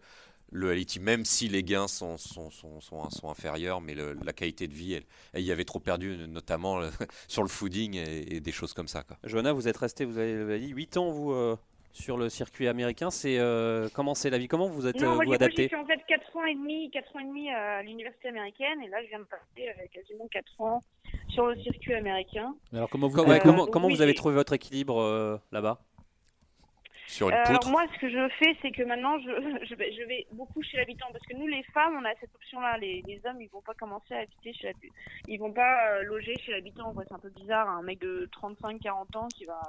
le 0.51 0.99
même 1.01 1.25
si 1.25 1.49
les 1.49 1.61
gains 1.61 1.89
sont, 1.89 2.15
sont, 2.17 2.49
inférieurs, 3.23 3.81
mais 3.81 3.95
la 3.95 4.31
qualité 4.31 4.69
de 4.69 4.73
vie, 4.73 4.93
elle, 4.93 5.03
elle, 5.33 5.43
y 5.43 5.51
avait 5.51 5.65
trop 5.65 5.81
perdu, 5.81 6.15
notamment 6.29 6.79
sur 7.27 7.43
le 7.43 7.49
fooding 7.49 7.95
et, 7.95 8.39
des 8.39 8.51
choses 8.53 8.73
comme 8.73 8.87
ça. 8.87 9.03
Quoi. 9.03 9.17
Johanna, 9.25 9.51
vous 9.51 9.67
êtes 9.67 9.77
resté, 9.77 10.05
vous 10.05 10.17
avez 10.17 10.59
dit, 10.59 10.69
8 10.69 10.95
ans, 10.95 11.11
vous, 11.11 11.33
euh, 11.33 11.57
sur 11.97 12.17
le 12.17 12.29
circuit 12.29 12.67
américain. 12.67 13.09
C'est 13.09 13.37
euh, 13.39 13.89
comment 13.93 14.13
c'est 14.13 14.29
la 14.29 14.37
vie? 14.37 14.47
Comment 14.47 14.67
vous 14.67 14.87
êtes 14.87 15.01
non, 15.01 15.19
euh, 15.19 15.25
vous 15.25 15.33
adapté? 15.33 15.63
J'ai 15.63 15.69
fait 15.69 15.75
en 15.75 15.85
fait 15.85 15.99
4 16.07 16.37
ans 16.37 16.45
et 16.45 16.53
demi, 16.53 16.89
4 16.91 17.15
ans 17.15 17.19
et 17.19 17.25
demi 17.25 17.49
à 17.49 17.81
l'université 17.81 18.29
américaine 18.29 18.81
et 18.83 18.87
là 18.87 19.01
je 19.03 19.09
viens 19.09 19.19
de 19.19 19.25
passer 19.25 19.69
euh, 19.69 19.87
quasiment 19.91 20.27
4 20.27 20.61
ans 20.61 20.83
sur 21.29 21.47
le 21.47 21.55
circuit 21.57 21.95
américain. 21.95 22.55
Alors 22.73 22.89
comment 22.89 23.07
vous, 23.07 23.23
comment, 23.41 23.65
comment 23.65 23.89
vous 23.89 24.01
avez 24.01 24.13
trouvé 24.13 24.35
votre 24.35 24.53
équilibre 24.53 25.41
là-bas? 25.51 25.79
Sur 27.07 27.29
une 27.29 27.35
Alors 27.35 27.69
moi, 27.69 27.85
ce 27.93 27.99
que 27.99 28.09
je 28.09 28.29
fais, 28.37 28.57
c'est 28.61 28.71
que 28.71 28.83
maintenant, 28.83 29.17
je, 29.19 29.29
je, 29.69 29.75
vais, 29.75 29.93
je, 29.93 30.03
vais, 30.03 30.27
beaucoup 30.33 30.61
chez 30.61 30.75
l'habitant 30.75 31.07
parce 31.13 31.25
que 31.25 31.37
nous, 31.37 31.47
les 31.47 31.63
femmes, 31.73 31.97
on 31.97 32.03
a 32.03 32.13
cette 32.19 32.35
option-là. 32.35 32.77
Les, 32.79 33.01
les, 33.07 33.21
hommes, 33.25 33.41
ils 33.41 33.47
vont 33.47 33.61
pas 33.61 33.73
commencer 33.75 34.13
à 34.13 34.19
habiter 34.19 34.51
chez 34.51 34.67
l'habitant. 34.67 34.93
Ils 35.29 35.39
vont 35.39 35.53
pas 35.53 36.01
loger 36.03 36.35
chez 36.45 36.51
l'habitant. 36.51 36.93
C'est 37.07 37.13
un 37.13 37.19
peu 37.19 37.29
bizarre, 37.29 37.69
un 37.69 37.81
mec 37.81 37.99
de 37.99 38.29
35-40 38.33 39.17
ans 39.17 39.27
qui 39.29 39.45
va 39.45 39.61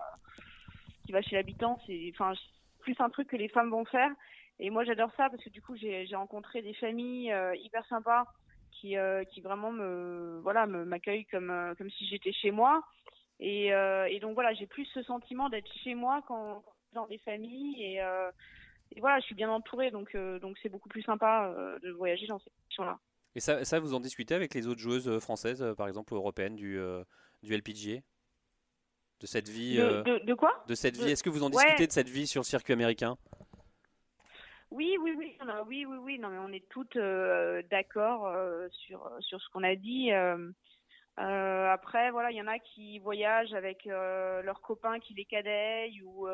qui 1.09 1.13
va 1.13 1.23
chez 1.23 1.37
l'habitant, 1.37 1.81
c'est 1.87 2.13
enfin 2.13 2.35
plus 2.81 2.95
un 2.99 3.09
truc 3.09 3.29
que 3.29 3.37
les 3.37 3.49
femmes 3.49 3.71
vont 3.71 3.87
faire. 3.87 4.11
Et 4.59 4.69
moi 4.69 4.85
j'adore 4.85 5.11
ça 5.17 5.31
parce 5.31 5.43
que 5.43 5.49
du 5.49 5.63
coup 5.63 5.75
j'ai 5.75 6.07
rencontré 6.13 6.61
des 6.61 6.75
familles 6.75 7.33
euh, 7.33 7.57
hyper 7.57 7.87
sympas 7.87 8.27
qui 8.73 8.99
euh, 8.99 9.25
qui 9.25 9.41
vraiment 9.41 9.73
me 9.73 10.39
voilà 10.43 10.67
m'accueillent 10.67 11.25
comme 11.25 11.49
euh, 11.49 11.75
comme 11.77 11.89
si 11.89 12.07
j'étais 12.09 12.33
chez 12.33 12.51
moi. 12.51 12.83
Et, 13.41 13.71
donc 14.21 14.35
voilà 14.35 14.53
j'ai 14.53 14.67
plus 14.67 14.85
ce 14.93 15.03
sentiment 15.03 15.49
d'être 15.49 15.73
chez 15.83 15.95
moi 15.95 16.23
quand, 16.29 16.63
dans 16.93 17.07
des 17.07 17.19
familles 17.19 17.83
et, 17.83 17.95
et, 18.95 19.01
voilà 19.01 19.19
je 19.21 19.25
suis 19.25 19.35
bien 19.35 19.49
entourée 19.49 19.91
donc 19.91 20.15
donc 20.43 20.59
c'est 20.63 20.69
beaucoup 20.69 20.91
plus 20.91 21.03
sympa 21.03 21.55
de 21.83 21.91
voyager 21.93 22.27
dans 22.27 22.39
ces 22.41 22.51
conditions-là. 22.51 22.99
Et 23.35 23.41
ça, 23.41 23.65
ça 23.65 23.81
vous 23.81 23.95
en 23.95 24.01
discutez 24.01 24.35
avec 24.35 24.53
les 24.53 24.67
autres 24.67 24.81
joueuses 24.81 25.19
françaises 25.21 25.65
par 25.79 25.89
exemple 25.89 26.13
européennes 26.13 26.57
du 26.57 26.79
du 27.43 27.57
LPGA 27.57 28.03
de 29.21 29.27
cette 29.27 29.49
vie. 29.49 29.77
De, 29.77 30.05
euh, 30.07 30.37
quoi? 30.37 30.65
De 30.67 30.75
cette 30.75 30.97
vie. 30.97 31.11
Est-ce 31.11 31.23
que 31.23 31.31
vous 31.31 31.43
en 31.43 31.51
discutez 31.51 31.87
de 31.87 31.93
cette 31.93 32.09
vie 32.09 32.27
sur 32.27 32.41
le 32.41 32.47
circuit 32.47 32.73
américain? 32.73 33.17
Oui, 34.71 34.97
oui, 35.01 35.15
oui, 35.17 35.37
oui, 35.67 35.87
oui, 35.87 35.97
oui. 35.97 36.19
Non, 36.19 36.29
mais 36.29 36.39
on 36.39 36.53
est 36.53 36.69
toutes 36.69 36.97
euh, 36.97 37.63
d'accord 37.71 38.27
euh, 38.27 38.69
sur 38.71 39.11
sur 39.21 39.41
ce 39.41 39.49
qu'on 39.51 39.65
a 39.65 39.75
dit. 39.77 40.11
après, 41.17 42.11
voilà, 42.11 42.31
il 42.31 42.37
y 42.37 42.43
en 42.43 42.47
a 42.47 42.59
qui 42.59 42.99
voyagent 42.99 43.55
avec 43.55 43.85
leurs 43.87 44.61
copains 44.61 44.99
qui 45.01 45.15
les 45.15 45.25
cadèillent 45.25 46.03
ou 46.03 46.29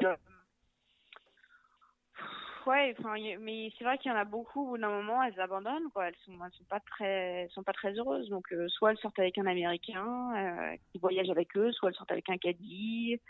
ouais, 2.67 2.95
enfin, 2.99 3.15
mais 3.41 3.71
c'est 3.77 3.85
vrai 3.85 3.99
qu'il 3.99 4.11
y 4.11 4.15
en 4.15 4.19
a 4.19 4.25
beaucoup. 4.25 4.63
Au 4.63 4.67
bout 4.71 4.79
d'un 4.79 4.91
moment, 4.91 5.23
elles 5.23 5.39
abandonnent, 5.41 5.91
quoi. 5.93 6.09
Elles 6.09 6.15
sont, 6.25 6.33
sont 6.33 6.65
pas 6.69 6.81
très, 6.81 7.49
sont 7.53 7.63
pas 7.63 7.73
très 7.73 7.93
heureuses. 7.93 8.29
Donc, 8.29 8.53
euh, 8.53 8.69
soit 8.69 8.93
elles 8.93 8.99
sortent 8.99 9.19
avec 9.19 9.39
un 9.39 9.47
Américain 9.47 10.33
euh, 10.37 10.77
qui 10.91 10.99
voyage 10.99 11.31
avec 11.31 11.57
eux, 11.57 11.73
soit 11.73 11.91
elles 11.91 11.97
sortent 11.97 12.13
avec 12.13 12.29
un 12.29 12.39
caddie. 12.39 13.21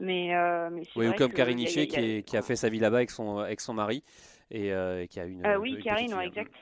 Mais, 0.00 0.34
euh, 0.34 0.70
mais 0.70 0.82
oui, 0.96 1.08
ou 1.08 1.14
comme 1.14 1.32
Karine 1.32 1.58
Hichet 1.58 1.86
qui, 1.86 2.24
qui, 2.24 2.36
a 2.36 2.42
fait 2.42 2.56
sa 2.56 2.68
vie 2.68 2.80
là-bas 2.80 2.98
avec 2.98 3.10
son, 3.10 3.38
avec 3.38 3.60
son 3.60 3.74
mari 3.74 4.02
et, 4.50 4.72
qui 5.08 5.20
a 5.20 5.24
une. 5.24 5.46
oui, 5.58 5.80
Karine, 5.82 6.14
ouais, 6.14 6.26
exact. 6.26 6.54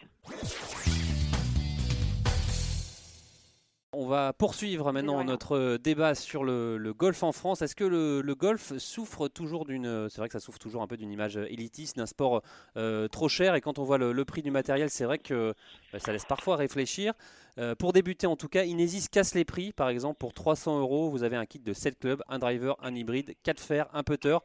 On 3.94 4.06
va 4.06 4.32
poursuivre 4.32 4.90
maintenant 4.90 5.22
notre 5.22 5.76
débat 5.76 6.14
sur 6.14 6.44
le, 6.44 6.94
golf 6.96 7.22
en 7.22 7.32
France. 7.32 7.60
Est-ce 7.60 7.76
que 7.76 7.84
le, 7.84 8.34
golf 8.34 8.72
souffre 8.78 9.28
toujours 9.28 9.66
d'une, 9.66 10.08
c'est 10.08 10.16
vrai 10.18 10.28
que 10.28 10.32
ça 10.32 10.40
souffre 10.40 10.58
toujours 10.58 10.80
un 10.80 10.86
peu 10.86 10.96
d'une 10.96 11.12
image 11.12 11.36
élitiste, 11.36 11.98
d'un 11.98 12.06
sport 12.06 12.42
euh, 12.78 13.06
trop 13.08 13.28
cher. 13.28 13.54
Et 13.54 13.60
quand 13.60 13.78
on 13.78 13.84
voit 13.84 13.98
le, 13.98 14.24
prix 14.24 14.40
du 14.40 14.50
matériel, 14.50 14.88
c'est 14.88 15.04
vrai 15.04 15.18
que 15.18 15.52
bah, 15.92 15.98
ça 15.98 16.10
laisse 16.10 16.24
parfois 16.24 16.56
réfléchir. 16.56 17.12
Euh, 17.58 17.74
pour 17.74 17.92
débuter, 17.92 18.26
en 18.26 18.34
tout 18.34 18.48
cas, 18.48 18.64
Inesis 18.64 19.08
casse 19.10 19.34
les 19.34 19.44
prix. 19.44 19.72
Par 19.72 19.90
exemple, 19.90 20.16
pour 20.18 20.32
300 20.32 20.80
euros, 20.80 21.10
vous 21.10 21.22
avez 21.22 21.36
un 21.36 21.44
kit 21.44 21.58
de 21.58 21.74
7 21.74 21.98
clubs, 21.98 22.22
un 22.30 22.38
driver, 22.38 22.78
un 22.82 22.94
hybride, 22.94 23.34
4 23.42 23.60
fers, 23.60 23.88
un 23.92 24.02
putter. 24.02 24.38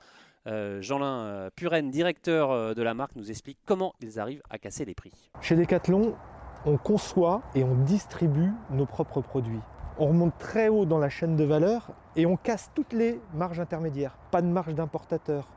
Euh, 0.48 0.82
Jean-Lin 0.82 1.50
Puren, 1.56 1.90
directeur 1.90 2.76
de 2.76 2.82
la 2.82 2.94
marque, 2.94 3.16
nous 3.16 3.32
explique 3.32 3.60
comment 3.66 3.94
ils 4.02 4.20
arrivent 4.20 4.44
à 4.50 4.58
casser 4.58 4.84
les 4.84 4.94
prix. 4.94 5.32
Chez 5.40 5.56
Decathlon, 5.56 6.18
on 6.65 6.78
conçoit 6.78 7.41
et 7.56 7.63
on 7.63 7.76
distribue 7.76 8.52
nos 8.72 8.86
propres 8.86 9.22
produits. 9.22 9.62
On 10.00 10.08
remonte 10.08 10.38
très 10.38 10.67
haut 10.67 10.86
dans 10.86 11.00
la 11.00 11.10
chaîne 11.10 11.36
de 11.36 11.43
valeur 11.43 11.89
et 12.15 12.26
on 12.26 12.38
casse 12.38 12.72
toutes 12.76 12.93
les 12.93 13.20
marges 13.34 13.60
intermédiaires. 13.60 14.17
Pas 14.32 14.41
de 14.41 14.48
marge 14.48 14.76
d'importateur, 14.76 15.48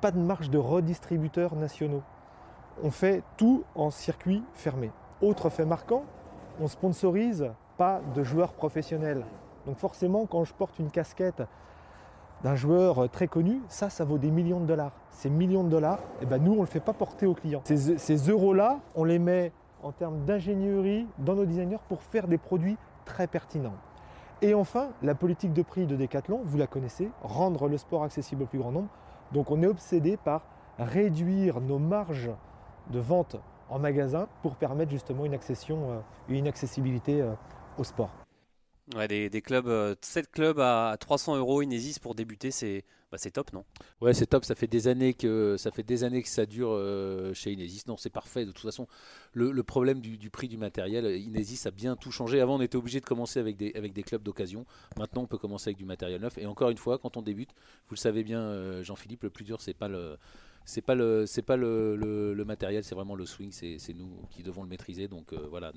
pas 0.00 0.10
de 0.10 0.18
marge 0.18 0.50
de 0.50 0.58
redistributeurs 0.58 1.54
nationaux. 1.56 2.02
On 2.82 2.90
fait 2.90 3.22
tout 3.36 3.64
en 3.74 3.90
circuit 3.90 4.42
fermé. 4.54 4.90
Autre 5.20 5.50
fait 5.50 5.66
marquant, 5.66 6.04
on 6.60 6.68
sponsorise 6.68 7.50
pas 7.76 8.00
de 8.14 8.22
joueurs 8.22 8.52
professionnels. 8.52 9.24
Donc 9.66 9.78
forcément, 9.78 10.26
quand 10.26 10.44
je 10.44 10.54
porte 10.54 10.78
une 10.78 10.90
casquette 10.90 11.42
d'un 12.42 12.56
joueur 12.56 13.08
très 13.10 13.28
connu, 13.28 13.60
ça, 13.68 13.88
ça 13.90 14.04
vaut 14.04 14.18
des 14.18 14.30
millions 14.30 14.60
de 14.60 14.66
dollars. 14.66 14.92
Ces 15.10 15.30
millions 15.30 15.62
de 15.64 15.68
dollars, 15.68 16.00
eh 16.20 16.26
ben 16.26 16.38
nous, 16.38 16.52
on 16.52 16.56
ne 16.56 16.60
le 16.60 16.66
fait 16.66 16.80
pas 16.80 16.92
porter 16.92 17.26
aux 17.26 17.34
clients. 17.34 17.60
Ces, 17.64 17.98
ces 17.98 18.16
euros-là, 18.16 18.80
on 18.94 19.04
les 19.04 19.18
met 19.18 19.52
en 19.82 19.92
termes 19.92 20.24
d'ingénierie 20.24 21.06
dans 21.18 21.34
nos 21.34 21.44
designers 21.44 21.78
pour 21.88 22.02
faire 22.02 22.28
des 22.28 22.38
produits 22.38 22.76
très 23.04 23.26
pertinents. 23.26 23.76
Et 24.40 24.54
enfin, 24.54 24.90
la 25.02 25.14
politique 25.14 25.52
de 25.52 25.62
prix 25.62 25.86
de 25.86 25.96
Decathlon, 25.96 26.40
vous 26.44 26.58
la 26.58 26.66
connaissez, 26.66 27.10
rendre 27.22 27.68
le 27.68 27.78
sport 27.78 28.02
accessible 28.02 28.42
au 28.42 28.46
plus 28.46 28.58
grand 28.58 28.72
nombre. 28.72 28.88
Donc 29.32 29.50
on 29.50 29.62
est 29.62 29.66
obsédé 29.66 30.16
par 30.16 30.42
réduire 30.78 31.60
nos 31.60 31.78
marges 31.78 32.30
de 32.90 32.98
vente 32.98 33.36
en 33.70 33.78
magasin 33.78 34.26
pour 34.42 34.56
permettre 34.56 34.90
justement 34.90 35.24
une 35.24 35.34
accession 35.34 35.90
euh, 35.90 36.00
une 36.28 36.48
accessibilité 36.48 37.22
euh, 37.22 37.32
au 37.78 37.84
sport. 37.84 38.21
Ouais, 38.94 39.08
des, 39.08 39.30
des 39.30 39.40
clubs, 39.40 39.66
7 40.00 40.24
euh, 40.26 40.28
clubs 40.30 40.60
à 40.60 40.96
300 40.98 41.36
euros 41.36 41.62
Inesis 41.62 41.98
pour 41.98 42.14
débuter, 42.14 42.50
c'est 42.50 42.84
bah, 43.12 43.18
top, 43.18 43.52
non? 43.52 43.64
Ouais, 44.00 44.14
c'est 44.14 44.26
top. 44.26 44.44
Ça 44.44 44.54
fait 44.54 44.66
des 44.66 44.88
années 44.88 45.12
que 45.12 45.56
ça 45.58 45.70
fait 45.70 45.82
des 45.82 46.02
années 46.02 46.22
que 46.22 46.28
ça 46.28 46.46
dure 46.46 46.70
euh, 46.72 47.34
chez 47.34 47.52
Inesis. 47.52 47.82
Non, 47.86 47.98
c'est 47.98 48.10
parfait. 48.10 48.46
De 48.46 48.52
toute 48.52 48.64
façon, 48.64 48.86
le, 49.34 49.62
problème 49.62 50.00
du, 50.00 50.30
prix 50.30 50.48
du 50.48 50.56
matériel, 50.56 51.04
Inesis 51.20 51.66
a 51.66 51.70
bien 51.70 51.94
tout 51.94 52.10
changé. 52.10 52.40
Avant, 52.40 52.56
on 52.56 52.62
était 52.62 52.76
obligé 52.76 53.00
de 53.00 53.04
commencer 53.04 53.38
avec 53.38 53.58
des 53.58 53.72
avec 53.74 53.92
des 53.92 54.02
clubs 54.02 54.22
d'occasion. 54.22 54.64
Maintenant, 54.96 55.22
on 55.22 55.26
peut 55.26 55.36
commencer 55.36 55.68
avec 55.68 55.76
du 55.76 55.84
matériel 55.84 56.22
neuf. 56.22 56.38
Et 56.38 56.46
encore 56.46 56.70
une 56.70 56.78
fois, 56.78 56.98
quand 56.98 57.18
on 57.18 57.22
débute, 57.22 57.50
vous 57.88 57.94
le 57.94 58.00
savez 58.00 58.24
bien, 58.24 58.40
euh, 58.40 58.82
Jean-Philippe, 58.82 59.24
le 59.24 59.30
plus 59.30 59.44
dur, 59.44 59.60
c'est 59.60 59.74
pas 59.74 59.88
le 59.88 60.16
c'est 60.64 60.82
pas 60.82 60.94
le 60.94 61.26
c'est 61.26 61.42
pas 61.42 61.56
le, 61.56 61.96
le, 61.96 62.44
matériel, 62.44 62.84
c'est 62.84 62.94
vraiment 62.94 63.14
le 63.14 63.26
swing, 63.26 63.52
c'est 63.52 63.94
nous 63.94 64.10
qui 64.30 64.42
devons 64.42 64.62
le 64.62 64.68
maîtriser. 64.68 65.08
Donc 65.08 65.32
euh, 65.32 65.46
voilà, 65.50 65.72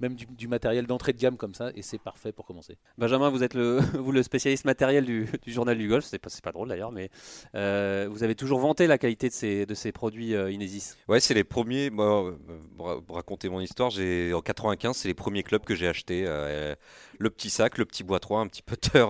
même 0.00 0.14
du, 0.14 0.48
matériel 0.48 0.86
d'entrée 0.86 1.12
de 1.12 1.18
gamme 1.18 1.36
comme 1.36 1.54
ça, 1.54 1.70
et 1.74 1.82
c'est 1.82 1.98
parfait 1.98 2.32
pour 2.32 2.46
commencer. 2.46 2.76
Benjamin, 2.98 3.30
vous 3.30 3.42
êtes 3.42 3.54
le 3.54 3.78
vous 3.94 4.12
le 4.12 4.22
spécialiste 4.22 4.64
matériel 4.64 5.04
du, 5.04 5.28
du 5.42 5.52
journal 5.52 5.76
du 5.76 5.88
golf, 5.88 6.04
c'est 6.04 6.18
pas 6.18 6.30
pas 6.42 6.52
drôle 6.52 6.68
d'ailleurs, 6.68 6.92
mais 6.92 7.10
euh, 7.54 8.08
vous 8.10 8.22
avez 8.22 8.34
toujours 8.34 8.60
vanté 8.60 8.86
la 8.86 8.98
qualité 8.98 9.28
de 9.28 9.34
ces 9.34 9.66
de 9.66 9.74
ces 9.74 9.92
produits 9.92 10.34
euh, 10.34 10.50
Inesis. 10.50 10.96
Ouais, 11.08 11.20
c'est 11.20 11.34
les 11.34 11.44
premiers. 11.44 11.90
Moi, 11.90 12.36
pour 12.76 13.16
raconter 13.16 13.48
mon 13.48 13.60
histoire, 13.60 13.90
j'ai 13.90 14.32
en 14.34 14.40
95, 14.40 14.96
c'est 14.96 15.08
les 15.08 15.14
premiers 15.14 15.42
clubs 15.42 15.64
que 15.64 15.74
j'ai 15.74 15.88
achetés. 15.88 16.24
le 16.24 17.30
petit 17.30 17.50
sac, 17.50 17.78
le 17.78 17.84
petit 17.84 18.04
bois 18.04 18.20
3, 18.20 18.40
un 18.40 18.46
petit 18.46 18.62
putter 18.62 19.04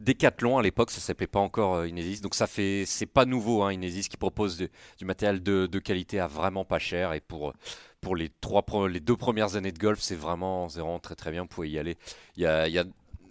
Decathlon 0.00 0.58
à 0.58 0.62
l'époque, 0.62 0.90
ça 0.90 1.00
s'appelait 1.00 1.26
pas 1.26 1.40
encore 1.40 1.76
euh, 1.76 1.88
Inesis, 1.88 2.20
donc 2.20 2.34
ça 2.34 2.46
fait, 2.46 2.84
c'est 2.86 3.06
pas 3.06 3.24
nouveau 3.24 3.62
hein, 3.62 3.72
Inesis 3.72 4.08
qui 4.08 4.16
propose 4.16 4.56
du 4.98 5.04
matériel 5.04 5.42
de, 5.42 5.78
qualité 5.78 6.20
à 6.20 6.26
vraiment 6.26 6.64
pas 6.64 6.78
cher 6.78 7.12
et 7.12 7.20
pour 7.20 7.52
pour 8.00 8.14
les 8.14 8.30
trois 8.40 8.64
les 8.88 9.00
deux 9.00 9.16
premières 9.16 9.56
années 9.56 9.72
de 9.72 9.78
golf, 9.78 9.98
c'est 10.00 10.14
vraiment, 10.14 10.68
vraiment 10.68 11.00
très 11.00 11.16
très 11.16 11.32
bien, 11.32 11.42
vous 11.42 11.48
pouvez 11.48 11.70
y 11.70 11.78
aller. 11.78 11.96
Il 12.36 12.42
y 12.42 12.46
a, 12.46 12.84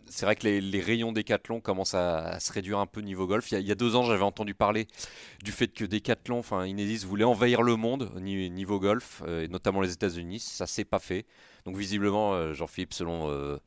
c'est 0.08 0.26
vrai 0.26 0.36
que 0.36 0.48
les, 0.48 0.82
rayons 0.82 1.12
Decathlon 1.12 1.60
commencent 1.62 1.94
à, 1.94 2.40
se 2.40 2.52
réduire 2.52 2.80
un 2.80 2.86
peu 2.86 3.02
niveau 3.02 3.28
golf. 3.28 3.52
Il 3.52 3.60
y 3.60 3.72
a, 3.72 3.76
deux 3.76 3.96
ans, 3.96 4.04
j'avais 4.04 4.24
entendu 4.24 4.54
parler 4.54 4.88
du 5.44 5.52
fait 5.52 5.68
que 5.68 5.86
Decathlon, 5.86 6.40
enfin 6.40 6.66
Inesis 6.66 7.06
voulait 7.06 7.24
envahir 7.24 7.62
le 7.62 7.76
monde 7.76 8.12
au 8.16 8.20
ni- 8.20 8.50
niveau 8.50 8.80
golf, 8.80 9.24
euh, 9.28 9.44
et 9.44 9.48
notamment 9.48 9.82
les 9.82 9.94
États-Unis. 9.94 10.40
Ça 10.40 10.68
s'est 10.68 10.86
pas 10.86 11.00
fait. 11.00 11.26
Donc 11.66 11.78
visiblement, 11.78 12.34
euh, 12.34 12.54
Jean-Philippe, 12.54 12.94
selon 12.94 13.60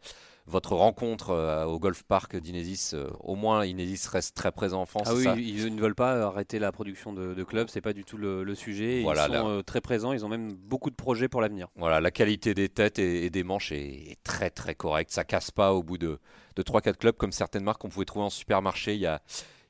votre 0.48 0.72
rencontre 0.74 1.30
euh, 1.30 1.64
au 1.64 1.78
golf 1.78 2.02
park 2.02 2.37
d'Inesis, 2.37 2.92
euh, 2.94 3.08
au 3.20 3.34
moins 3.37 3.64
Inesis 3.66 4.08
reste 4.08 4.34
très 4.34 4.50
présent 4.50 4.80
en 4.80 4.87
France. 4.87 5.06
Ah 5.11 5.14
oui, 5.14 5.22
ça 5.24 5.37
ils 5.37 5.74
ne 5.74 5.80
veulent 5.80 5.94
pas 5.94 6.22
arrêter 6.26 6.58
la 6.58 6.72
production 6.72 7.12
de, 7.12 7.34
de 7.34 7.44
clubs, 7.44 7.68
c'est 7.70 7.80
pas 7.80 7.92
du 7.92 8.04
tout 8.04 8.16
le, 8.16 8.42
le 8.44 8.54
sujet. 8.54 9.02
Voilà, 9.02 9.28
ils 9.28 9.34
sont 9.37 9.48
euh, 9.48 9.62
très 9.62 9.80
présents, 9.80 10.12
ils 10.12 10.24
ont 10.24 10.28
même 10.28 10.52
beaucoup 10.52 10.90
de 10.90 10.94
projets 10.96 11.28
pour 11.28 11.40
l'avenir. 11.40 11.68
Voilà, 11.76 12.00
la 12.00 12.11
qualité 12.11 12.54
des 12.54 12.68
têtes 12.68 12.98
et, 12.98 13.26
et 13.26 13.30
des 13.30 13.44
manches 13.44 13.72
est, 13.72 14.11
est 14.12 14.22
très 14.24 14.50
très 14.50 14.74
correcte. 14.74 15.11
Ça 15.12 15.24
casse 15.24 15.50
pas 15.50 15.72
au 15.74 15.82
bout 15.82 15.98
de, 15.98 16.18
de 16.56 16.62
3-4 16.62 16.96
clubs 16.96 17.16
comme 17.16 17.32
certaines 17.32 17.64
marques 17.64 17.80
qu'on 17.82 17.88
pouvait 17.90 18.04
trouver 18.06 18.24
en 18.24 18.30
supermarché 18.30 18.94
il 18.94 19.00
y 19.00 19.06
a, 19.06 19.20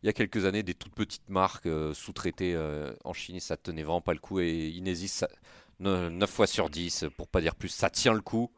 il 0.02 0.06
y 0.06 0.08
a 0.08 0.12
quelques 0.12 0.44
années, 0.44 0.62
des 0.62 0.74
toutes 0.74 0.94
petites 0.94 1.28
marques 1.28 1.68
sous-traitées 1.92 2.56
en 3.04 3.12
Chine, 3.12 3.40
ça 3.40 3.56
tenait 3.56 3.82
vraiment 3.82 4.00
pas 4.00 4.12
le 4.12 4.20
coup. 4.20 4.38
Et 4.40 4.68
Inesis, 4.68 5.08
ça- 5.08 5.28
ne- 5.80 6.08
9 6.08 6.30
fois 6.30 6.46
sur 6.46 6.70
10, 6.70 7.06
pour 7.16 7.26
pas 7.28 7.40
dire 7.40 7.54
plus, 7.56 7.68
ça 7.68 7.90
tient 7.90 8.12
le 8.14 8.20
coup. 8.20 8.50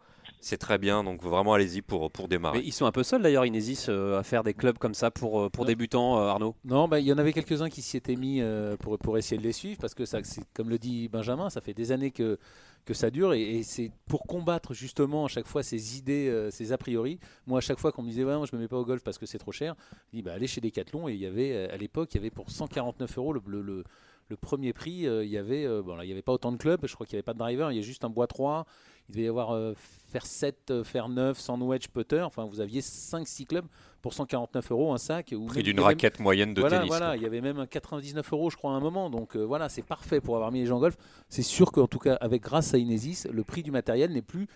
C'est 0.43 0.57
très 0.57 0.79
bien, 0.79 1.05
donc 1.05 1.23
vraiment 1.23 1.53
allez-y 1.53 1.83
pour, 1.83 2.11
pour 2.11 2.27
démarrer. 2.27 2.59
Mais 2.61 2.65
ils 2.65 2.73
sont 2.73 2.87
un 2.87 2.93
peu 2.93 3.03
seuls 3.03 3.21
d'ailleurs, 3.21 3.45
Inesis, 3.45 3.87
euh, 3.89 4.19
à 4.19 4.23
faire 4.23 4.43
des 4.43 4.55
clubs 4.55 4.79
comme 4.79 4.95
ça 4.95 5.11
pour, 5.11 5.41
euh, 5.41 5.51
pour 5.51 5.67
débutants, 5.67 6.19
euh, 6.19 6.29
Arnaud. 6.29 6.55
Non, 6.65 6.89
bah, 6.89 6.99
il 6.99 7.07
y 7.07 7.13
en 7.13 7.19
avait 7.19 7.33
quelques-uns 7.35 7.69
qui 7.69 7.83
s'y 7.83 7.99
étaient 7.99 8.17
mis 8.17 8.41
euh, 8.41 8.77
pour, 8.79 8.99
pour 8.99 9.19
essayer 9.19 9.37
de 9.37 9.43
les 9.47 9.53
suivre, 9.53 9.79
parce 9.81 9.95
que 9.95 10.07
ça, 10.07 10.19
comme 10.55 10.71
le 10.71 10.79
dit 10.79 11.09
Benjamin, 11.09 11.51
ça 11.51 11.61
fait 11.61 11.75
des 11.75 11.93
années 11.93 12.11
que, 12.11 12.39
que 12.87 12.95
ça 12.95 13.11
dure, 13.11 13.35
et, 13.35 13.59
et 13.59 13.63
c'est 13.63 13.93
pour 14.09 14.23
combattre 14.27 14.73
justement 14.73 15.27
à 15.27 15.29
chaque 15.29 15.47
fois 15.47 15.63
ces 15.63 15.99
idées, 15.99 16.29
euh, 16.31 16.51
ces 16.51 16.73
a 16.73 16.79
priori. 16.79 17.19
Moi, 17.47 17.59
à 17.59 17.61
chaque 17.61 17.79
fois 17.79 17.93
qu'on 17.93 18.03
me 18.03 18.09
disait, 18.09 18.25
ouais, 18.25 18.37
moi, 18.37 18.47
je 18.51 18.57
me 18.57 18.63
mets 18.63 18.69
pas 18.69 18.79
au 18.79 18.85
golf 18.87 19.05
parce 19.05 19.19
que 19.19 19.27
c'est 19.27 19.39
trop 19.39 19.53
cher, 19.53 19.75
je 20.11 20.17
dis, 20.17 20.23
bah, 20.23 20.33
allez 20.33 20.47
chez 20.47 20.63
Decathlon, 20.63 21.07
et 21.09 21.13
il 21.13 21.21
y 21.21 21.27
avait, 21.27 21.69
à 21.71 21.77
l'époque, 21.77 22.09
il 22.15 22.17
y 22.17 22.21
avait 22.21 22.31
pour 22.31 22.51
149 22.51 23.19
euros 23.19 23.35
le, 23.35 23.43
le, 23.47 23.61
le- 23.61 23.85
le 24.31 24.37
premier 24.37 24.73
prix, 24.73 25.07
euh, 25.07 25.25
il 25.25 25.31
y 25.31 25.37
avait, 25.37 25.67
euh, 25.67 25.83
bon, 25.83 25.97
là, 25.97 26.05
il 26.05 26.09
y 26.09 26.13
avait 26.13 26.23
pas 26.23 26.33
autant 26.33 26.53
de 26.53 26.57
clubs, 26.57 26.81
je 26.87 26.95
crois 26.95 27.05
qu'il 27.07 27.17
n'y 27.17 27.19
avait 27.19 27.25
pas 27.25 27.35
de 27.35 27.39
driver, 27.39 27.71
il 27.73 27.77
y 27.77 27.79
a 27.79 27.83
juste 27.83 28.05
un 28.05 28.09
bois 28.11 28.27
3, 28.29 28.65
il 29.09 29.13
devait 29.15 29.25
y 29.27 29.29
avoir 29.29 29.51
euh, 29.51 29.75
faire 29.77 30.25
7, 30.25 30.71
euh, 30.71 30.85
faire 30.85 31.09
9, 31.09 31.39
sans 31.39 31.61
wedge 31.61 31.89
putter, 31.89 32.21
enfin, 32.23 32.45
vous 32.47 32.61
aviez 32.61 32.81
5-6 32.81 33.45
clubs 33.47 33.67
pour 34.03 34.15
149 34.15 34.71
euros, 34.71 34.93
un 34.95 34.99
sac. 34.99 35.35
ou 35.37 35.47
Prix 35.47 35.65
d'une 35.65 35.79
avait- 35.81 35.87
raquette 35.89 36.21
moyenne 36.21 36.55
de 36.55 36.61
voilà, 36.61 36.77
tennis. 36.79 36.89
voilà, 36.89 37.07
quoi. 37.09 37.17
il 37.17 37.23
y 37.23 37.27
avait 37.27 37.41
même 37.41 37.59
un 37.59 37.67
99 37.67 38.33
euros, 38.33 38.51
je 38.51 38.57
crois, 38.57 38.71
à 38.71 38.75
un 38.75 38.81
moment. 38.81 39.11
Donc 39.11 39.37
voilà, 39.37 39.69
c'est 39.69 39.83
parfait 39.83 40.21
pour 40.21 40.37
avoir 40.37 40.53
mis 40.53 40.61
les 40.61 40.67
gens 40.67 40.77
en 40.77 40.81
golf. 40.81 40.97
C'est 41.29 41.43
sûr 41.43 41.71
qu'en 41.73 41.87
tout 41.89 41.99
cas, 41.99 42.15
avec 42.15 42.41
grâce 42.43 42.73
à 42.73 42.79
Inesis, 42.79 43.27
le 43.31 43.43
prix 43.45 43.63
du 43.63 43.71
matériel 43.73 44.13
n'est 44.13 44.23
plus 44.23 44.47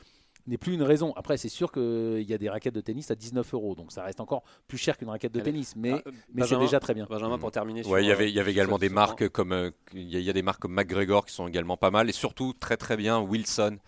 n'est 0.47 0.59
plus 0.59 0.75
une 0.75 0.83
raison. 0.83 1.13
Après, 1.17 1.37
c'est 1.37 1.49
sûr 1.49 1.73
qu'il 1.73 2.23
y 2.29 2.35
a 2.35 2.39
des 2.39 2.49
raquettes 2.49 2.75
de 2.75 2.81
tennis 2.81 3.11
à 3.11 3.15
19 3.15 3.55
euros, 3.55 3.75
donc 3.75 3.93
ça 3.93 4.03
reste 4.05 4.21
encore 4.21 4.43
plus 4.69 4.79
cher 4.79 4.97
qu'une 4.99 5.09
raquette 5.09 5.33
de 5.33 5.41
Allez. 5.41 5.51
tennis, 5.53 5.75
mais, 5.77 5.93
Ah, 5.93 6.03
euh, 6.07 6.13
mais 6.35 6.47
c'est 6.47 6.59
déjà 6.59 6.81
très 6.81 6.95
bien. 6.95 7.07
Benjamin, 7.09 7.39
pour 7.39 7.51
terminer. 7.51 7.87
Ouais, 7.87 8.03
il 8.05 8.07
y 8.07 8.11
euh, 8.11 8.15
avait, 8.15 8.29
il 8.31 8.35
y 8.35 8.41
avait 8.41 8.51
également 8.53 8.79
des 8.79 8.89
marques 8.89 9.29
comme 9.29 9.53
euh, 9.53 9.71
il 9.95 10.03
y, 10.11 10.17
a- 10.17 10.21
il 10.21 10.25
y 10.25 10.31
a 10.31 10.33
des 10.35 10.43
marques 10.43 10.61
comme 10.61 10.75
McGregor 10.75 11.25
qui 11.27 11.33
sont 11.35 11.49
également 11.49 11.77
pas 11.77 11.91
mal 11.91 12.09
et 12.09 12.13
surtout 12.13 12.53
très 12.53 12.77
très 12.77 12.97
bien 12.97 13.21
Wilson. 13.21 13.79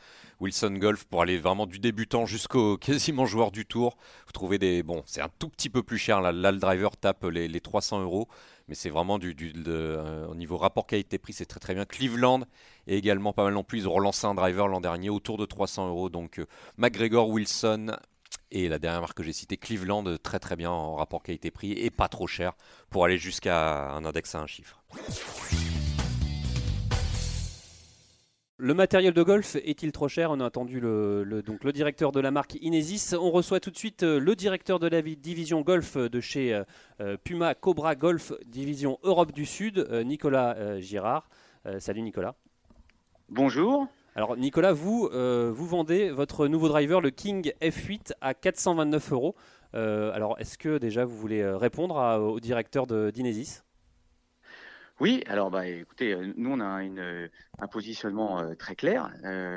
Wilson 0.40 0.72
Golf 0.78 1.04
pour 1.04 1.22
aller 1.22 1.38
vraiment 1.38 1.66
du 1.66 1.78
débutant 1.78 2.26
jusqu'au 2.26 2.76
quasiment 2.78 3.26
joueur 3.26 3.50
du 3.50 3.66
tour. 3.66 3.96
Vous 4.26 4.32
trouvez 4.32 4.58
des 4.58 4.82
bon, 4.82 5.02
c'est 5.06 5.20
un 5.20 5.30
tout 5.38 5.48
petit 5.48 5.70
peu 5.70 5.82
plus 5.82 5.98
cher 5.98 6.20
là. 6.20 6.32
Là, 6.32 6.52
le 6.52 6.58
driver 6.58 6.96
tape 6.96 7.24
les, 7.24 7.48
les 7.48 7.60
300 7.60 8.02
euros, 8.02 8.28
mais 8.68 8.74
c'est 8.74 8.90
vraiment 8.90 9.18
du, 9.18 9.34
euh, 9.66 10.26
au 10.26 10.34
niveau 10.34 10.56
rapport 10.56 10.86
qualité-prix, 10.86 11.32
c'est 11.32 11.46
très 11.46 11.60
très 11.60 11.74
bien. 11.74 11.84
Cleveland 11.84 12.40
est 12.86 12.96
également 12.96 13.32
pas 13.32 13.44
mal 13.44 13.54
non 13.54 13.64
plus. 13.64 13.80
Ils 13.80 13.88
ont 13.88 13.92
relancé 13.92 14.26
un 14.26 14.34
driver 14.34 14.68
l'an 14.68 14.80
dernier 14.80 15.10
autour 15.10 15.38
de 15.38 15.46
300 15.46 15.88
euros. 15.88 16.08
Donc 16.08 16.38
euh, 16.38 16.46
McGregor, 16.76 17.28
Wilson 17.28 17.96
et 18.50 18.68
la 18.68 18.78
dernière 18.78 19.00
marque 19.00 19.16
que 19.16 19.22
j'ai 19.22 19.32
citée, 19.32 19.56
Cleveland, 19.56 20.04
très 20.22 20.38
très 20.38 20.56
bien 20.56 20.70
en 20.70 20.94
rapport 20.94 21.22
qualité-prix 21.22 21.72
et 21.72 21.90
pas 21.90 22.08
trop 22.08 22.26
cher 22.26 22.52
pour 22.90 23.04
aller 23.04 23.18
jusqu'à 23.18 23.90
un 23.90 24.04
index 24.04 24.34
à 24.34 24.40
un 24.40 24.46
chiffre. 24.46 24.82
Le 28.58 28.72
matériel 28.72 29.12
de 29.12 29.22
golf 29.22 29.56
est-il 29.56 29.92
trop 29.92 30.08
cher? 30.08 30.30
On 30.30 30.40
a 30.40 30.44
entendu 30.46 30.80
le, 30.80 31.24
le- 31.24 31.42
donc 31.42 31.62
le 31.62 31.72
directeur 31.72 32.10
de 32.10 32.20
la 32.20 32.30
marque 32.30 32.56
Inesis. 32.62 33.12
On 33.14 33.30
reçoit 33.30 33.60
tout 33.60 33.70
de 33.70 33.76
suite 33.76 34.02
euh, 34.02 34.18
le 34.18 34.34
directeur 34.34 34.78
de 34.78 34.86
la 34.86 35.02
vi- 35.02 35.16
division 35.18 35.60
golf 35.60 35.98
de 35.98 36.20
chez 36.20 36.54
euh, 36.54 36.64
euh, 37.02 37.16
Puma 37.22 37.54
Cobra 37.54 37.94
Golf, 37.96 38.32
division 38.46 38.98
Europe 39.02 39.32
du 39.32 39.44
Sud, 39.44 39.78
euh, 39.90 40.02
Nicolas 40.04 40.56
euh, 40.56 40.80
Girard. 40.80 41.28
Salut 41.80 42.02
Nicolas. 42.02 42.36
Bonjour. 43.28 43.88
Alors 44.14 44.36
Nicolas, 44.36 44.72
vous, 44.72 45.10
vous 45.10 45.66
vendez 45.66 46.10
votre 46.10 46.46
nouveau 46.46 46.68
driver, 46.68 47.00
le 47.00 47.10
King 47.10 47.50
F8, 47.60 48.12
à 48.20 48.34
429 48.34 49.12
euros. 49.12 49.34
Alors 49.72 50.36
est-ce 50.38 50.56
que 50.58 50.78
déjà 50.78 51.04
vous 51.04 51.16
voulez 51.16 51.44
répondre 51.44 51.98
à- 51.98 52.20
au 52.20 52.38
directeur 52.38 52.86
de- 52.86 53.10
d'Inesis? 53.10 53.64
Oui, 54.98 55.22
alors 55.26 55.50
bah 55.50 55.66
écoutez, 55.66 56.14
euh, 56.14 56.32
nous 56.38 56.50
on 56.50 56.60
a 56.60 56.82
euh, 56.82 57.28
un 57.58 57.66
positionnement 57.66 58.40
euh, 58.40 58.54
très 58.54 58.74
clair 58.74 59.12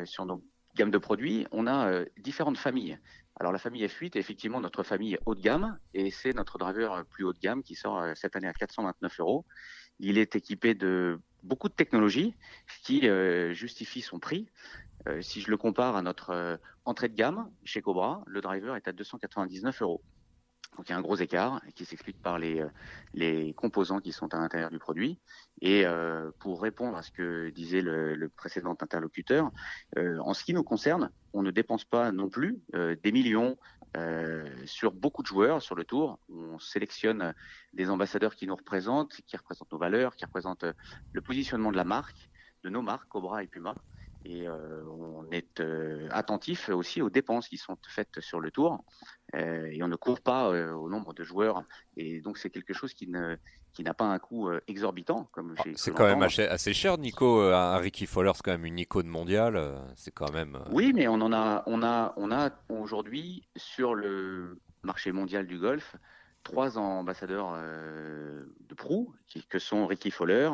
sur 0.05 0.25
nos 0.25 0.43
gammes 0.75 0.91
de 0.91 0.97
produits. 0.97 1.47
On 1.51 1.65
a 1.65 2.03
différentes 2.17 2.57
familles. 2.57 2.99
Alors 3.39 3.53
la 3.53 3.57
famille 3.57 3.85
F8 3.85 4.17
est 4.17 4.19
effectivement 4.19 4.59
notre 4.59 4.83
famille 4.83 5.17
haut 5.25 5.35
de 5.35 5.41
gamme 5.41 5.79
et 5.93 6.11
c'est 6.11 6.33
notre 6.33 6.57
driver 6.57 7.05
plus 7.05 7.23
haut 7.23 7.31
de 7.31 7.39
gamme 7.39 7.63
qui 7.63 7.75
sort 7.75 8.03
cette 8.15 8.35
année 8.35 8.49
à 8.49 8.53
429 8.53 9.19
euros. 9.21 9.45
Il 9.99 10.17
est 10.17 10.35
équipé 10.35 10.73
de 10.73 11.21
beaucoup 11.43 11.69
de 11.69 11.73
technologies, 11.73 12.35
qui 12.83 13.07
euh, 13.07 13.53
justifie 13.53 14.01
son 14.01 14.19
prix. 14.19 14.49
Si 15.21 15.39
je 15.39 15.49
le 15.49 15.55
compare 15.55 15.95
à 15.95 16.01
notre 16.01 16.59
entrée 16.83 17.07
de 17.07 17.15
gamme 17.15 17.49
chez 17.63 17.81
Cobra, 17.81 18.21
le 18.27 18.41
driver 18.41 18.75
est 18.75 18.87
à 18.87 18.91
299 18.91 19.81
euros. 19.81 20.03
Donc 20.77 20.87
il 20.87 20.91
y 20.91 20.95
a 20.95 20.97
un 20.97 21.01
gros 21.01 21.17
écart 21.17 21.61
qui 21.75 21.83
s'explique 21.83 22.21
par 22.21 22.39
les, 22.39 22.61
euh, 22.61 22.69
les 23.13 23.53
composants 23.53 23.99
qui 23.99 24.11
sont 24.13 24.33
à 24.33 24.37
l'intérieur 24.37 24.69
du 24.69 24.79
produit. 24.79 25.19
Et 25.61 25.85
euh, 25.85 26.31
pour 26.39 26.61
répondre 26.61 26.95
à 26.95 27.01
ce 27.01 27.11
que 27.11 27.49
disait 27.49 27.81
le, 27.81 28.15
le 28.15 28.29
précédent 28.29 28.77
interlocuteur, 28.79 29.51
euh, 29.97 30.17
en 30.19 30.33
ce 30.33 30.43
qui 30.43 30.53
nous 30.53 30.63
concerne, 30.63 31.11
on 31.33 31.43
ne 31.43 31.51
dépense 31.51 31.85
pas 31.85 32.11
non 32.11 32.29
plus 32.29 32.61
euh, 32.75 32.95
des 33.03 33.11
millions 33.11 33.57
euh, 33.97 34.47
sur 34.65 34.93
beaucoup 34.93 35.21
de 35.21 35.27
joueurs 35.27 35.61
sur 35.61 35.75
le 35.75 35.83
tour. 35.83 36.19
On 36.29 36.59
sélectionne 36.59 37.33
des 37.73 37.89
ambassadeurs 37.89 38.35
qui 38.35 38.47
nous 38.47 38.55
représentent, 38.55 39.19
qui 39.27 39.35
représentent 39.35 39.71
nos 39.71 39.79
valeurs, 39.79 40.15
qui 40.15 40.25
représentent 40.25 40.63
euh, 40.63 40.73
le 41.11 41.21
positionnement 41.21 41.71
de 41.71 41.77
la 41.77 41.83
marque, 41.83 42.29
de 42.63 42.69
nos 42.69 42.81
marques, 42.81 43.07
Cobra 43.09 43.43
et 43.43 43.47
Puma. 43.47 43.75
Et 44.25 44.47
euh, 44.47 44.83
on 44.85 45.25
est 45.31 45.59
euh, 45.61 46.07
attentif 46.11 46.69
aussi 46.69 47.01
aux 47.01 47.09
dépenses 47.09 47.47
qui 47.47 47.57
sont 47.57 47.77
faites 47.87 48.19
sur 48.19 48.39
le 48.39 48.51
tour. 48.51 48.83
Euh, 49.35 49.69
et 49.71 49.81
on 49.81 49.87
ne 49.87 49.95
court 49.95 50.21
pas 50.21 50.49
au 50.49 50.89
nombre 50.89 51.13
de 51.13 51.23
joueurs. 51.23 51.63
Et 51.95 52.19
donc 52.21 52.37
c'est 52.37 52.49
quelque 52.49 52.73
chose 52.73 52.93
qui 52.93 53.07
ne 53.07 53.37
qui 53.71 53.83
n'a 53.83 53.93
pas 53.93 54.05
un 54.05 54.17
coût 54.17 54.49
exorbitant 54.67 55.29
comme 55.31 55.53
Ah, 55.59 55.63
C'est 55.75 55.93
quand 55.93 56.07
même 56.07 56.23
assez, 56.23 56.73
cher, 56.73 56.97
Nico. 56.97 57.41
Un 57.41 57.77
Ricky 57.77 58.07
Fowler, 58.07 58.31
c'est 58.33 58.41
quand 58.43 58.51
même 58.51 58.65
une 58.65 58.79
icône 58.79 59.07
mondiale. 59.07 59.61
C'est 59.95 60.11
quand 60.11 60.33
même. 60.33 60.59
Oui, 60.71 60.91
mais 60.93 61.07
on 61.07 61.21
en 61.21 61.31
a, 61.31 61.63
on 61.67 61.83
a, 61.83 62.13
on 62.17 62.31
a 62.31 62.49
aujourd'hui 62.69 63.47
sur 63.55 63.93
le 63.93 64.59
marché 64.81 65.11
mondial 65.11 65.45
du 65.45 65.59
golf 65.59 65.95
trois 66.43 66.79
ambassadeurs 66.79 67.53
de 67.53 68.73
proue, 68.75 69.13
qui, 69.27 69.43
que 69.45 69.59
sont 69.59 69.85
Ricky 69.85 70.09
Fowler, 70.09 70.49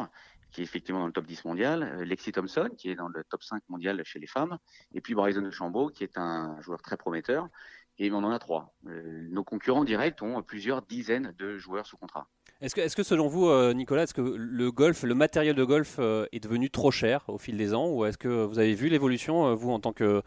qui 0.56 0.62
est 0.62 0.64
effectivement 0.64 1.02
dans 1.02 1.08
le 1.08 1.12
top 1.12 1.26
10 1.26 1.44
mondial, 1.44 1.84
euh, 1.84 2.06
Lexi 2.06 2.32
Thompson, 2.32 2.70
qui 2.78 2.90
est 2.90 2.96
dans 2.96 3.10
le 3.10 3.26
top 3.26 3.44
5 3.44 3.62
mondial 3.68 4.02
chez 4.06 4.20
les 4.20 4.28
femmes, 4.28 4.58
et 4.94 5.02
puis 5.02 5.14
Bryson 5.14 5.42
DeChambeau, 5.42 5.90
qui 5.90 6.06
est 6.06 6.18
un 6.18 6.60
joueur 6.62 6.82
très 6.82 6.96
prometteur. 6.96 7.50
Et 7.98 8.12
on 8.12 8.18
en 8.18 8.32
a 8.32 8.40
trois. 8.40 8.74
Euh, 8.88 9.28
nos 9.30 9.44
concurrents 9.44 9.86
directs 9.86 10.22
ont 10.22 10.42
plusieurs 10.44 10.82
dizaines 10.82 11.34
de 11.38 11.58
joueurs 11.58 11.86
sous 11.86 11.96
contrat. 11.96 12.28
Est-ce 12.60 12.76
que, 12.76 12.82
est-ce 12.82 12.96
que 12.96 13.04
selon 13.04 13.28
vous, 13.28 13.48
euh, 13.48 13.74
Nicolas, 13.74 14.04
est-ce 14.04 14.14
que 14.14 14.22
le 14.22 14.72
golf, 14.72 15.04
le 15.04 15.16
matériel 15.16 15.56
de 15.56 15.64
golf 15.64 16.00
est 16.00 16.44
devenu 16.44 16.70
trop 16.70 16.92
cher 16.92 17.24
au 17.28 17.38
fil 17.38 17.58
des 17.58 17.74
ans 17.74 17.90
ou 17.90 18.06
est-ce 18.06 18.18
que 18.18 18.46
vous 18.46 18.60
avez 18.60 18.76
vu 18.76 18.90
l'évolution, 18.90 19.54
vous, 19.56 19.72
en 19.72 19.80
tant 19.80 19.94
que, 19.94 20.22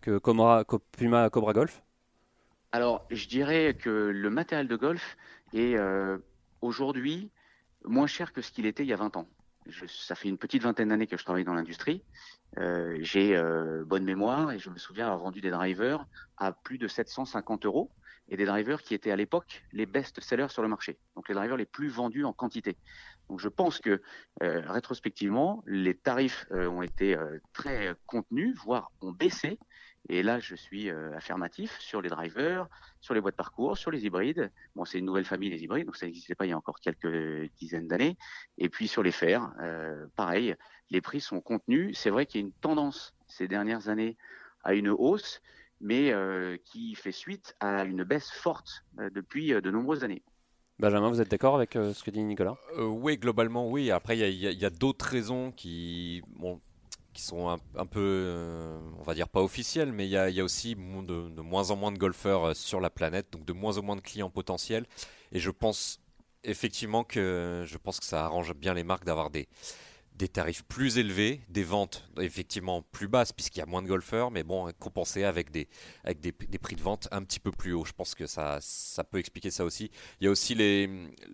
que 0.00 0.18
Puma 0.92 1.28
Cobra 1.30 1.52
Golf? 1.52 1.82
Alors, 2.72 3.04
je 3.10 3.26
dirais 3.26 3.74
que 3.74 3.90
le 3.90 4.30
matériel 4.30 4.68
de 4.68 4.76
golf 4.76 5.16
est 5.52 5.74
euh, 5.74 6.18
aujourd'hui 6.60 7.30
moins 7.84 8.06
cher 8.06 8.32
que 8.32 8.42
ce 8.42 8.52
qu'il 8.52 8.66
était 8.66 8.84
il 8.84 8.88
y 8.88 8.92
a 8.92 8.96
20 8.96 9.16
ans. 9.16 9.26
Ça 9.88 10.14
fait 10.14 10.28
une 10.28 10.38
petite 10.38 10.62
vingtaine 10.62 10.88
d'années 10.88 11.06
que 11.06 11.16
je 11.16 11.24
travaille 11.24 11.44
dans 11.44 11.54
l'industrie. 11.54 12.04
Euh, 12.58 12.98
J'ai 13.00 13.36
euh, 13.36 13.84
bonne 13.84 14.04
mémoire 14.04 14.52
et 14.52 14.58
je 14.58 14.70
me 14.70 14.78
souviens 14.78 15.06
avoir 15.06 15.20
vendu 15.20 15.40
des 15.40 15.50
drivers 15.50 16.06
à 16.36 16.52
plus 16.52 16.78
de 16.78 16.88
750 16.88 17.64
euros 17.66 17.90
et 18.28 18.36
des 18.36 18.44
drivers 18.44 18.82
qui 18.82 18.94
étaient 18.94 19.10
à 19.10 19.16
l'époque 19.16 19.64
les 19.72 19.86
best-sellers 19.86 20.48
sur 20.48 20.62
le 20.62 20.68
marché. 20.68 20.98
Donc 21.16 21.28
les 21.28 21.34
drivers 21.34 21.56
les 21.56 21.66
plus 21.66 21.88
vendus 21.88 22.24
en 22.24 22.32
quantité. 22.32 22.76
Donc 23.28 23.40
je 23.40 23.48
pense 23.48 23.80
que 23.80 24.00
euh, 24.42 24.62
rétrospectivement, 24.66 25.62
les 25.66 25.94
tarifs 25.94 26.46
ont 26.50 26.82
été 26.82 27.16
très 27.52 27.94
contenus, 28.06 28.56
voire 28.64 28.92
ont 29.00 29.12
baissé. 29.12 29.58
Et 30.08 30.22
là, 30.22 30.38
je 30.38 30.54
suis 30.54 30.90
euh, 30.90 31.14
affirmatif 31.16 31.78
sur 31.78 32.00
les 32.00 32.08
drivers, 32.08 32.66
sur 33.00 33.14
les 33.14 33.20
boîtes 33.20 33.36
parcours, 33.36 33.76
sur 33.76 33.90
les 33.90 34.06
hybrides. 34.06 34.50
Bon, 34.74 34.84
c'est 34.84 34.98
une 34.98 35.04
nouvelle 35.04 35.24
famille, 35.24 35.50
les 35.50 35.62
hybrides, 35.62 35.86
donc 35.86 35.96
ça 35.96 36.06
n'existait 36.06 36.34
pas 36.34 36.46
il 36.46 36.50
y 36.50 36.52
a 36.52 36.56
encore 36.56 36.80
quelques 36.80 37.50
dizaines 37.58 37.86
d'années. 37.86 38.16
Et 38.58 38.68
puis 38.68 38.88
sur 38.88 39.02
les 39.02 39.12
fers, 39.12 39.52
euh, 39.60 40.06
pareil, 40.16 40.56
les 40.90 41.00
prix 41.00 41.20
sont 41.20 41.40
contenus. 41.40 41.98
C'est 41.98 42.10
vrai 42.10 42.26
qu'il 42.26 42.40
y 42.40 42.44
a 42.44 42.46
une 42.46 42.52
tendance 42.52 43.14
ces 43.28 43.46
dernières 43.46 43.88
années 43.88 44.16
à 44.64 44.74
une 44.74 44.88
hausse, 44.88 45.42
mais 45.80 46.12
euh, 46.12 46.56
qui 46.64 46.94
fait 46.94 47.12
suite 47.12 47.54
à 47.60 47.84
une 47.84 48.04
baisse 48.04 48.30
forte 48.30 48.84
depuis 48.94 49.50
de 49.50 49.70
nombreuses 49.70 50.04
années. 50.04 50.22
Benjamin, 50.78 51.10
vous 51.10 51.20
êtes 51.20 51.30
d'accord 51.30 51.54
avec 51.54 51.74
ce 51.74 52.02
que 52.02 52.10
dit 52.10 52.22
Nicolas? 52.22 52.56
Oui, 52.78 53.18
globalement, 53.18 53.68
oui. 53.68 53.90
Après, 53.90 54.18
il 54.18 54.34
y 54.34 54.64
a, 54.64 54.70
d'autres 54.70 55.06
raisons 55.06 55.52
qui, 55.52 56.22
bon, 56.38 56.60
qui 57.12 57.22
sont 57.22 57.48
un, 57.48 57.86
peu, 57.86 58.00
euh, 58.00 58.78
on 58.98 59.02
va 59.02 59.14
dire 59.14 59.28
pas 59.28 59.40
officiels, 59.40 59.92
mais 59.92 60.06
il 60.06 60.10
y 60.10 60.16
a, 60.16 60.44
aussi 60.44 60.74
de, 60.74 61.40
moins 61.40 61.70
en 61.70 61.76
moins 61.76 61.92
de 61.92 61.98
golfeurs 61.98 62.44
euh, 62.44 62.54
sur 62.54 62.80
la 62.80 62.90
planète, 62.90 63.32
donc 63.32 63.44
de 63.44 63.52
moins 63.52 63.78
en 63.78 63.82
moins 63.82 63.96
de 63.96 64.00
clients 64.00 64.30
potentiels. 64.30 64.86
Et 65.32 65.40
je 65.40 65.50
pense 65.50 66.00
effectivement 66.44 67.04
que 67.04 67.64
je 67.66 67.76
pense 67.76 68.00
que 68.00 68.06
ça 68.06 68.24
arrange 68.24 68.54
bien 68.54 68.74
les 68.74 68.84
marques 68.84 69.04
d'avoir 69.04 69.30
des, 69.30 69.48
des 70.20 70.28
tarifs 70.28 70.64
plus 70.64 70.98
élevés, 70.98 71.40
des 71.48 71.64
ventes 71.64 72.06
effectivement 72.18 72.82
plus 72.92 73.08
basses 73.08 73.32
puisqu'il 73.32 73.60
y 73.60 73.62
a 73.62 73.66
moins 73.66 73.80
de 73.80 73.88
golfeurs, 73.88 74.30
mais 74.30 74.42
bon, 74.42 74.70
compensé 74.78 75.24
avec 75.24 75.50
des, 75.50 75.66
avec 76.04 76.20
des, 76.20 76.30
prix 76.58 76.76
de 76.76 76.82
vente 76.82 77.08
un 77.10 77.22
petit 77.22 77.40
peu 77.40 77.50
plus 77.50 77.72
hauts. 77.72 77.86
Je 77.86 77.92
pense 77.92 78.14
que 78.14 78.26
ça, 78.26 78.58
ça 78.60 79.02
peut 79.02 79.18
expliquer 79.18 79.50
ça 79.50 79.64
aussi. 79.64 79.90
Il 80.20 80.24
y 80.24 80.28
a 80.28 80.30
aussi 80.30 80.54
les, 80.54 80.86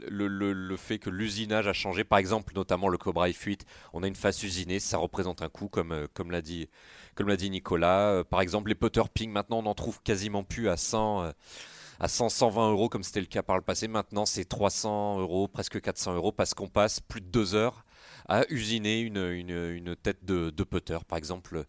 le, 0.08 0.28
le, 0.28 0.76
fait 0.76 1.00
que 1.00 1.10
l'usinage 1.10 1.66
a 1.66 1.72
changé. 1.72 2.04
Par 2.04 2.20
exemple, 2.20 2.52
notamment 2.54 2.88
le 2.88 2.96
Cobra 2.96 3.28
F8, 3.28 3.62
on 3.92 4.04
a 4.04 4.06
une 4.06 4.14
face 4.14 4.44
usinée, 4.44 4.78
ça 4.78 4.98
représente 4.98 5.42
un 5.42 5.48
coût 5.48 5.68
comme, 5.68 5.90
euh, 5.90 6.06
comme 6.14 6.30
l'a 6.30 6.40
dit, 6.40 6.68
dit 7.18 7.50
Nicolas. 7.50 8.10
Euh, 8.12 8.24
par 8.24 8.40
exemple, 8.40 8.68
les 8.68 8.76
putter 8.76 9.02
ping, 9.12 9.32
maintenant 9.32 9.58
on 9.58 9.66
en 9.66 9.74
trouve 9.74 10.00
quasiment 10.02 10.44
plus 10.44 10.68
à 10.68 10.76
100 10.76 11.22
euh, 11.24 11.32
à 11.98 12.08
100, 12.08 12.28
120 12.28 12.70
euros 12.72 12.88
comme 12.88 13.02
c'était 13.02 13.20
le 13.20 13.26
cas 13.26 13.42
par 13.42 13.56
le 13.56 13.62
passé. 13.62 13.88
Maintenant, 13.88 14.26
c'est 14.26 14.44
300 14.44 15.18
euros, 15.18 15.48
presque 15.48 15.80
400 15.80 16.14
euros 16.14 16.30
parce 16.30 16.54
qu'on 16.54 16.68
passe 16.68 17.00
plus 17.00 17.20
de 17.20 17.26
deux 17.26 17.54
heures 17.54 17.85
à 18.28 18.44
usiner 18.50 19.00
une, 19.00 19.16
une, 19.16 19.96
tête 19.96 20.24
de, 20.24 20.50
de, 20.50 20.64
putter. 20.64 20.98
Par 21.06 21.18
exemple, 21.18 21.64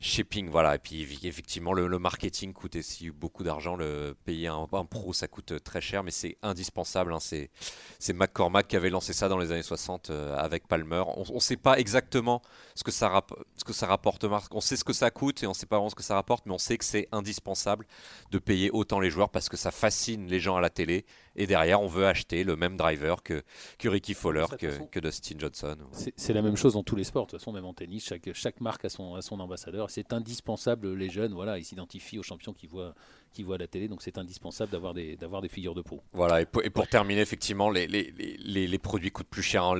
shipping, 0.00 0.48
voilà. 0.48 0.76
Et 0.76 0.78
puis 0.78 1.18
effectivement, 1.24 1.72
le, 1.72 1.98
marketing 1.98 2.52
coûte 2.52 2.76
aussi 2.76 3.10
beaucoup 3.10 3.42
d'argent. 3.42 3.76
Le 3.76 4.14
payer 4.24 4.48
un, 4.48 4.66
pro, 4.88 5.12
ça 5.12 5.26
coûte 5.26 5.62
très 5.62 5.80
cher, 5.80 6.02
mais 6.02 6.10
c'est 6.10 6.36
indispensable. 6.42 7.12
Hein. 7.12 7.20
C'est, 7.20 7.50
c'est 7.98 8.12
McCormack 8.12 8.68
qui 8.68 8.76
avait 8.76 8.90
lancé 8.90 9.12
ça 9.12 9.28
dans 9.28 9.38
les 9.38 9.50
années 9.50 9.62
60 9.62 10.10
euh, 10.10 10.36
avec 10.36 10.68
Palmer. 10.68 11.02
On 11.06 11.34
ne 11.34 11.40
sait 11.40 11.56
pas 11.56 11.78
exactement 11.78 12.42
ce 12.74 12.84
que, 12.84 12.90
ça 12.90 13.24
ce 13.56 13.64
que 13.64 13.72
ça 13.72 13.86
rapporte. 13.86 14.24
On 14.52 14.60
sait 14.60 14.76
ce 14.76 14.84
que 14.84 14.92
ça 14.92 15.10
coûte 15.10 15.42
et 15.42 15.46
on 15.46 15.50
ne 15.50 15.54
sait 15.54 15.66
pas 15.66 15.76
vraiment 15.76 15.90
ce 15.90 15.96
que 15.96 16.02
ça 16.02 16.14
rapporte, 16.14 16.46
mais 16.46 16.52
on 16.52 16.58
sait 16.58 16.78
que 16.78 16.84
c'est 16.84 17.08
indispensable 17.12 17.86
de 18.30 18.38
payer 18.38 18.70
autant 18.70 19.00
les 19.00 19.10
joueurs 19.10 19.30
parce 19.30 19.48
que 19.48 19.56
ça 19.56 19.70
fascine 19.70 20.28
les 20.28 20.40
gens 20.40 20.56
à 20.56 20.60
la 20.60 20.70
télé. 20.70 21.04
Et 21.38 21.46
derrière, 21.46 21.80
on 21.80 21.86
veut 21.86 22.06
acheter 22.06 22.42
le 22.42 22.56
même 22.56 22.76
driver 22.76 23.22
que, 23.22 23.42
que 23.78 23.88
Ricky 23.88 24.12
Fowler, 24.12 24.46
que, 24.58 24.84
que, 24.90 24.98
Dustin 24.98 25.36
Johnson. 25.38 25.76
C'est, 25.92 26.32
la 26.32 26.42
même 26.42 26.56
chose 26.56 26.74
dans 26.74 26.82
tous 26.82 26.96
les 26.96 27.04
sports. 27.04 27.26
De 27.26 27.30
toute 27.30 27.38
façon, 27.38 27.52
même 27.52 27.64
en 27.64 27.72
tennis, 27.72 28.04
chaque, 28.04 28.28
chaque 28.34 28.60
marque 28.60 28.84
a 28.84 28.88
son, 28.88 29.14
a 29.14 29.22
son 29.22 29.38
ambassadeur 29.38 29.88
c'est 29.88 30.12
indispensable. 30.12 30.94
Les 30.94 31.10
jeunes, 31.10 31.32
voilà, 31.32 31.58
ils 31.58 31.64
s'identifient 31.64 32.18
aux 32.18 32.24
champions 32.24 32.52
qu'ils 32.52 32.68
voient, 32.68 32.94
qui 33.32 33.44
voient 33.44 33.54
à 33.54 33.58
la 33.58 33.68
télé, 33.68 33.86
donc 33.86 34.02
c'est 34.02 34.18
indispensable 34.18 34.72
d'avoir 34.72 34.94
des, 34.94 35.16
d'avoir 35.16 35.40
des 35.40 35.48
figures 35.48 35.74
de 35.74 35.82
pro. 35.82 36.02
Voilà, 36.12 36.40
et 36.40 36.46
pour, 36.46 36.88
terminer, 36.88 37.20
effectivement, 37.20 37.70
les, 37.70 37.86
les, 37.86 38.12
les, 38.38 38.66
les, 38.66 38.78
produits 38.78 39.10
coûtent 39.10 39.28
plus 39.28 39.42
cher. 39.42 39.62
Hein. 39.62 39.78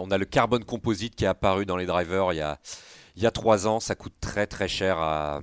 On 0.00 0.10
a 0.10 0.18
le 0.18 0.24
carbone 0.24 0.64
composite 0.64 1.14
qui 1.14 1.24
est 1.24 1.28
apparu 1.28 1.66
dans 1.66 1.76
les 1.76 1.86
drivers 1.86 2.32
il 2.32 2.36
y 2.36 2.40
a, 2.40 2.58
il 3.16 3.22
y 3.22 3.26
a 3.26 3.30
trois 3.30 3.66
ans. 3.66 3.78
Ça 3.80 3.94
coûte 3.94 4.14
très 4.20 4.46
très 4.46 4.68
cher 4.68 4.98
à, 4.98 5.42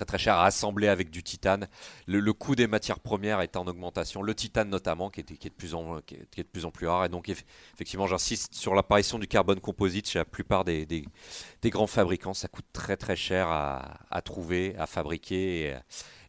très 0.00 0.06
très 0.06 0.18
cher 0.18 0.36
à 0.36 0.46
assembler 0.46 0.88
avec 0.88 1.10
du 1.10 1.22
titane. 1.22 1.68
Le, 2.06 2.32
coût 2.32 2.54
des 2.54 2.66
matières 2.66 3.00
premières 3.00 3.42
est 3.42 3.56
en 3.56 3.66
augmentation, 3.66 4.22
le 4.22 4.34
titane 4.34 4.70
notamment, 4.70 5.10
qui 5.10 5.20
est, 5.20 5.24
qui 5.24 5.46
est, 5.46 5.50
de, 5.50 5.54
plus 5.54 5.74
en, 5.74 6.00
qui 6.00 6.14
est, 6.14 6.38
de 6.38 6.48
plus 6.48 6.64
en 6.64 6.70
plus 6.70 6.86
rare. 6.86 7.04
Et 7.04 7.10
donc, 7.10 7.28
effectivement, 7.28 8.06
j'insiste 8.06 8.54
sur 8.54 8.74
l'apparition 8.74 9.18
du 9.18 9.26
carbone 9.26 9.60
composite 9.60 10.08
chez 10.08 10.18
la 10.18 10.24
plupart 10.24 10.64
des, 10.64 10.86
des, 10.86 11.70
grands 11.70 11.86
fabricants. 11.86 12.32
Ça 12.32 12.48
coûte 12.48 12.64
très 12.72 12.96
très 12.96 13.16
cher 13.16 13.48
à, 13.48 13.98
à 14.10 14.22
trouver, 14.22 14.74
à 14.78 14.86
fabriquer 14.86 15.76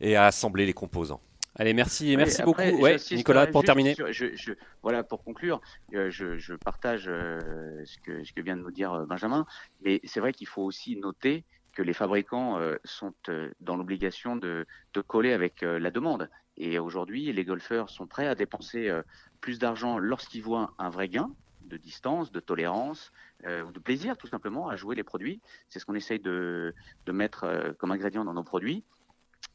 et, 0.02 0.16
à 0.16 0.26
assembler 0.26 0.66
les 0.66 0.74
composants. 0.74 1.22
Allez, 1.56 1.74
merci, 1.74 2.16
merci 2.18 2.44
beaucoup. 2.44 2.62
Ouais, 2.62 2.98
Nicolas, 3.12 3.48
pour 3.48 3.64
terminer. 3.64 3.96
je, 4.10 4.54
voilà, 4.84 5.04
pour 5.04 5.24
conclure, 5.24 5.62
euh, 5.94 6.10
je, 6.10 6.38
je, 6.38 6.56
partage 6.56 7.06
euh, 7.08 7.40
ce, 7.86 7.98
que, 8.00 8.24
ce 8.24 8.34
que 8.34 8.42
vient 8.42 8.56
de 8.56 8.62
nous 8.62 8.72
dire 8.72 8.94
euh, 8.94 9.06
Benjamin, 9.06 9.46
mais 9.84 10.00
c'est 10.06 10.22
vrai 10.22 10.32
qu'il 10.34 10.48
faut 10.48 10.64
aussi 10.64 10.96
noter 10.96 11.44
que 11.82 11.86
les 11.88 11.94
fabricants 11.94 12.60
euh, 12.60 12.76
sont 12.84 13.16
euh, 13.30 13.50
dans 13.60 13.76
l'obligation 13.76 14.36
de, 14.36 14.68
coller 15.08 15.34
avec 15.34 15.64
euh, 15.64 15.80
la 15.80 15.90
demande. 15.90 16.30
Et 16.58 16.78
aujourd'hui, 16.78 17.34
les 17.34 17.44
golfeurs 17.44 17.90
sont 17.90 18.06
prêts 18.06 18.28
à 18.28 18.36
dépenser 18.36 18.92
plus 19.40 19.58
d'argent 19.58 19.98
lorsqu'ils 19.98 20.44
voient 20.44 20.76
un 20.78 20.92
vrai 20.92 21.08
gain 21.08 21.32
de 21.62 21.78
distance, 21.78 22.32
de 22.32 22.40
tolérance 22.40 23.12
ou 23.48 23.72
de 23.72 23.80
plaisir 23.80 24.16
tout 24.18 24.28
simplement 24.28 24.68
à 24.68 24.76
jouer 24.76 24.96
les 24.96 25.04
produits. 25.04 25.42
C'est 25.70 25.80
ce 25.80 25.86
qu'on 25.86 25.96
essaye 25.96 26.20
de, 26.20 26.76
de 27.06 27.12
mettre 27.14 27.74
comme 27.80 27.92
ingrédient 27.92 28.26
dans 28.26 28.34
nos 28.34 28.44
produits. 28.44 28.84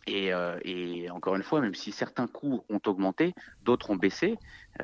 Et, 0.07 0.32
euh, 0.32 0.59
et, 0.62 1.11
encore 1.11 1.34
une 1.34 1.42
fois, 1.42 1.61
même 1.61 1.74
si 1.74 1.90
certains 1.90 2.28
coûts 2.28 2.64
ont 2.68 2.80
augmenté, 2.86 3.34
d'autres 3.62 3.90
ont 3.90 3.96
baissé, 3.96 4.36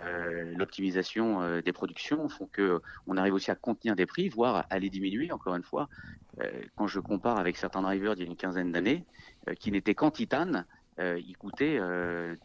euh, 0.02 0.52
l'optimisation 0.56 1.42
euh, 1.42 1.60
des 1.62 1.72
productions 1.72 2.28
font 2.28 2.46
que 2.46 2.80
on 3.06 3.16
arrive 3.16 3.34
aussi 3.34 3.50
à 3.50 3.54
contenir 3.54 3.94
des 3.94 4.06
prix, 4.06 4.28
voire 4.28 4.66
à 4.68 4.78
les 4.80 4.90
diminuer. 4.90 5.30
Encore 5.30 5.54
une 5.54 5.62
fois, 5.62 5.88
euh, 6.40 6.50
quand 6.74 6.88
je 6.88 6.98
compare 6.98 7.38
avec 7.38 7.56
certains 7.56 7.82
drivers 7.82 8.16
d'il 8.16 8.24
y 8.24 8.26
a 8.26 8.30
une 8.30 8.36
quinzaine 8.36 8.72
d'années, 8.72 9.04
euh, 9.48 9.54
qui 9.54 9.70
n'étaient 9.70 9.94
qu'en 9.94 10.10
titane, 10.10 10.66
ils 10.98 11.36
coûtaient 11.36 11.80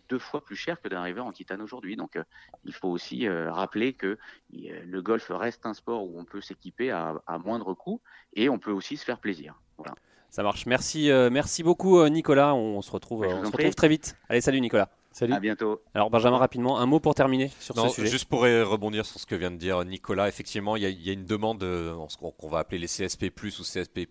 deux 0.10 0.18
fois 0.18 0.44
plus 0.44 0.56
cher 0.56 0.82
que 0.82 0.88
des 0.88 0.96
drivers 0.96 1.26
en 1.26 1.34
titane 1.34 1.62
aujourd'hui. 1.62 1.96
Donc, 1.96 2.18
il 2.64 2.74
faut 2.74 2.88
aussi 2.88 3.28
rappeler 3.30 3.94
que 3.94 4.18
le 4.52 5.02
golf 5.02 5.28
reste 5.30 5.66
un 5.66 5.74
sport 5.76 6.06
où 6.06 6.18
on 6.18 6.26
peut 6.26 6.42
s'équiper 6.42 6.90
à, 6.90 7.22
à 7.28 7.38
moindre 7.38 7.76
coût 7.76 8.02
et 8.34 8.50
on 8.50 8.58
peut 8.58 8.72
aussi 8.72 8.98
se 8.98 9.04
faire 9.06 9.20
plaisir. 9.20 9.62
Voilà. 9.78 9.94
Ça 10.30 10.44
marche. 10.44 10.66
Merci, 10.66 11.10
euh, 11.10 11.30
merci 11.32 11.64
beaucoup 11.64 12.00
euh, 12.00 12.10
Nicolas. 12.10 12.54
On, 12.54 12.82
se 12.82 12.92
retrouve, 12.92 13.26
on 13.26 13.46
se 13.46 13.52
retrouve 13.52 13.76
très 13.76 13.90
vite. 13.90 14.16
Allez, 14.30 14.42
salut 14.42 14.62
Nicolas. 14.62 14.90
Salut. 15.12 15.34
À 15.34 15.40
bientôt. 15.40 15.82
Alors 15.96 16.12
Benjamin, 16.12 16.38
rapidement, 16.38 16.78
un 16.78 16.86
mot 16.86 17.00
pour 17.00 17.16
terminer 17.16 17.50
sur 17.60 17.76
ce 17.76 17.90
sujet. 17.90 18.08
Juste 18.08 18.26
pour 18.26 18.42
rebondir 18.42 19.04
sur 19.04 19.20
ce 19.20 19.26
que 19.26 19.34
vient 19.34 19.50
de 19.50 19.56
dire 19.56 19.84
Nicolas, 19.84 20.28
effectivement, 20.28 20.76
il 20.76 20.84
y, 20.84 21.10
a 21.10 21.14
une 21.14 21.26
demande 21.26 21.64
euh, 21.64 21.96
qu'on 22.20 22.50
va 22.50 22.60
appeler 22.60 22.78
les 22.78 22.86
CSP+ 22.86 23.32
ou 23.44 23.64
CSP++. 23.64 24.08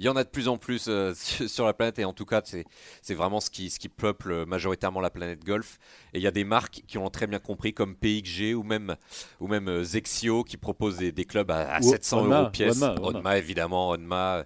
Il 0.00 0.04
y 0.04 0.08
en 0.08 0.16
a 0.16 0.24
de 0.24 0.28
plus 0.28 0.48
en 0.48 0.56
plus 0.56 0.90
sur 1.14 1.66
la 1.66 1.72
planète 1.72 2.00
et 2.00 2.04
en 2.04 2.14
tout 2.14 2.26
cas, 2.26 2.42
c'est 2.42 3.14
vraiment 3.14 3.38
ce 3.38 3.48
qui, 3.48 3.70
ce 3.70 3.78
qui 3.78 3.88
peuple 3.88 4.44
majoritairement 4.44 5.00
la 5.00 5.10
planète 5.10 5.44
golf. 5.44 5.78
Et 6.14 6.18
il 6.18 6.22
y 6.22 6.26
a 6.26 6.32
des 6.32 6.42
marques 6.42 6.82
qui 6.88 6.98
ont 6.98 7.10
très 7.10 7.28
bien 7.28 7.38
compris, 7.38 7.72
comme 7.72 7.94
PXG 7.94 8.56
ou 8.56 8.64
même, 8.64 8.96
ou 9.38 9.46
même 9.46 9.84
Zexio, 9.84 10.42
qui 10.42 10.56
proposent 10.56 10.96
des, 10.96 11.24
clubs 11.26 11.52
à, 11.52 11.80
700 11.80 12.24
euros 12.24 12.50
pièce. 12.50 12.82
Onma, 12.82 13.38
évidemment, 13.38 13.90
Onma 13.90 14.44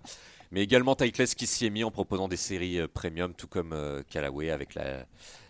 mais 0.53 0.62
également 0.62 0.94
Titleist 0.94 1.34
qui 1.34 1.46
s'y 1.46 1.66
est 1.66 1.70
mis 1.70 1.82
en 1.82 1.90
proposant 1.90 2.28
des 2.28 2.36
séries 2.36 2.78
euh, 2.78 2.86
premium, 2.86 3.34
tout 3.34 3.48
comme 3.48 3.72
euh, 3.72 4.03
Callaway 4.09 4.50
avec 4.50 4.78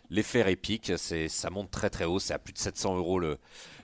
l'effet 0.09 0.50
épique. 0.50 0.92
C'est, 0.96 1.28
ça 1.28 1.50
monte 1.50 1.70
très 1.70 1.90
très 1.90 2.05
haut, 2.05 2.20
c'est 2.20 2.32
à 2.32 2.38
plus 2.38 2.53
de 2.53 2.59
700 2.59 2.96
euros 2.96 3.20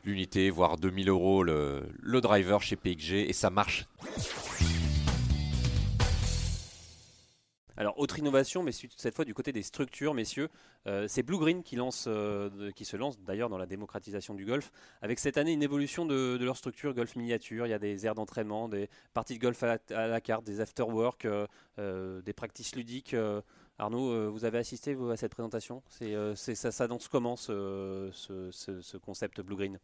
l'unité, 0.05 0.49
voire 0.49 0.77
2000 0.77 1.09
euros 1.09 1.43
le, 1.43 1.83
le 2.01 2.21
driver 2.21 2.63
chez 2.63 2.77
PXG, 2.77 3.29
et 3.29 3.33
ça 3.33 3.51
marche. 3.51 3.87
Alors, 7.79 7.97
autre 7.97 8.19
innovation, 8.19 8.65
mais 8.65 8.73
cette 8.73 9.15
fois 9.15 9.25
du 9.25 9.35
côté 9.35 9.53
des 9.53 9.63
structures, 9.63 10.13
messieurs, 10.13 10.49
euh, 10.89 11.07
c'est 11.07 11.23
Blue 11.23 11.39
Green 11.39 11.63
qui, 11.63 11.77
lance, 11.77 12.07
euh, 12.09 12.73
qui 12.73 12.85
se 12.85 12.97
lance 12.97 13.21
d'ailleurs 13.21 13.49
dans 13.49 13.57
la 13.57 13.67
démocratisation 13.67 14.35
du 14.35 14.45
golf, 14.45 14.73
avec 15.01 15.21
cette 15.21 15.39
année 15.39 15.53
une 15.53 15.63
évolution 15.63 16.05
de, 16.05 16.37
leur 16.41 16.57
structure 16.57 16.93
golf 16.93 17.15
miniature. 17.15 17.69
Il 17.69 17.71
y 17.71 17.75
a 17.75 17.79
des 17.79 18.05
aires 18.05 18.17
d'entraînement, 18.17 18.69
des 18.69 18.91
parties 19.15 19.35
de 19.35 19.41
golf 19.41 19.63
à 19.63 19.79
la, 19.91 20.21
carte, 20.21 20.43
des 20.43 20.61
after-work, 20.61 21.25
euh, 21.79 22.21
des 22.23 22.33
practices 22.33 22.75
ludiques. 22.75 23.15
Arnaud, 23.79 24.31
vous 24.31 24.45
avez 24.45 24.59
assisté 24.59 24.97
à 25.11 25.17
cette 25.17 25.33
présentation? 25.33 25.83
C'est, 25.89 26.55
ça 26.55 26.71
s'annonce 26.71 27.09
comment 27.09 27.37
ce, 27.37 28.11
ce, 28.13 28.97
concept 28.97 29.41
Blue 29.41 29.57
Green? 29.57 29.79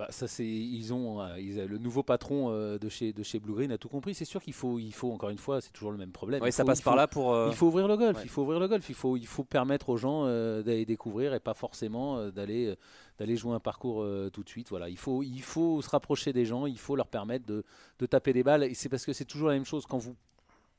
Bah, 0.00 0.06
ça 0.08 0.26
c'est 0.26 0.46
ils 0.46 0.94
ont 0.94 1.20
euh, 1.20 1.66
le 1.68 1.76
nouveau 1.76 2.02
patron 2.02 2.50
euh, 2.50 2.78
de 2.78 2.88
chez 2.88 3.12
de 3.12 3.22
chez 3.22 3.38
Blue 3.38 3.52
Green 3.52 3.70
a 3.70 3.76
tout 3.76 3.90
compris. 3.90 4.14
C'est 4.14 4.24
sûr 4.24 4.42
qu'il 4.42 4.54
faut 4.54 4.78
il 4.78 4.94
faut 4.94 5.12
encore 5.12 5.28
une 5.28 5.36
fois 5.36 5.60
c'est 5.60 5.74
toujours 5.74 5.92
le 5.92 5.98
même 5.98 6.10
problème. 6.10 6.42
Oui, 6.42 6.52
ça 6.52 6.64
passe 6.64 6.80
par 6.80 6.96
là 6.96 7.06
pour. 7.06 7.34
Euh, 7.34 7.48
il 7.50 7.54
faut 7.54 7.66
ouvrir 7.66 7.86
le 7.86 7.98
golf. 7.98 8.18
Il 8.24 8.30
faut 8.30 8.40
ouvrir 8.40 8.60
le 8.60 8.66
golf. 8.66 8.88
Il 8.88 8.94
faut 8.94 9.18
il 9.18 9.26
faut 9.26 9.44
permettre 9.44 9.90
aux 9.90 9.98
gens 9.98 10.24
d'aller 10.24 10.86
découvrir 10.86 11.34
et 11.34 11.40
pas 11.40 11.52
forcément 11.52 12.30
d'aller 12.30 12.74
d'aller 13.18 13.36
jouer 13.36 13.52
un 13.52 13.60
parcours 13.60 14.06
tout 14.32 14.42
de 14.42 14.48
suite. 14.48 14.70
Voilà, 14.70 14.88
il 14.88 14.96
faut 14.96 15.22
il 15.22 15.42
faut 15.42 15.82
se 15.82 15.90
rapprocher 15.90 16.32
des 16.32 16.46
gens. 16.46 16.64
Il 16.64 16.78
faut 16.78 16.96
leur 16.96 17.08
permettre 17.08 17.44
de, 17.44 17.62
de 17.98 18.06
taper 18.06 18.32
des 18.32 18.42
balles. 18.42 18.64
Et 18.64 18.72
c'est 18.72 18.88
parce 18.88 19.04
que 19.04 19.12
c'est 19.12 19.26
toujours 19.26 19.48
la 19.48 19.54
même 19.54 19.66
chose 19.66 19.84
quand 19.84 19.98
vous 19.98 20.16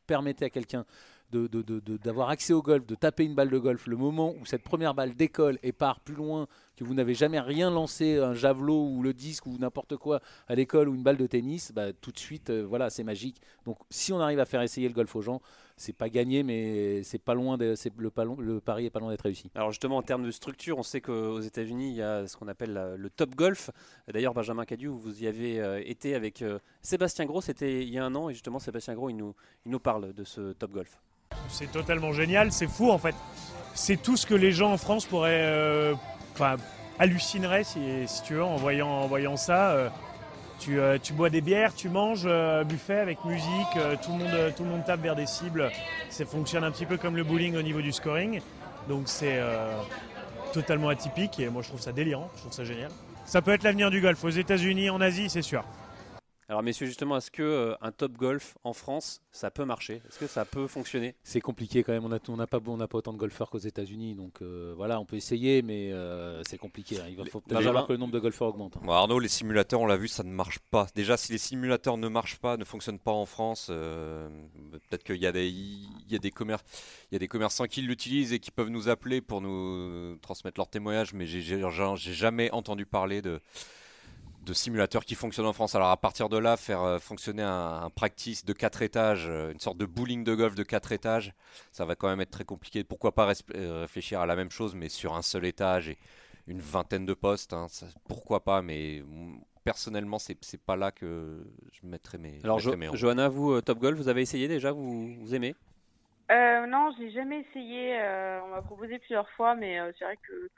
permettez 0.08 0.46
à 0.46 0.50
quelqu'un 0.50 0.84
d'avoir 1.32 2.30
accès 2.30 2.54
au 2.54 2.62
golf, 2.62 2.86
de 2.86 2.96
taper 2.96 3.24
une 3.24 3.36
balle 3.36 3.50
de 3.50 3.58
golf, 3.58 3.88
le 3.88 3.98
moment 3.98 4.34
où 4.40 4.46
cette 4.46 4.64
première 4.64 4.94
balle 4.94 5.16
décolle 5.16 5.58
et 5.64 5.72
part 5.72 6.00
plus 6.00 6.16
loin 6.16 6.48
que 6.76 6.84
vous 6.84 6.94
n'avez 6.94 7.14
jamais 7.14 7.40
rien 7.40 7.70
lancé, 7.70 8.18
un 8.18 8.34
javelot 8.34 8.88
ou 8.88 9.04
le 9.04 9.14
disque 9.14 9.46
ou 9.46 9.58
n'importe 9.58 9.98
quoi 9.98 10.20
à 10.48 10.56
l'école 10.56 10.90
ou 10.90 10.96
une 10.96 11.04
balle 11.04 11.18
de 11.18 11.28
tennis, 11.28 11.72
bah, 11.74 11.94
tout 11.94 12.12
de 12.12 12.18
suite, 12.20 12.50
euh, 12.50 12.66
voilà, 12.66 12.90
c'est 12.90 13.04
magique. 13.04 13.42
Donc 13.66 13.78
si 13.90 14.12
on 14.14 14.20
arrive 14.20 14.40
à 14.40 14.46
faire 14.46 14.62
essayer 14.62 14.88
le 14.88 14.94
golf 14.94 15.16
aux 15.16 15.22
gens, 15.22 15.42
c'est 15.78 15.94
pas 15.94 16.10
gagné, 16.10 16.44
mais 16.44 17.02
c'est 17.04 17.18
pas 17.22 17.34
loin, 17.34 17.58
de, 17.58 17.74
le, 17.98 18.60
pari 18.60 18.86
est 18.86 18.90
pas 18.90 19.00
loin 19.00 19.10
d'être 19.10 19.22
réussi. 19.24 19.50
Alors 19.56 19.72
justement, 19.72 19.98
en 19.98 20.02
termes 20.04 20.24
de 20.24 20.32
structure, 20.32 20.78
on 20.78 20.84
sait 20.84 21.02
qu'aux 21.02 21.40
États-Unis, 21.40 21.90
il 21.90 21.96
y 21.96 22.02
a 22.02 22.28
ce 22.28 22.38
qu'on 22.38 22.48
appelle 22.48 22.74
la- 22.74 22.96
le 22.98 23.10
Top 23.10 23.36
Golf. 23.36 23.72
D'ailleurs, 24.12 24.34
Benjamin 24.34 24.66
Cadieu, 24.66 24.90
vous 24.90 25.24
y 25.24 25.28
avez 25.28 25.60
euh, 25.60 25.82
été 25.86 26.14
avec 26.16 26.42
euh, 26.42 26.60
Sébastien 26.82 27.26
Gros, 27.26 27.42
c'était 27.42 27.84
il 27.84 27.90
y 27.90 27.98
a 27.98 28.06
un 28.06 28.14
an, 28.16 28.30
et 28.30 28.34
justement, 28.34 28.60
Sébastien 28.60 28.94
Gros, 28.94 29.10
il 29.10 29.18
nous, 29.18 29.34
il 29.66 29.72
nous 29.72 29.80
parle 29.80 30.14
de 30.14 30.24
ce 30.24 30.54
Top 30.54 30.72
Golf. 30.72 31.00
C'est 31.50 31.72
totalement 31.72 32.14
génial, 32.14 32.52
c'est 32.52 32.68
fou 32.68 32.92
en 32.92 32.98
fait. 32.98 33.16
C'est 33.74 34.02
tout 34.02 34.18
ce 34.18 34.26
que 34.26 34.34
les 34.34 34.52
gens 34.52 34.72
en 34.72 34.78
France 34.78 35.06
pourraient, 35.06 35.44
euh, 35.44 35.94
enfin, 36.34 36.58
hallucineraient 37.00 37.64
si, 37.64 37.80
tu 38.24 38.36
veux 38.36 38.44
en 38.44 38.56
voyant, 38.58 38.88
en 38.90 39.08
voyant 39.08 39.38
ça. 39.38 39.72
euh, 39.72 39.90
tu, 40.60 40.80
euh, 40.80 41.00
tu 41.02 41.14
bois 41.14 41.32
des 41.32 41.42
bières, 41.42 41.74
tu 41.74 41.90
manges, 41.90 42.26
euh, 42.26 42.64
buffet 42.64 43.00
avec 43.00 43.26
musique, 43.26 43.74
tout, 44.04 44.12
le 44.12 44.18
monde, 44.20 44.54
tout 44.56 44.64
le 44.64 44.70
monde 44.70 44.86
tape 44.86 45.02
vers 45.02 45.16
des 45.16 45.26
cibles. 45.26 45.72
Ça 46.10 46.26
fonctionne 46.26 46.64
un 46.64 46.72
petit 46.72 46.86
peu 46.86 46.98
comme 46.98 47.16
le 47.16 47.24
bowling 47.24 47.56
au 47.56 47.64
niveau 47.64 47.82
du 47.82 47.92
scoring. 47.92 48.42
Donc 48.88 49.04
c'est 49.06 49.40
totalement 50.54 50.90
atypique 50.90 51.40
et 51.40 51.50
moi 51.50 51.62
je 51.62 51.70
trouve 51.70 51.82
ça 51.82 51.92
délirant, 51.92 52.30
je 52.36 52.42
trouve 52.42 52.54
ça 52.54 52.64
génial. 52.64 52.92
Ça 53.26 53.42
peut 53.42 53.52
être 53.52 53.64
l'avenir 53.64 53.90
du 53.90 54.02
golf 54.02 54.24
aux 54.24 54.30
États-Unis, 54.30 54.90
en 54.90 55.02
Asie, 55.02 55.30
c'est 55.30 55.42
sûr. 55.42 55.64
Alors 56.52 56.64
messieurs, 56.64 56.86
justement, 56.86 57.16
est-ce 57.16 57.32
que 57.32 57.42
euh, 57.42 57.76
un 57.80 57.94
Top 57.94 58.12
Golf 58.18 58.58
en 58.66 58.74
France, 58.74 59.22
ça 59.32 59.50
peut 59.52 59.64
marcher? 59.64 60.02
Est-ce 60.10 60.20
que 60.20 60.28
ça 60.28 60.44
peut 60.44 60.68
fonctionner? 60.68 61.16
C'est 61.24 61.40
compliqué 61.40 61.82
quand 61.82 61.94
même. 61.94 62.04
On 62.04 62.10
n'a 62.10 62.20
on 62.28 62.36
pas, 62.46 62.60
on 62.68 62.76
n'a 62.76 62.90
pas 62.90 62.98
autant 62.98 63.14
de 63.14 63.18
golfeurs 63.18 63.50
qu'aux 63.50 63.58
États-Unis, 63.58 64.16
donc 64.16 64.42
euh, 64.42 64.74
voilà, 64.76 65.00
on 65.00 65.06
peut 65.06 65.16
essayer, 65.16 65.62
mais 65.62 65.94
euh, 65.94 66.44
c'est 66.44 66.58
compliqué. 66.58 67.00
hein. 67.00 67.06
Il 67.08 67.16
va 67.16 67.24
faut 67.24 67.40
peut-être 67.40 67.64
falloir 67.64 67.88
que 67.88 67.94
le 67.94 68.00
nombre 68.00 68.12
de 68.12 68.20
golfeurs 68.20 68.50
augmente. 68.50 68.76
hein. 68.76 68.82
Bon, 68.84 68.92
Arnaud, 68.92 69.20
les 69.20 69.30
simulateurs, 69.30 69.80
on 69.80 69.86
l'a 69.86 69.96
vu, 69.96 70.10
ça 70.10 70.24
ne 70.24 70.30
marche 70.30 70.60
pas. 70.60 70.88
Déjà, 70.94 71.16
si 71.16 71.32
les 71.32 71.38
simulateurs 71.38 71.96
ne 71.96 72.10
marchent 72.10 72.40
pas, 72.40 72.58
ne 72.58 72.66
fonctionnent 72.66 73.00
pas 73.00 73.14
en 73.14 73.26
France, 73.26 73.68
euh, 73.70 74.28
peut-être 74.90 75.06
qu'il 75.06 75.22
y 75.22 75.28
a 75.28 75.32
des, 75.32 75.48
il 75.48 76.12
y 76.12 76.16
a 76.16 76.20
des 76.20 76.32
commerces, 76.32 76.66
il 77.12 77.14
y 77.14 77.16
a 77.16 77.20
des 77.20 77.30
commerçants 77.30 77.68
qui 77.68 77.82
l'utilisent 77.82 78.34
et 78.34 78.40
qui 78.40 78.52
peuvent 78.52 78.68
nous 78.68 78.90
appeler 78.90 79.22
pour 79.22 79.40
nous 79.40 80.18
transmettre 80.18 80.60
leur 80.60 80.68
témoignage, 80.68 81.14
mais 81.14 81.28
j'ai 81.28 81.62
jamais 81.96 82.52
entendu 82.52 82.86
parler 82.86 83.22
de 83.22 83.40
de 84.42 84.54
simulateurs 84.54 85.06
qui 85.06 85.16
fonctionnent 85.16 85.46
en 85.48 85.54
France. 85.54 85.76
Alors 85.76 85.90
à 85.90 85.98
partir 85.98 86.30
de 86.30 86.38
là, 86.38 86.58
faire 86.58 86.82
euh, 86.82 87.00
fonctionner 87.00 87.44
un, 87.44 87.84
un 87.84 87.90
practice 87.90 88.46
de 88.46 88.54
4 88.54 88.82
étages, 88.82 89.28
euh, 89.30 89.52
une 89.52 89.60
sorte 89.60 89.78
de 89.78 89.86
bowling 89.86 90.24
de 90.24 90.36
golf 90.36 90.56
de 90.56 90.64
4 90.64 90.92
étages, 90.92 91.34
ça 91.72 91.86
va 91.86 91.96
quand 91.96 92.08
même 92.10 92.22
être 92.22 92.32
très 92.32 92.46
compliqué. 92.46 92.84
Pourquoi 92.84 93.14
pas 93.14 93.32
euh, 93.56 93.82
réfléchir 93.82 94.20
à 94.22 94.26
la 94.26 94.36
même 94.36 94.52
chose, 94.52 94.76
mais 94.76 94.90
sur 94.90 95.16
un 95.16 95.22
seul 95.22 95.46
étage 95.46 95.90
et 95.90 95.98
une 96.48 96.60
vingtaine 96.62 97.06
de 97.06 97.14
postes 97.14 97.54
hein, 97.54 97.68
ça- 97.70 97.88
Pourquoi 98.08 98.44
pas, 98.44 98.62
mais 98.62 99.04
personnellement, 99.64 100.20
c'est 100.20 100.36
pas 100.66 100.76
là 100.76 100.92
que 100.92 101.44
je 101.72 101.86
mettrais 101.88 102.18
mes, 102.18 102.40
je 102.44 102.46
Alors 102.46 102.56
mettrais 102.56 102.76
Jo- 102.76 102.78
mes 102.78 102.88
euros. 102.88 102.98
Johanna, 102.98 103.30
vous, 103.30 103.52
euh, 103.54 103.62
Top 103.62 103.80
Golf, 103.80 103.98
vous 103.98 104.08
avez 104.08 104.22
essayé 104.22 104.48
déjà 104.48 104.72
vous, 104.72 105.16
vous 105.20 105.36
aimez? 105.36 105.56
Euh, 106.32 106.66
non, 106.68 106.92
j'ai 106.98 107.12
jamais 107.12 107.42
essayé. 107.42 108.00
euh, 108.00 108.42
on 108.44 108.50
m'a 108.50 108.62
proposé 108.62 109.00
plusieurs 109.00 109.30
fois, 109.32 109.56
mais 109.56 109.80
euh, 109.80 109.92
c'est 109.98 110.06
vrai 110.06 110.18
que 110.18 110.50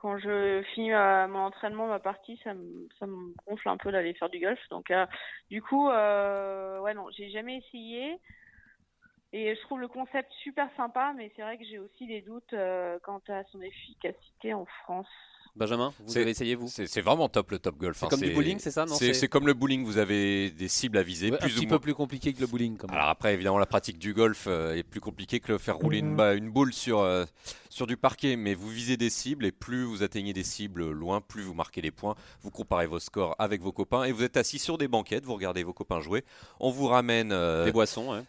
quand 0.00 0.16
je 0.18 0.62
finis 0.74 0.92
euh, 0.92 1.26
mon 1.26 1.40
entraînement, 1.40 1.88
ma 1.88 1.98
partie, 1.98 2.40
ça 2.44 2.54
me, 2.54 2.88
ça 3.00 3.06
me 3.06 3.34
gonfle 3.46 3.68
un 3.68 3.76
peu 3.76 3.90
d'aller 3.90 4.14
faire 4.14 4.30
du 4.30 4.38
golf. 4.38 4.58
Donc, 4.70 4.90
euh, 4.92 5.04
du 5.50 5.60
coup, 5.60 5.90
euh, 5.90 6.78
ouais, 6.80 6.94
non, 6.94 7.06
j'ai 7.16 7.30
jamais 7.30 7.58
essayé. 7.58 8.18
Et 9.32 9.54
je 9.54 9.60
trouve 9.62 9.80
le 9.80 9.88
concept 9.88 10.30
super 10.42 10.68
sympa, 10.76 11.12
mais 11.16 11.30
c'est 11.36 11.42
vrai 11.42 11.58
que 11.58 11.64
j'ai 11.64 11.78
aussi 11.78 12.06
des 12.06 12.22
doutes 12.22 12.52
euh, 12.54 12.98
quant 13.02 13.20
à 13.28 13.42
son 13.52 13.60
efficacité 13.60 14.54
en 14.54 14.64
France. 14.84 15.08
Benjamin, 15.54 15.92
vous 15.98 16.12
C'est- 16.12 16.20
avez 16.20 16.30
essayé 16.30 16.54
vous? 16.54 16.68
C'est 16.68 17.00
vraiment 17.00 17.28
top 17.28 17.50
le 17.50 17.58
top 17.58 17.76
golf. 17.76 17.96
C'est 17.98 18.06
hein, 18.06 18.08
comme 18.10 18.20
du 18.20 18.30
bowling, 18.30 18.58
c'est 18.60 18.70
ça 18.70 18.86
non, 18.86 18.94
C'est 18.94 19.28
comme 19.28 19.46
le 19.46 19.54
bowling, 19.54 19.84
vous 19.84 19.98
avez 19.98 20.50
des 20.50 20.68
cibles 20.68 20.96
à 20.96 21.02
viser, 21.02 21.32
Ouais, 21.32 21.38
un 21.42 21.46
ou 21.46 21.48
petit 21.50 21.66
moins. 21.66 21.76
peu 21.76 21.80
plus 21.82 21.94
compliqué 21.94 22.32
que 22.32 22.40
le 22.40 22.46
bowling. 22.46 22.76
Quand 22.78 22.86
même. 22.86 22.96
Alors 22.96 23.08
après, 23.08 23.34
évidemment, 23.34 23.58
la 23.58 23.66
pratique 23.66 23.98
du 23.98 24.14
golf 24.14 24.46
euh, 24.46 24.76
est 24.76 24.84
plus 24.84 25.00
compliquée 25.00 25.40
que 25.40 25.50
le 25.52 25.58
faire 25.58 25.76
rouler 25.76 26.00
Mhm. 26.00 26.20
une, 26.20 26.44
une 26.44 26.50
boule 26.50 26.72
sur, 26.72 27.00
euh, 27.00 27.24
sur 27.70 27.86
du 27.86 27.96
parquet, 27.96 28.36
mais 28.36 28.54
vous 28.54 28.68
visez 28.68 28.96
des 28.96 29.10
cibles 29.10 29.44
et 29.46 29.52
plus 29.52 29.84
vous 29.84 30.02
atteignez 30.02 30.32
des 30.32 30.44
cibles 30.44 30.90
loin, 30.90 31.20
plus 31.20 31.42
vous 31.42 31.54
marquez 31.54 31.82
des 31.82 31.90
points. 31.90 32.14
Vous 32.42 32.50
comparez 32.50 32.86
vos 32.86 32.98
scores 32.98 33.34
avec 33.38 33.60
vos 33.62 33.72
copains 33.72 34.04
et 34.04 34.12
vous 34.12 34.22
êtes 34.22 34.36
assis 34.36 34.58
sur 34.58 34.78
des 34.78 34.88
banquettes, 34.88 35.24
vous 35.24 35.34
regardez 35.34 35.62
vos 35.62 35.72
copains 35.72 36.00
jouer. 36.00 36.24
On 36.60 36.70
vous 36.70 36.86
ramène 36.86 37.30
euh, 37.32 37.64
Des 37.64 37.72
boissons, 37.72 38.12
ouais. 38.12 38.22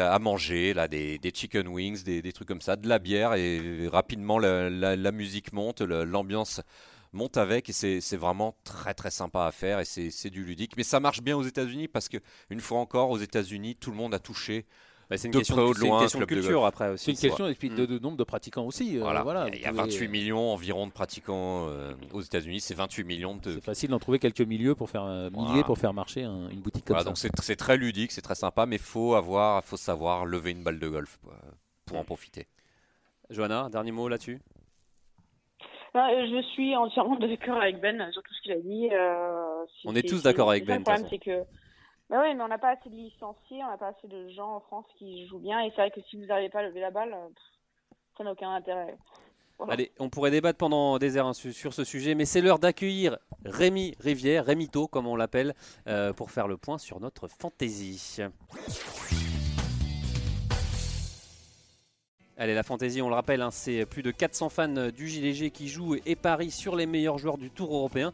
à, 0.00 0.18
manger, 0.18 0.74
là, 0.74 0.88
des, 0.88 1.18
des 1.18 1.32
chicken 1.34 1.68
wings, 1.68 2.02
des, 2.02 2.22
des 2.22 2.32
trucs 2.32 2.48
comme 2.48 2.60
ça, 2.60 2.76
de 2.76 2.88
la 2.88 2.98
bière 2.98 3.34
et 3.34 3.88
rapidement 3.88 4.38
la, 4.38 4.68
la- 4.70 4.96
la 4.96 5.12
musique 5.12 5.52
monte, 5.52 5.80
l'ambiance 5.80 6.60
monte 7.14 7.36
avec 7.36 7.68
et 7.68 7.72
c'est 7.72 8.16
vraiment 8.16 8.54
très 8.64 8.94
très 8.94 9.10
sympa 9.10 9.44
à 9.44 9.52
faire 9.52 9.80
et 9.80 9.84
c'est 9.84 10.10
c'est 10.10 10.30
du 10.30 10.44
ludique. 10.44 10.76
Mais 10.78 10.82
ça 10.82 10.98
marche 10.98 11.20
bien 11.20 11.36
aux 11.36 11.42
États-Unis 11.42 11.86
parce 11.88 12.08
que 12.08 12.16
une 12.48 12.60
fois 12.60 12.78
encore 12.78 13.10
aux 13.10 13.18
États-Unis, 13.18 13.76
tout 13.76 13.90
le 13.90 13.96
monde 13.98 14.14
a 14.14 14.18
touché 14.18 14.64
Bah, 15.12 15.18
c'est 15.18 15.28
une 15.28 15.32
de 15.34 15.38
question, 15.40 15.56
près 15.56 15.64
ou 15.64 15.68
de, 15.68 15.72
de 15.74 15.78
c'est 15.78 15.84
une 15.84 15.90
loin, 15.90 16.00
question 16.00 16.20
de 16.20 16.24
club 16.24 16.38
de 16.38 16.42
culture 16.42 16.64
après 16.64 16.88
aussi. 16.88 17.04
C'est 17.04 17.10
une 17.12 17.30
question 17.30 17.46
et 17.48 17.54
puis 17.54 17.68
Mm. 17.68 17.74
de, 17.74 17.84
de 17.86 17.98
nombre 17.98 18.16
de 18.16 18.24
pratiquants 18.24 18.64
aussi. 18.64 18.96
euh, 18.96 19.00
Voilà, 19.00 19.46
il 19.52 19.60
y 19.60 19.66
a 19.66 19.70
vous 19.70 19.76
pouvez- 19.76 19.90
28 19.90 20.08
millions 20.08 20.52
environ 20.54 20.86
de 20.86 20.92
pratiquants 20.92 21.66
euh, 21.68 21.92
aux 22.14 22.22
États-Unis, 22.22 22.60
c'est 22.60 22.74
28 22.74 23.04
millions 23.04 23.36
de. 23.36 23.52
C'est 23.52 23.60
facile 23.64 23.90
d'en 23.90 23.98
trouver 23.98 24.18
quelques 24.18 24.40
milieux 24.40 24.74
pour 24.74 24.88
faire 24.88 25.04
euh, 25.04 25.28
milliers 25.28 25.44
Voilà. 25.46 25.64
pour 25.64 25.76
faire 25.76 25.92
marcher 25.92 26.22
un- 26.22 26.48
une 26.48 26.60
boutique 26.60 26.86
comme 26.86 26.94
Voilà, 26.94 27.02
ça. 27.04 27.10
donc 27.10 27.18
c'est 27.18 27.30
c'est 27.42 27.56
très 27.56 27.76
ludique, 27.76 28.10
c'est 28.10 28.22
très 28.22 28.34
sympa, 28.34 28.64
mais 28.64 28.78
faut 28.78 29.14
avoir, 29.14 29.62
faut 29.62 29.76
savoir 29.76 30.24
lever 30.24 30.52
une 30.52 30.62
balle 30.62 30.78
de 30.78 30.88
golf 30.88 31.18
pour, 31.18 31.32
pour 31.84 31.98
en 31.98 32.04
profiter. 32.04 32.46
Johanna, 33.28 33.68
dernier 33.70 33.92
mot 33.92 34.08
là-dessus? 34.08 34.40
Euh, 35.94 36.00
je 36.26 36.42
suis 36.54 36.74
entièrement 36.74 37.16
d'accord 37.18 37.58
avec 37.60 37.78
Ben 37.82 38.10
sur 38.12 38.22
tout 38.22 38.32
ce 38.32 38.40
qu'il 38.42 38.52
a 38.52 38.60
dit. 38.60 38.88
euh, 38.92 39.64
On 39.84 39.94
est 39.94 40.08
tous 40.08 40.22
d'accord 40.22 40.48
avec 40.50 40.64
Ben, 40.64 40.74
Le 40.74 40.78
de 40.78 40.84
problème, 40.84 41.02
toute 41.02 41.10
c'est 41.10 41.18
que. 41.18 41.44
Oui, 42.14 42.34
mais 42.34 42.42
on 42.42 42.48
n'a 42.48 42.58
pas 42.58 42.72
assez 42.76 42.90
de 42.90 42.94
licenciés, 42.94 43.62
on 43.64 43.68
n'a 43.70 43.78
pas 43.78 43.88
assez 43.88 44.06
de 44.06 44.28
gens 44.28 44.56
en 44.56 44.60
France 44.60 44.84
qui 44.98 45.26
jouent 45.26 45.38
bien. 45.38 45.60
Et 45.60 45.70
c'est 45.70 45.76
vrai 45.76 45.90
que 45.90 46.00
si 46.02 46.16
vous 46.18 46.26
n'arrivez 46.26 46.50
pas 46.50 46.58
à 46.60 46.64
lever 46.64 46.80
la 46.80 46.90
balle, 46.90 47.12
euh, 47.14 47.28
ça 48.18 48.24
n'a 48.24 48.32
aucun 48.32 48.50
intérêt. 48.50 48.98
Allez, 49.68 49.92
on 49.98 50.10
pourrait 50.10 50.30
débattre 50.32 50.58
pendant 50.58 50.98
des 50.98 51.16
heures 51.16 51.28
hein, 51.28 51.34
su- 51.34 51.52
sur 51.52 51.72
ce 51.72 51.84
sujet, 51.84 52.14
mais 52.14 52.24
c'est 52.24 52.40
l'heure 52.40 52.58
d'accueillir 52.58 53.16
Rémi 53.44 53.94
Rivière, 54.00 54.44
Rémito 54.44 54.88
comme 54.88 55.06
on 55.06 55.14
l'appelle, 55.16 55.54
euh, 55.86 56.12
pour 56.12 56.30
faire 56.32 56.48
le 56.48 56.56
point 56.56 56.78
sur 56.78 57.00
notre 57.00 57.28
fantaisie. 57.28 58.18
Allez, 62.36 62.54
la 62.54 62.62
fantaisie, 62.64 63.00
on 63.02 63.08
le 63.08 63.14
rappelle, 63.14 63.40
hein, 63.40 63.50
c'est 63.52 63.86
plus 63.86 64.02
de 64.02 64.10
400 64.10 64.48
fans 64.48 64.90
du 64.90 65.06
JLG 65.08 65.50
qui 65.50 65.68
jouent 65.68 65.96
et 66.06 66.16
parient 66.16 66.50
sur 66.50 66.74
les 66.74 66.86
meilleurs 66.86 67.18
joueurs 67.18 67.38
du 67.38 67.50
Tour 67.50 67.72
européen. 67.74 68.12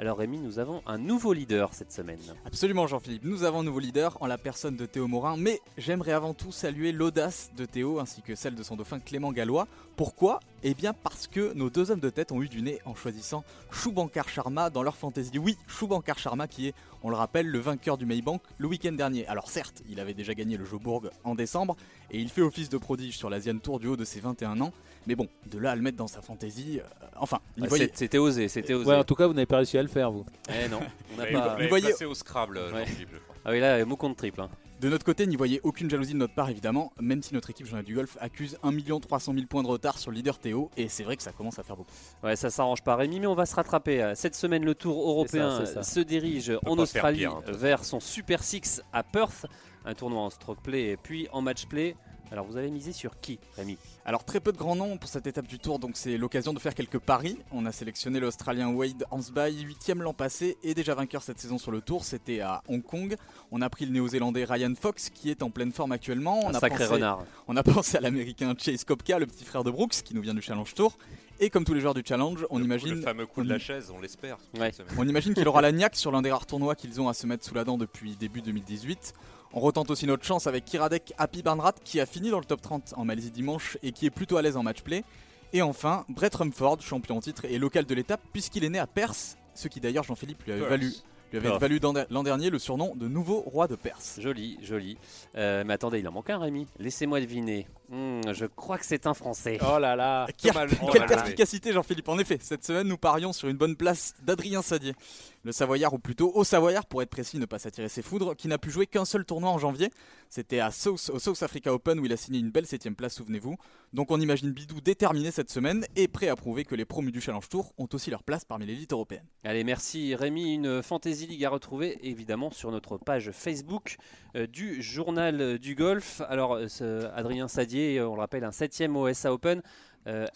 Alors 0.00 0.18
Rémi, 0.18 0.38
nous 0.38 0.58
avons 0.58 0.82
un 0.86 0.98
nouveau 0.98 1.32
leader 1.32 1.72
cette 1.72 1.92
semaine. 1.92 2.18
Absolument 2.44 2.88
Jean-Philippe, 2.88 3.22
nous 3.24 3.44
avons 3.44 3.60
un 3.60 3.64
nouveau 3.64 3.78
leader 3.78 4.18
en 4.20 4.26
la 4.26 4.38
personne 4.38 4.76
de 4.76 4.86
Théo 4.86 5.06
Morin, 5.06 5.36
mais 5.36 5.60
j'aimerais 5.78 6.12
avant 6.12 6.34
tout 6.34 6.50
saluer 6.50 6.90
l'audace 6.90 7.52
de 7.56 7.64
Théo 7.64 8.00
ainsi 8.00 8.20
que 8.20 8.34
celle 8.34 8.56
de 8.56 8.62
son 8.64 8.74
dauphin 8.74 8.98
Clément 8.98 9.30
Gallois. 9.30 9.68
Pourquoi 9.96 10.40
Eh 10.64 10.74
bien 10.74 10.92
parce 10.92 11.28
que 11.28 11.52
nos 11.54 11.70
deux 11.70 11.90
hommes 11.92 12.00
de 12.00 12.10
tête 12.10 12.32
ont 12.32 12.42
eu 12.42 12.48
du 12.48 12.62
nez 12.62 12.80
en 12.84 12.94
choisissant 12.96 13.44
Choubankar 13.70 14.28
Sharma 14.28 14.68
dans 14.70 14.82
leur 14.82 14.96
fantasy. 14.96 15.38
Oui, 15.38 15.56
Choubankar 15.68 16.18
Sharma 16.18 16.48
qui 16.48 16.68
est, 16.68 16.74
on 17.04 17.10
le 17.10 17.16
rappelle, 17.16 17.46
le 17.46 17.58
vainqueur 17.60 17.96
du 17.96 18.04
Maybank 18.04 18.40
le 18.58 18.66
week-end 18.66 18.92
dernier. 18.92 19.26
Alors 19.28 19.48
certes, 19.48 19.82
il 19.88 20.00
avait 20.00 20.14
déjà 20.14 20.34
gagné 20.34 20.56
le 20.56 20.64
Jobourg 20.64 21.04
en 21.22 21.34
décembre 21.36 21.76
et 22.10 22.18
il 22.18 22.28
fait 22.28 22.42
office 22.42 22.68
de 22.68 22.78
prodige 22.78 23.16
sur 23.16 23.30
l'Asian 23.30 23.56
Tour 23.58 23.78
du 23.78 23.86
haut 23.86 23.96
de 23.96 24.04
ses 24.04 24.18
21 24.20 24.60
ans. 24.60 24.72
Mais 25.06 25.14
bon, 25.14 25.28
de 25.46 25.58
là 25.58 25.70
à 25.72 25.76
le 25.76 25.82
mettre 25.82 25.98
dans 25.98 26.06
sa 26.08 26.22
fantasy, 26.22 26.80
euh, 26.80 27.06
enfin, 27.16 27.38
Ouais, 27.58 27.68
voyez- 27.68 27.86
c'est- 27.88 27.98
C'était 27.98 28.18
osé, 28.18 28.48
c'était 28.48 28.74
osé. 28.74 28.88
Ouais, 28.88 28.96
en 28.96 29.04
tout 29.04 29.14
cas, 29.14 29.26
vous 29.26 29.34
n'avez 29.34 29.46
pas 29.46 29.58
réussi 29.58 29.76
à 29.78 29.82
le 29.82 29.88
faire, 29.88 30.10
vous. 30.10 30.24
Eh 30.48 30.66
non, 30.68 30.80
on 31.12 31.16
n'a 31.18 31.26
pas... 31.26 31.56
vous- 31.60 31.68
voyez- 31.68 31.88
placé 31.88 32.04
au 32.06 32.14
Scrabble, 32.14 32.56
Ouais. 32.58 32.70
Jean-Philippe, 32.86 33.10
je 33.12 33.18
crois. 33.18 33.34
Ah 33.44 33.50
oui, 33.50 33.60
là, 33.60 33.84
mot 33.84 33.96
contre 33.96 34.16
triple. 34.16 34.40
hein. 34.40 34.48
De 34.80 34.88
notre 34.88 35.04
côté, 35.04 35.26
n'y 35.26 35.36
voyez 35.36 35.60
aucune 35.62 35.88
jalousie 35.88 36.12
de 36.14 36.18
notre 36.18 36.34
part 36.34 36.50
évidemment, 36.50 36.92
même 37.00 37.22
si 37.22 37.32
notre 37.32 37.48
équipe 37.50 37.66
Journal 37.66 37.84
du 37.84 37.94
Golf 37.94 38.18
accuse 38.20 38.58
1 38.62 38.72
300 39.00 39.32
000 39.32 39.46
points 39.46 39.62
de 39.62 39.68
retard 39.68 39.98
sur 39.98 40.10
le 40.10 40.16
leader 40.16 40.38
Théo, 40.38 40.70
et 40.76 40.88
c'est 40.88 41.04
vrai 41.04 41.16
que 41.16 41.22
ça 41.22 41.32
commence 41.32 41.58
à 41.58 41.62
faire 41.62 41.76
beaucoup. 41.76 41.90
Ouais, 42.22 42.36
ça 42.36 42.50
s'arrange 42.50 42.82
pas 42.82 42.96
Rémi, 42.96 43.20
mais 43.20 43.26
on 43.26 43.34
va 43.34 43.46
se 43.46 43.54
rattraper. 43.54 44.02
Euh, 44.02 44.14
Cette 44.14 44.34
semaine, 44.34 44.64
le 44.64 44.74
Tour 44.74 45.08
européen 45.08 45.64
ça. 45.64 45.82
se 45.82 46.00
dirige 46.00 46.52
en 46.66 46.76
Australie 46.78 47.20
pire, 47.20 47.36
hein, 47.36 47.52
vers 47.52 47.84
son 47.84 48.00
Super 48.00 48.42
Six 48.42 48.82
à 48.92 49.02
Perth, 49.04 49.46
un 49.84 49.94
tournoi 49.94 50.20
en 50.20 50.30
stroke 50.30 50.60
play 50.62 50.90
et 50.90 50.96
puis 50.96 51.28
en 51.32 51.40
match 51.40 51.66
play. 51.66 51.96
Alors 52.32 52.46
vous 52.46 52.56
avez 52.56 52.70
misé 52.70 52.92
sur 52.92 53.20
qui, 53.20 53.38
Rémi 53.56 53.76
Alors 54.04 54.24
très 54.24 54.40
peu 54.40 54.50
de 54.50 54.56
grands 54.56 54.74
noms 54.74 54.96
pour 54.96 55.08
cette 55.08 55.26
étape 55.26 55.46
du 55.46 55.58
tour, 55.58 55.78
donc 55.78 55.92
c'est 55.94 56.16
l'occasion 56.16 56.52
de 56.52 56.58
faire 56.58 56.74
quelques 56.74 56.98
paris. 56.98 57.38
On 57.52 57.64
a 57.64 57.70
sélectionné 57.70 58.18
l'Australien 58.18 58.70
Wade 58.70 59.04
Hansby, 59.12 59.64
8ème 59.64 59.98
l'an 60.00 60.14
passé 60.14 60.56
et 60.64 60.74
déjà 60.74 60.94
vainqueur 60.94 61.22
cette 61.22 61.38
saison 61.38 61.58
sur 61.58 61.70
le 61.70 61.80
tour, 61.80 62.02
c'était 62.04 62.40
à 62.40 62.62
Hong 62.68 62.82
Kong. 62.82 63.16
On 63.52 63.60
a 63.62 63.70
pris 63.70 63.84
le 63.86 63.92
néo-zélandais 63.92 64.44
Ryan 64.44 64.72
Fox 64.80 65.10
qui 65.10 65.30
est 65.30 65.42
en 65.44 65.50
pleine 65.50 65.70
forme 65.70 65.92
actuellement. 65.92 66.40
On 66.44 66.48
Un 66.48 66.54
a 66.54 66.60
sacré 66.60 66.84
pensé- 66.84 66.94
renard. 66.94 67.22
On 67.46 67.56
a 67.56 67.62
pensé 67.62 67.98
à 67.98 68.00
l'américain 68.00 68.52
Chase 68.58 68.84
Kopka, 68.84 69.18
le 69.20 69.26
petit 69.26 69.44
frère 69.44 69.62
de 69.62 69.70
Brooks, 69.70 70.02
qui 70.04 70.14
nous 70.14 70.22
vient 70.22 70.34
du 70.34 70.42
Challenge 70.42 70.72
Tour. 70.74 70.98
Et 71.40 71.50
comme 71.50 71.64
tous 71.64 71.74
les 71.74 71.80
joueurs 71.80 71.94
du 71.94 72.02
Challenge, 72.04 72.46
on 72.50 72.58
Le 72.58 72.62
coup- 72.62 72.66
imagine 72.66 72.94
le 72.94 73.00
fameux 73.02 73.26
coup 73.26 73.42
de 73.44 73.48
la 73.48 73.58
chaise, 73.58 73.92
on 73.94 74.00
l'espère. 74.00 74.38
Ouais. 74.58 74.72
On 74.98 75.06
imagine 75.06 75.34
qu'il 75.34 75.46
aura 75.46 75.60
la 75.62 75.72
niaque 75.72 75.94
sur 75.96 76.10
l'un 76.10 76.22
des 76.22 76.32
rares 76.32 76.46
tournois 76.46 76.74
qu'ils 76.74 77.00
ont 77.00 77.08
à 77.08 77.14
se 77.14 77.26
mettre 77.26 77.44
sous 77.44 77.54
la 77.54 77.64
dent 77.64 77.76
depuis 77.76 78.16
début 78.16 78.40
2018. 78.40 79.12
On 79.56 79.60
retente 79.60 79.88
aussi 79.90 80.06
notre 80.08 80.24
chance 80.24 80.48
avec 80.48 80.64
Kiradek 80.64 81.14
Happy 81.16 81.42
Barnrat 81.42 81.74
qui 81.84 82.00
a 82.00 82.06
fini 82.06 82.28
dans 82.30 82.40
le 82.40 82.44
top 82.44 82.60
30 82.60 82.94
en 82.96 83.04
Malaisie 83.04 83.30
dimanche 83.30 83.78
et 83.84 83.92
qui 83.92 84.04
est 84.04 84.10
plutôt 84.10 84.36
à 84.36 84.42
l'aise 84.42 84.56
en 84.56 84.64
match 84.64 84.82
play. 84.82 85.04
Et 85.52 85.62
enfin, 85.62 86.04
Brett 86.08 86.34
Rumford, 86.34 86.80
champion 86.80 87.18
en 87.18 87.20
titre 87.20 87.44
et 87.44 87.58
local 87.58 87.84
de 87.84 87.94
l'étape, 87.94 88.20
puisqu'il 88.32 88.64
est 88.64 88.68
né 88.68 88.80
à 88.80 88.88
Perse, 88.88 89.38
ce 89.54 89.68
qui 89.68 89.78
d'ailleurs 89.78 90.02
Jean-Philippe 90.02 90.42
lui 90.42 90.52
avait 90.52 90.66
valu, 90.66 90.92
lui 91.30 91.38
avait 91.38 91.48
Perse. 91.50 91.60
valu 91.60 91.78
dans- 91.78 91.94
l'an 92.10 92.24
dernier 92.24 92.50
le 92.50 92.58
surnom 92.58 92.96
de 92.96 93.06
nouveau 93.06 93.42
roi 93.42 93.68
de 93.68 93.76
Perse. 93.76 94.18
Joli, 94.20 94.58
joli. 94.60 94.98
Euh, 95.36 95.62
mais 95.64 95.74
attendez, 95.74 96.00
il 96.00 96.08
en 96.08 96.12
manque 96.12 96.30
un, 96.30 96.38
Rémi. 96.38 96.66
Laissez-moi 96.80 97.20
deviner. 97.20 97.68
Hmm, 97.90 98.20
je 98.32 98.46
crois 98.46 98.78
que 98.78 98.86
c'est 98.86 99.06
un 99.06 99.14
Français. 99.14 99.58
Oh 99.60 99.78
là 99.78 99.94
là 99.94 100.26
Quelle, 100.36 101.06
perspicacité 101.06 101.72
Jean-Philippe 101.72 102.08
En 102.08 102.18
effet, 102.18 102.38
cette 102.40 102.64
semaine 102.64 102.88
nous 102.88 102.96
parions 102.96 103.32
sur 103.32 103.48
une 103.48 103.56
bonne 103.56 103.76
place 103.76 104.14
d'Adrien 104.22 104.62
Sadier. 104.62 104.94
Le 105.42 105.52
Savoyard, 105.52 105.92
ou 105.92 105.98
plutôt 105.98 106.32
au 106.34 106.42
Savoyard 106.42 106.86
pour 106.86 107.02
être 107.02 107.10
précis, 107.10 107.38
ne 107.38 107.44
pas 107.44 107.58
s'attirer 107.58 107.90
ses 107.90 108.00
foudres, 108.00 108.34
qui 108.34 108.48
n'a 108.48 108.56
pu 108.56 108.70
jouer 108.70 108.86
qu'un 108.86 109.04
seul 109.04 109.26
tournoi 109.26 109.50
en 109.50 109.58
janvier. 109.58 109.90
C'était 110.30 110.58
à 110.58 110.70
South, 110.70 111.10
au 111.12 111.18
South 111.18 111.42
Africa 111.42 111.74
Open 111.74 112.00
où 112.00 112.06
il 112.06 112.12
a 112.12 112.16
signé 112.16 112.38
une 112.38 112.50
belle 112.50 112.66
septième 112.66 112.96
place, 112.96 113.14
souvenez-vous. 113.14 113.56
Donc 113.92 114.10
on 114.10 114.18
imagine 114.18 114.50
Bidou 114.50 114.80
déterminé 114.80 115.30
cette 115.30 115.50
semaine 115.50 115.86
et 115.96 116.08
prêt 116.08 116.28
à 116.28 116.34
prouver 116.34 116.64
que 116.64 116.74
les 116.74 116.86
promus 116.86 117.12
du 117.12 117.20
Challenge 117.20 117.46
Tour 117.48 117.74
ont 117.76 117.88
aussi 117.92 118.10
leur 118.10 118.22
place 118.22 118.46
parmi 118.46 118.64
l'élite 118.64 118.92
européenne. 118.92 119.24
Allez, 119.44 119.64
merci 119.64 120.14
Rémi. 120.14 120.54
Une 120.54 120.82
Fantasy 120.82 121.26
League 121.26 121.44
à 121.44 121.50
retrouver 121.50 121.98
évidemment 122.02 122.50
sur 122.50 122.70
notre 122.70 122.96
page 122.96 123.30
Facebook 123.32 123.96
euh, 124.34 124.46
du 124.46 124.82
Journal 124.82 125.58
du 125.58 125.74
Golf. 125.74 126.22
Alors, 126.28 126.58
euh, 126.80 127.10
Adrien 127.14 127.48
Sadier, 127.48 127.73
euh, 127.98 128.08
on 128.08 128.14
le 128.14 128.20
rappelle, 128.20 128.44
un 128.44 128.52
septième 128.52 128.96
au 128.96 129.12
SA 129.12 129.32
Open. 129.32 129.62
Euh, 130.06 130.26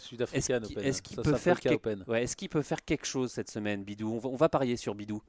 qu'il- 0.65 0.77
Open. 0.79 0.85
est-ce 0.89 1.03
qu'il 1.03 1.17
peut 1.17 1.31
faire 1.39 1.57
quelque- 1.71 2.11
ouais, 2.11 2.23
qu'il 2.37 2.49
peut 2.49 2.63
faire 2.63 2.83
quelque 2.85 3.05
chose 3.07 3.31
cette 3.33 3.51
semaine, 3.51 3.85
Bidou? 3.85 4.11
On 4.15 4.19
va, 4.19 4.29
on 4.31 4.37
va 4.37 4.49
parier 4.49 4.77
sur 4.77 4.95
Bidou. 4.95 5.21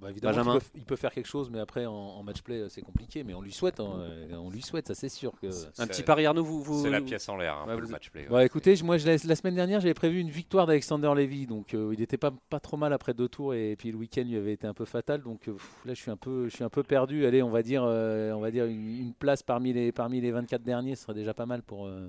Bah, 0.00 0.10
évidemment, 0.10 0.36
Benjamin. 0.36 0.54
il 0.54 0.60
peut, 0.60 0.66
il 0.76 0.84
peut 0.84 0.96
faire 0.96 1.12
quelque 1.12 1.26
chose, 1.26 1.50
mais 1.50 1.58
après 1.58 1.84
en, 1.86 1.92
en 1.92 2.22
match 2.22 2.42
play 2.42 2.64
c'est 2.68 2.82
compliqué. 2.82 3.24
Mais 3.24 3.34
on 3.34 3.40
lui 3.42 3.52
souhaite, 3.52 3.80
hein, 3.80 3.90
euh, 4.00 4.34
on 4.36 4.48
lui 4.50 4.62
souhaite, 4.62 4.86
ça 4.88 4.94
c'est 4.94 5.08
sûr 5.08 5.32
que. 5.40 5.46
Un 5.80 5.86
petit 5.86 6.02
pari, 6.02 6.24
Arnaud, 6.26 6.44
vous. 6.44 6.62
vous 6.62 6.82
C'est 6.82 6.90
la 6.90 7.00
pièce 7.00 7.28
en 7.28 7.36
l'air, 7.36 7.56
un 7.56 7.66
Ouais, 7.66 7.74
peu 7.74 7.80
vous- 7.80 7.86
le 7.86 7.92
match 7.92 8.10
play. 8.10 8.22
ouais. 8.22 8.28
Bah 8.30 8.44
écoutez, 8.44 8.74
moi 8.84 8.96
je 8.96 9.06
laisse- 9.06 9.24
la 9.24 9.34
semaine 9.36 9.54
dernière 9.56 9.80
j'avais 9.80 9.94
prévu 9.94 10.20
une 10.20 10.30
victoire 10.30 10.66
d'Alexander 10.66 11.12
Levy, 11.16 11.46
donc 11.46 11.74
euh, 11.74 11.90
il 11.94 12.00
n'était 12.00 12.16
pas, 12.16 12.32
pas 12.50 12.60
trop 12.60 12.76
mal 12.76 12.92
après 12.92 13.12
deux 13.14 13.28
tours 13.28 13.54
et 13.54 13.74
puis 13.76 13.90
le 13.90 13.96
week-end 13.98 14.22
lui 14.24 14.36
avait 14.36 14.52
été 14.52 14.66
un 14.66 14.74
peu 14.74 14.84
fatal, 14.84 15.22
donc 15.22 15.48
euh, 15.48 15.52
pff, 15.52 15.76
là 15.84 15.94
je 15.94 16.00
suis 16.00 16.10
un 16.10 16.16
peu, 16.16 16.48
je 16.48 16.54
suis 16.54 16.64
un 16.64 16.70
peu 16.70 16.82
perdu. 16.82 17.26
Allez, 17.26 17.42
on 17.42 17.50
va 17.50 17.62
dire, 17.62 17.82
euh, 17.84 18.32
on 18.32 18.40
va 18.40 18.50
dire 18.50 18.66
une, 18.66 18.88
une 19.00 19.14
place 19.14 19.42
parmi 19.42 19.72
les, 19.72 19.90
parmi 19.92 20.20
les 20.20 20.30
24 20.30 20.62
derniers, 20.62 20.94
ce 20.94 21.02
serait 21.04 21.14
déjà 21.14 21.34
pas 21.34 21.46
mal 21.46 21.62
pour, 21.62 21.86
euh, 21.86 22.06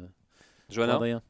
pour 0.67 0.75
Johanna, 0.75 0.95
Adrien. 0.95 1.21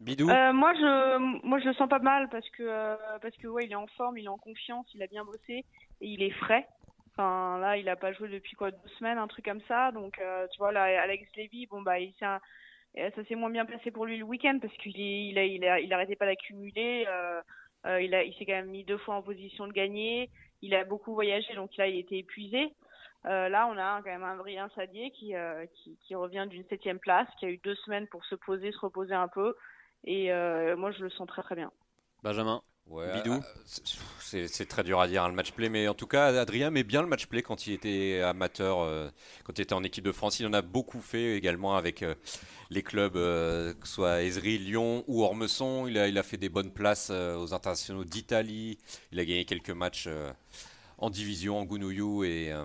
Bidou 0.00 0.28
Euh, 0.28 0.52
moi, 0.52 0.74
je, 0.74 1.46
moi, 1.46 1.58
je 1.60 1.66
le 1.66 1.74
sens 1.74 1.88
pas 1.88 1.98
mal 1.98 2.28
parce 2.28 2.48
que, 2.50 2.62
euh, 2.62 2.96
parce 3.22 3.36
que 3.36 3.46
ouais, 3.46 3.64
il 3.64 3.72
est 3.72 3.76
en 3.76 3.86
forme, 3.88 4.18
il 4.18 4.24
est 4.24 4.28
en 4.28 4.38
confiance, 4.38 4.86
il 4.94 5.02
a 5.02 5.06
bien 5.06 5.24
bossé 5.24 5.64
et 6.00 6.06
il 6.06 6.22
est 6.22 6.30
frais. 6.30 6.66
Enfin, 7.12 7.58
là, 7.60 7.76
il 7.76 7.88
a 7.88 7.96
pas 7.96 8.12
joué 8.12 8.28
depuis 8.28 8.56
quoi 8.56 8.70
deux 8.72 8.88
semaines, 8.98 9.18
un 9.18 9.28
truc 9.28 9.44
comme 9.44 9.60
ça. 9.68 9.92
Donc, 9.92 10.18
euh, 10.18 10.46
tu 10.52 10.58
vois, 10.58 10.72
là, 10.72 10.82
Alex 11.02 11.24
Levy, 11.36 11.66
bon 11.66 11.80
bah, 11.82 11.94
ça 12.20 12.40
s'est 13.28 13.34
moins 13.34 13.50
bien 13.50 13.64
passé 13.64 13.90
pour 13.90 14.04
lui 14.06 14.18
le 14.18 14.24
week-end 14.24 14.58
parce 14.60 14.74
qu'il 14.78 14.98
il 14.98 15.38
il 15.38 15.64
il 15.82 15.92
arrêtait 15.92 16.16
pas 16.16 16.26
d'accumuler. 16.26 17.06
il 17.84 18.14
a, 18.14 18.24
il 18.24 18.34
s'est 18.34 18.46
quand 18.46 18.52
même 18.52 18.70
mis 18.70 18.84
deux 18.84 18.98
fois 18.98 19.14
en 19.14 19.22
position 19.22 19.68
de 19.68 19.72
gagner. 19.72 20.28
Il 20.60 20.74
a 20.74 20.84
beaucoup 20.84 21.14
voyagé, 21.14 21.54
donc 21.54 21.76
là, 21.76 21.86
il 21.86 21.98
était 21.98 22.18
épuisé. 22.18 22.72
Là, 23.24 23.68
on 23.70 23.78
a 23.78 24.00
quand 24.02 24.10
même 24.10 24.24
un 24.24 24.34
Adrien 24.34 24.68
Sadier 24.74 25.12
qui, 25.12 25.34
qui 26.02 26.14
revient 26.16 26.46
d'une 26.50 26.64
septième 26.64 26.98
place, 26.98 27.28
qui 27.38 27.46
a 27.46 27.50
eu 27.50 27.58
deux 27.58 27.76
semaines 27.76 28.08
pour 28.08 28.24
se 28.24 28.34
poser, 28.34 28.72
se 28.72 28.78
reposer 28.80 29.14
un 29.14 29.28
peu. 29.28 29.54
Et 30.06 30.32
euh, 30.32 30.76
moi, 30.76 30.92
je 30.92 31.02
le 31.02 31.10
sens 31.10 31.26
très 31.26 31.42
très 31.42 31.54
bien. 31.54 31.70
Benjamin 32.22 32.62
Ouais, 32.86 33.10
Bidou. 33.14 33.34
euh, 33.34 33.40
c'est- 34.20 34.46
C'est 34.48 34.66
très 34.66 34.82
dur 34.84 35.00
à 35.00 35.08
dire 35.08 35.24
hein, 35.24 35.28
le 35.28 35.34
match 35.34 35.52
play, 35.52 35.70
mais 35.70 35.88
en 35.88 35.94
tout 35.94 36.06
cas, 36.06 36.26
Adrien 36.38 36.70
met 36.70 36.82
bien 36.84 37.00
le 37.00 37.08
match 37.08 37.26
play 37.26 37.40
quand 37.42 37.66
il 37.66 37.72
était 37.72 38.20
amateur, 38.20 38.80
euh, 38.80 39.08
quand 39.44 39.58
il 39.58 39.62
était 39.62 39.72
en 39.72 39.82
équipe 39.82 40.04
de 40.04 40.12
France. 40.12 40.38
Il 40.40 40.46
en 40.46 40.52
a 40.52 40.60
beaucoup 40.60 41.00
fait 41.00 41.34
également 41.36 41.76
avec 41.76 42.02
euh, 42.02 42.14
les 42.70 42.82
clubs, 42.82 43.16
euh, 43.16 43.72
que 43.72 43.86
ce 43.88 43.94
soit 43.94 44.22
Ezri, 44.22 44.58
Lyon 44.58 45.02
ou 45.06 45.22
Ormesson. 45.24 45.86
Il 45.88 45.96
a, 45.96 46.08
il 46.08 46.18
a 46.18 46.22
fait 46.22 46.36
des 46.36 46.50
bonnes 46.50 46.72
places 46.72 47.08
euh, 47.10 47.36
aux 47.38 47.54
internationaux 47.54 48.04
d'Italie. 48.04 48.78
Il 49.12 49.18
a 49.20 49.24
gagné 49.24 49.46
quelques 49.46 49.70
matchs 49.70 50.04
euh, 50.06 50.30
en 50.98 51.08
division, 51.10 51.58
en 51.58 51.64
Gounouillou 51.64 52.24
et, 52.24 52.52
euh, 52.52 52.64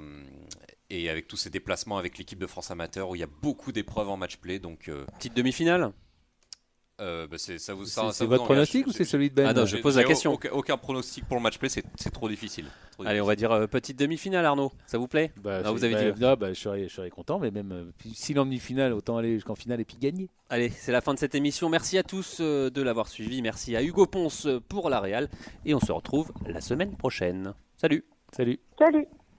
et 0.89 1.09
avec 1.09 1.27
tous 1.27 1.37
ses 1.37 1.49
déplacements 1.49 1.97
avec 1.97 2.17
l'équipe 2.17 2.39
de 2.39 2.47
France 2.47 2.71
amateur 2.71 3.09
où 3.09 3.15
il 3.15 3.19
y 3.19 3.23
a 3.23 3.29
beaucoup 3.41 3.71
d'épreuves 3.71 4.09
en 4.09 4.17
match 4.17 4.37
play. 4.37 4.59
Donc, 4.59 4.89
euh, 4.89 5.05
Petite 5.17 5.33
demi-finale? 5.35 5.93
Euh, 6.99 7.27
bah, 7.27 7.37
c'est- 7.37 7.57
ça 7.59 7.73
vous, 7.73 7.85
C'est 7.85 7.91
ça- 7.91 8.01
ça 8.03 8.11
c'est 8.11 8.23
vous 8.25 8.31
votre 8.31 8.43
pronostic 8.45 8.87
ou 8.87 8.91
c'est 8.91 9.03
celui 9.05 9.29
de 9.29 9.35
Ben 9.35 9.45
Ah 9.47 9.53
non, 9.53 9.65
je 9.65 9.77
pose 9.77 9.97
la 9.97 10.03
question. 10.03 10.33
Aucun, 10.33 10.49
aucun 10.51 10.77
pronostic 10.77 11.25
pour 11.25 11.37
le 11.37 11.43
match 11.43 11.57
play, 11.57 11.69
c'est 11.69 11.83
c'est 11.95 12.11
trop 12.11 12.27
difficile. 12.29 12.65
Trop 12.91 13.05
Allez, 13.05 13.21
on 13.21 13.25
va 13.25 13.35
dire 13.35 13.51
euh, 13.51 13.67
petite 13.67 13.97
demi-finale, 13.97 14.45
Arnaud. 14.45 14.71
Ça 14.87 14.97
vous 14.97 15.07
plaît? 15.07 15.31
Bah, 15.37 15.61
Ah, 15.65 15.71
vous 15.71 15.83
avez 15.83 15.93
bah, 15.93 16.11
dit. 16.11 16.21
non, 16.21 16.33
bah, 16.35 16.53
je, 16.53 16.59
serais, 16.59 16.87
je 16.87 16.93
serais 16.93 17.09
content, 17.09 17.39
mais 17.39 17.51
même 17.51 17.71
euh, 17.71 17.91
est 18.05 18.37
en 18.37 18.45
demi-finale, 18.45 18.93
autant 18.93 19.17
aller 19.17 19.33
jusqu'en 19.35 19.55
finale 19.55 19.81
et 19.81 19.85
puis 19.85 19.97
gagner. 19.99 20.29
Allez, 20.49 20.69
c'est 20.69 20.91
la 20.91 21.01
fin 21.01 21.13
de 21.13 21.19
cette 21.19 21.35
émission. 21.35 21.69
Merci 21.69 21.97
à 21.97 22.03
tous 22.03 22.37
euh, 22.41 22.69
de 22.69 22.81
l'avoir 22.81 23.07
suivi. 23.07 23.41
Merci 23.41 23.75
à 23.75 23.83
Hugo 23.83 24.05
Ponce 24.05 24.47
pour 24.67 24.89
la 24.89 24.99
Réal. 24.99 25.29
Et 25.65 25.73
on 25.73 25.79
se 25.79 25.91
retrouve 25.91 26.31
la 26.47 26.61
semaine 26.61 26.95
prochaine. 26.97 27.53
Salut 27.77 28.03
Salut. 28.35 28.59
Salut 28.77 29.07